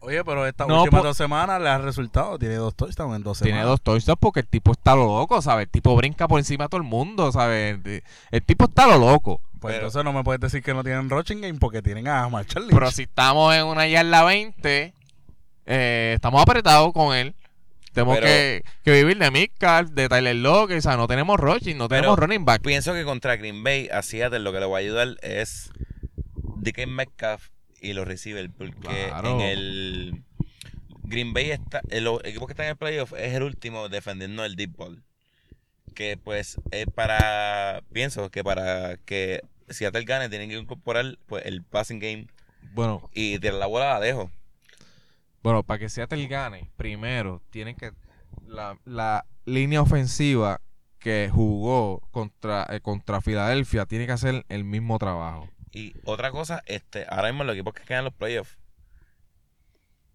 [0.00, 2.38] Oye, pero estas No, últimas dos semanas le ha resultado.
[2.38, 3.68] Tiene dos touchdowns en dos Tiene semanas.
[3.70, 5.64] dos touchdowns porque el tipo está lo loco, ¿sabes?
[5.66, 7.78] El tipo brinca por encima de todo el mundo, ¿sabes?
[7.84, 9.40] El, el tipo está lo loco.
[9.60, 12.28] Pues Pero- entonces no me puedes decir que no tienen rushing game porque tienen a
[12.28, 12.74] Marshall Lynch.
[12.74, 14.92] Pero si estamos en una yarda 20,
[15.66, 17.34] eh, estamos apretados con él.
[17.98, 21.76] Tenemos Pero- que, que vivir de Midcard, de Tyler Lockett, o sea, no tenemos rushing,
[21.76, 22.62] no tenemos running back.
[22.62, 25.70] Pienso que contra Green Bay, a Seattle lo que le va a ayudar es
[26.60, 27.48] DK Metcalf
[27.80, 28.50] y los receivers.
[28.56, 29.30] Porque Claro.
[29.34, 30.22] en el
[31.02, 34.54] Green Bay está, los equipos que están en el playoff es el último defendiendo el
[34.54, 35.02] deep ball.
[35.96, 41.64] Que pues es para, pienso que para que Seattle gane tienen que incorporar pues el
[41.64, 42.28] passing game
[42.74, 44.30] Bueno, y tirar la bola a lejos.
[45.42, 47.92] Bueno, para que Seattle gane, primero tienen que.
[48.46, 50.60] La, la línea ofensiva
[50.98, 55.48] que jugó contra, eh, contra Filadelfia tiene que hacer el mismo trabajo.
[55.72, 58.58] Y otra cosa, este, ahora mismo los equipos que quedan en los playoffs,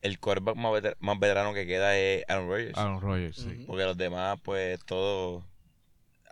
[0.01, 2.78] el quarterback más, veter- más veterano que queda es Aaron Rodgers.
[2.78, 3.63] Aaron Rodgers, sí.
[3.65, 5.45] Porque los demás, pues, todo.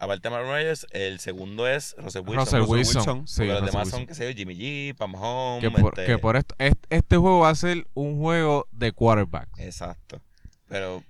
[0.03, 2.35] Aparte de Aaron Rodgers, el segundo es Russell Wilson.
[2.37, 2.99] Russell Russell Wilson.
[3.01, 3.27] Wilson.
[3.27, 3.99] sí, porque los Russell demás Wilson.
[3.99, 5.61] son, qué sé yo, Jimmy G, Pam Mahomes.
[5.61, 8.91] que por, este- que por esto, este, este juego va a ser un juego de
[8.91, 9.47] quarterback.
[9.59, 10.19] Exacto.
[10.67, 11.03] Pero.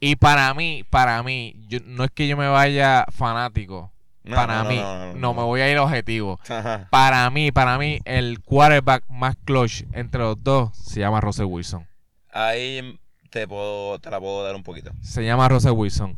[0.00, 3.92] Y para mí, para mí, yo- no es que yo me vaya fanático.
[4.24, 5.34] no, para no, mí, no, no, no, no.
[5.34, 6.38] me voy a ir objetivo.
[6.48, 6.88] Ajá.
[6.90, 11.86] Para mí, para mí, el quarterback más clutch entre los dos se llama Russell Wilson.
[12.32, 12.98] Ahí
[13.30, 14.90] te, puedo, te la puedo dar un poquito.
[15.02, 16.14] Se llama Russell Wilson.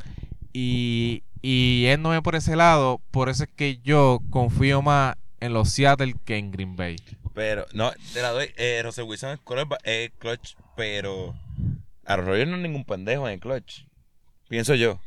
[0.53, 5.71] Y, y yéndome por ese lado, por eso es que yo confío más en los
[5.71, 6.97] Seattle que en Green Bay.
[7.35, 8.51] Pero, no, te la doy.
[8.57, 11.35] Eh, Russell Wilson es quarterback- es clutch, pero.
[12.05, 13.85] Aaron Rodgers no es ningún pendejo en el clutch.
[14.49, 14.99] Pienso yo.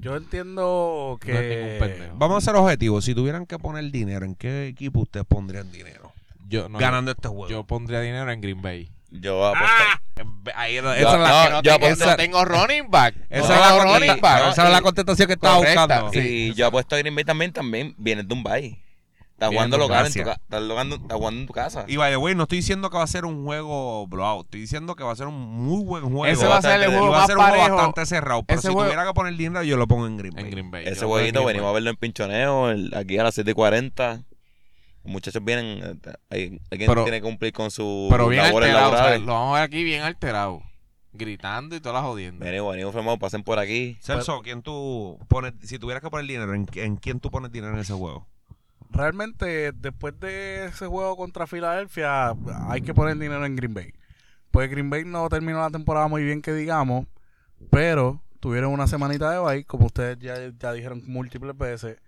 [0.00, 1.32] Yo entiendo que.
[1.32, 2.16] No es ningún pendejo.
[2.18, 3.04] Vamos a ser objetivos.
[3.04, 6.12] Si tuvieran que poner dinero, ¿en qué equipo ustedes pondrían dinero?
[6.48, 7.48] Yo, no, Ganando este juego.
[7.48, 8.90] yo pondría dinero en Green Bay.
[9.10, 9.74] Yo apuesto.
[10.54, 12.90] Ahí, Yo- esa es la no, que no yo te- apuesto- esa- no tengo running
[12.90, 13.14] back.
[13.30, 14.44] esa No, es la running back.
[14.44, 16.10] no, Esa era la contestación que estaba buscando.
[16.14, 18.82] Y yo apuesto a Green Bay también, también viene de un bye.
[19.32, 20.20] Estás Viene jugando local en tu,
[20.70, 21.84] jugando, estás jugando en tu casa.
[21.86, 24.46] Y by the way, no estoy diciendo que va a ser un juego blowout.
[24.46, 26.24] Estoy diciendo que va a ser un muy buen juego.
[26.24, 27.76] Ese va a ser el juego va a más ser un juego parejo.
[27.76, 28.42] bastante cerrado.
[28.44, 30.44] Pero Ese si juego- tuviera que poner dinero, yo lo pongo en Green Bay.
[30.44, 30.84] En Green Bay.
[30.86, 34.22] Ese jueguito venimos a verlo en Pinchoneo, el- aquí a las 7.40.
[35.06, 38.68] Los muchachos vienen, eh, hay- alguien Pero- tiene que cumplir con sus Pero bien labores
[38.70, 39.26] alterado, o sea, laborales.
[39.26, 40.62] lo vamos a ver aquí bien alterado.
[41.12, 42.46] Gritando y todas las jodiendas.
[42.46, 43.96] Venimos, venimos formados, pasen por aquí.
[44.02, 47.72] Celso, ¿quién tú pones, si tuvieras que poner dinero, ¿en, en quién tú pones dinero
[47.72, 48.26] en ese juego?
[48.90, 52.34] Realmente, después de ese juego contra Filadelfia,
[52.68, 53.92] hay que poner dinero en Green Bay.
[54.50, 57.06] Pues Green Bay no terminó la temporada muy bien, que digamos,
[57.70, 61.98] pero tuvieron una semanita de bye, como ustedes ya, ya dijeron múltiples veces.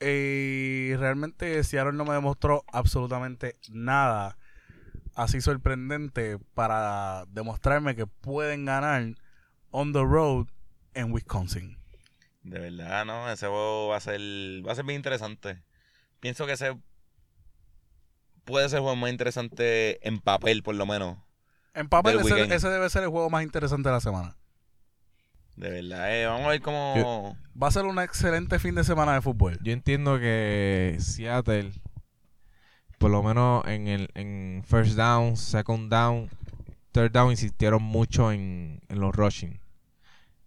[0.00, 4.36] Y realmente Seattle no me demostró absolutamente nada
[5.18, 9.16] así sorprendente para demostrarme que pueden ganar
[9.70, 10.46] on the road
[10.94, 11.76] en Wisconsin.
[12.42, 13.28] De verdad, ¿no?
[13.30, 14.20] Ese juego va a ser,
[14.66, 15.62] va a ser bien interesante.
[16.20, 16.78] Pienso que ese
[18.44, 21.18] puede ser el juego más interesante en papel, por lo menos.
[21.74, 24.36] En papel, ese debe ser el juego más interesante de la semana.
[25.58, 26.26] De verdad, eh.
[26.26, 27.36] Vamos a ver cómo...
[27.60, 29.58] Va a ser un excelente fin de semana de fútbol.
[29.62, 31.72] Yo entiendo que Seattle,
[32.98, 36.30] por lo menos en el en first down, second down,
[36.92, 39.58] third down, insistieron mucho en, en los rushing.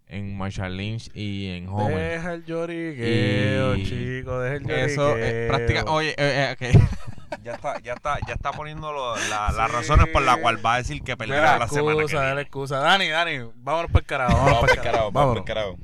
[0.07, 1.97] En Marshall Lynch y en Homer.
[2.13, 4.85] Deja el lloriqueo, Y- chico, deja el lloriqueo.
[4.85, 5.83] Eso es práctica.
[5.87, 6.81] Oye, eh, eh, ok.
[7.43, 10.75] Ya está, ya está, ya está poniendo lo- la- las razones por las cuales va
[10.75, 12.41] a decir que perderá la la semana que excusa, dale viene.
[12.41, 12.77] excusa.
[12.79, 14.33] Dani, Dani, vámonos para el carajo.
[14.33, 15.43] Vámonos Vamos para por carajo, vamos Vámonos.
[15.43, 15.77] por carajo.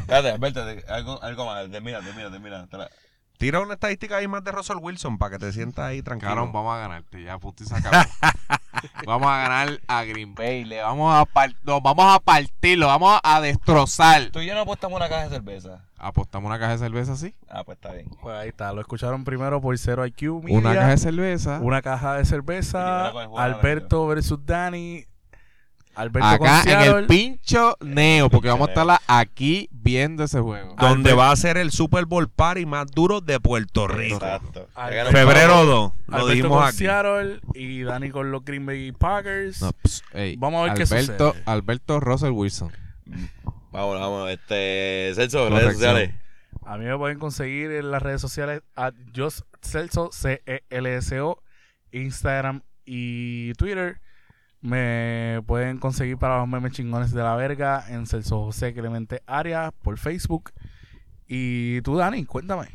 [0.00, 1.70] Espérate, espérate, algo, algo más.
[1.70, 2.66] Termina, termina, termina.
[3.38, 6.30] Tira una estadística ahí más de Russell Wilson para que te sientas ahí tranquilo.
[6.30, 7.96] Cabrón, vamos a ganarte ya, punto y se acabó.
[9.06, 10.64] vamos a ganar a Green Bay.
[10.64, 14.30] Le vamos a par- nos vamos a partir, lo vamos a destrozar.
[14.30, 15.84] Tú y yo no apostamos una caja de cerveza.
[15.98, 17.34] Apostamos una caja de cerveza así.
[17.48, 18.06] Ah, pues está bien.
[18.22, 20.58] Pues ahí está, lo escucharon primero por Cero IQ Media.
[20.58, 21.58] Una caja de cerveza.
[21.60, 23.10] Una caja de cerveza.
[23.12, 25.04] Juego Alberto versus Dani.
[25.98, 30.76] Alberto Acá con en el pincho neo, porque vamos a estar aquí viendo ese juego.
[30.78, 34.14] Donde Albert- va a ser el Super Bowl Party más duro de Puerto Rico.
[34.14, 34.68] Exacto.
[35.10, 36.76] Febrero 2, lo Alberto dijimos con aquí.
[36.76, 39.60] Seattle y Dani con los Green Bay Packers.
[39.60, 41.18] No, ps, ey, Vamos a ver qué sucede.
[41.46, 42.70] Alberto Russell Wilson.
[43.72, 44.30] Vamos, vamos.
[44.30, 46.14] Este, Celso, redes sociales.
[46.64, 51.42] A mí me pueden conseguir en las redes sociales a Just Celso, C-E-L-S-O,
[51.90, 54.00] Instagram y Twitter.
[54.60, 59.72] Me pueden conseguir para los memes chingones de la verga en Celso José Clemente Arias
[59.82, 60.50] por Facebook.
[61.28, 62.68] Y tú, Dani, cuéntame.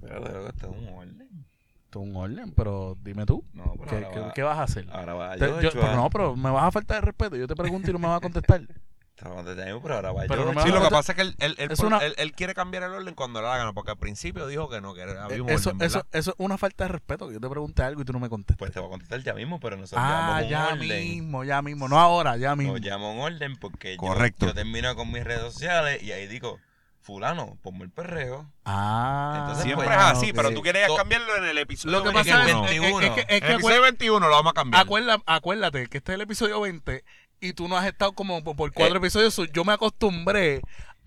[0.00, 1.46] Pero creo que esto es un orden.
[1.84, 3.44] Esto es un orden, pero dime tú.
[3.52, 4.86] No, pero ¿Qué, qué- va- qué vas a hacer?
[4.90, 7.36] Ahora va Te- yo, yo- pero no, pero me vas a faltar de respeto.
[7.36, 8.62] Yo te pregunto y no me vas a contestar.
[9.16, 10.44] pero ahora va Pero yo.
[10.46, 12.14] no me Sí, lo que pasa es que él, él- él Es por- una- él-
[12.18, 15.02] él quiere cambiar el orden cuando la gana, porque al principio dijo que no, que
[15.02, 16.08] era- había un eso, orden, eso, ¿verdad?
[16.12, 17.28] eso es una falta de respeto.
[17.28, 18.56] que Yo te pregunté algo y tú no me contestas.
[18.58, 20.78] Pues te voy a contestar ya mismo, pero nosotros ah, un ya orden.
[20.88, 21.88] mismo, ya mismo.
[21.88, 22.72] No ahora, ya mismo.
[22.72, 24.46] Nos llamo un orden porque yo- Correcto.
[24.46, 26.58] Yo, termino con mis redes sociales y ahí digo,
[27.00, 28.48] fulano, ponme el perreo.
[28.64, 32.10] Ah, Entonces, Siempre pues, es así, pero tú querías cambiarlo en el episodio Lo que
[32.10, 32.38] 21.
[32.38, 33.00] pasa es, el es- es- 21.
[33.06, 34.82] es que, es En que el episodio acuérdate, 21 lo vamos a cambiar.
[34.84, 37.04] acuérdate, acuérdate que este es el episodio 20
[37.42, 38.98] y tú no has estado como por, por cuatro Eh.
[38.98, 39.34] episodios.
[39.34, 40.62] so Yo me acostumbré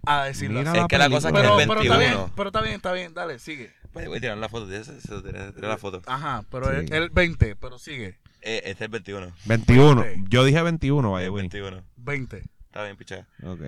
[0.05, 0.69] a decirlo así.
[0.75, 2.33] la Es que la cosa es que Pero, el pero está bien, 21.
[2.35, 3.13] pero está bien, está bien.
[3.13, 3.71] Dale, sigue.
[3.93, 6.01] Voy a tirar la foto, tira, tira- tira la foto.
[6.05, 6.85] Ajá, pero Sí.
[6.91, 8.19] el, el 20, pero sigue.
[8.41, 9.31] Eh, este es el 21.
[9.45, 10.01] 21.
[10.01, 10.07] Ok.
[10.29, 11.43] Yo dije 21, vaya, güey.
[11.43, 11.81] 21.
[11.95, 12.43] 20.
[12.65, 13.25] Está bien, pichada.
[13.43, 13.61] Ok.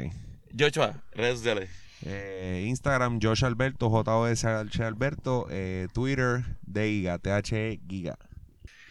[0.59, 1.69] Joshua, redes sociales.
[2.05, 5.47] Eh, Instagram, Josh Alberto, JOS Alberto.
[5.49, 8.17] Eh, Twitter, de Giga, TH Giga.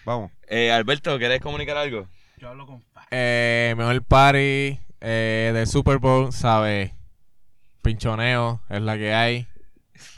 [0.04, 0.32] Vamos.
[0.48, 2.08] Eh, Alberto, ¿querés comunicar algo?
[2.38, 6.92] Yo hablo con Eh, mejor party eh, del Super Bowl, ¿sabes?
[7.82, 9.46] Pinchoneo es la que hay.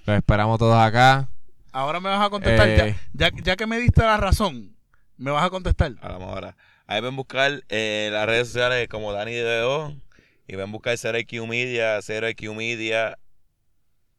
[0.06, 1.28] Los esperamos todos acá.
[1.72, 2.68] Ahora me vas a contestar.
[2.68, 2.96] Eh.
[3.12, 4.74] Ya, ya, ya que me diste la razón,
[5.16, 5.92] me vas a contestar.
[6.00, 6.56] Hablamos ahora.
[6.86, 9.94] Ahí ven buscar eh, las redes sociales como Dani DDO
[10.46, 13.18] y ven buscar 0IQ Media, 0IQ Media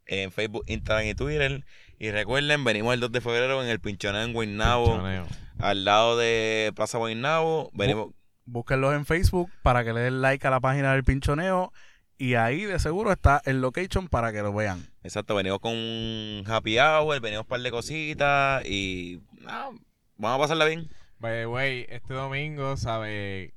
[0.06, 1.66] en Facebook, Instagram y Twitter.
[1.98, 5.26] Y recuerden, venimos el 2 de febrero en el Pinchoneo en Guaynabo, Pinchoneo.
[5.58, 7.72] al lado de Plaza Guaynabo.
[7.74, 8.10] Venimos,
[8.52, 11.72] Búsquenlos en Facebook para que le den like a la página del pinchoneo.
[12.18, 14.90] Y ahí de seguro está el location para que lo vean.
[15.04, 19.70] exacto, venimos con un happy hour, venimos un par de cositas y nada,
[20.18, 20.90] vamos a pasarla bien.
[21.20, 23.54] By the way, este domingo, ¿sabe?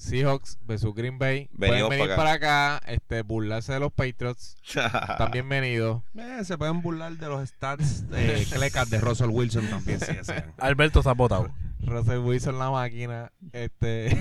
[0.00, 1.48] Seahawks versus Green Bay.
[1.52, 4.56] Venimos Pueden venir pa' para acá, este, burlarse de los Patriots.
[4.64, 6.02] Están bienvenidos.
[6.16, 10.54] Eh, se pueden burlar de los stats de clecas de Russell Wilson también, si desean.
[10.58, 11.52] Alberto está botado.
[11.82, 13.32] Russell Wilson la máquina.
[13.52, 14.16] Este.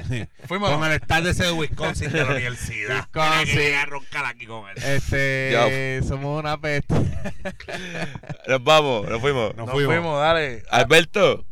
[0.46, 0.70] Fuimos.
[0.70, 2.96] Con el stat de Wisconsin de la universidad.
[3.14, 3.74] Wisconsin.
[3.74, 4.76] A roncar aquí con él.
[4.82, 6.00] Este.
[6.06, 6.94] somos una peste.
[8.48, 9.54] nos vamos, nos fuimos.
[9.56, 10.62] Nos fuimos, dale.
[10.70, 11.44] Alberto,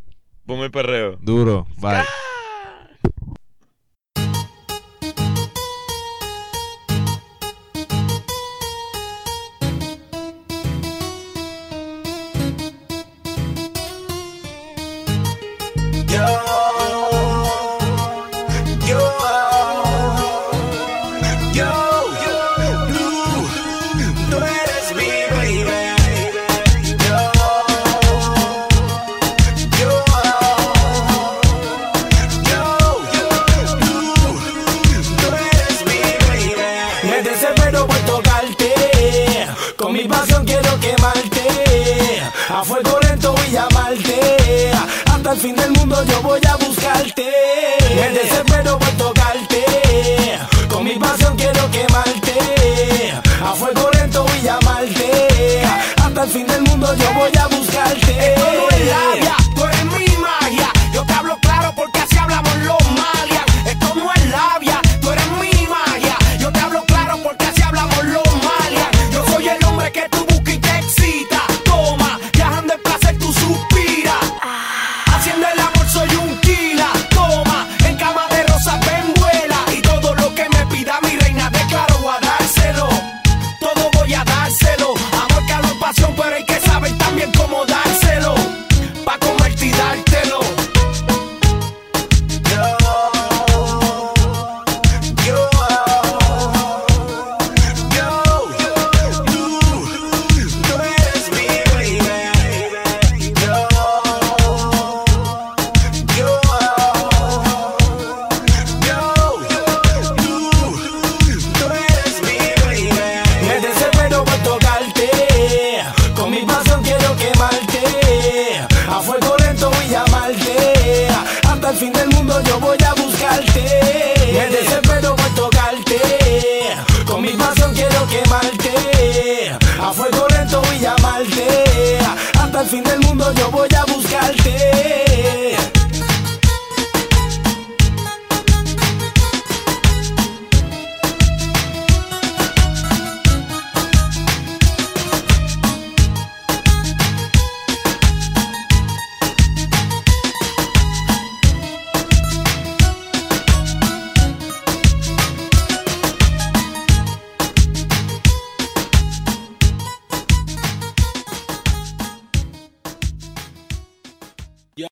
[0.47, 1.16] ponme el perreo.
[1.20, 1.66] Duro.
[1.77, 2.05] Bye.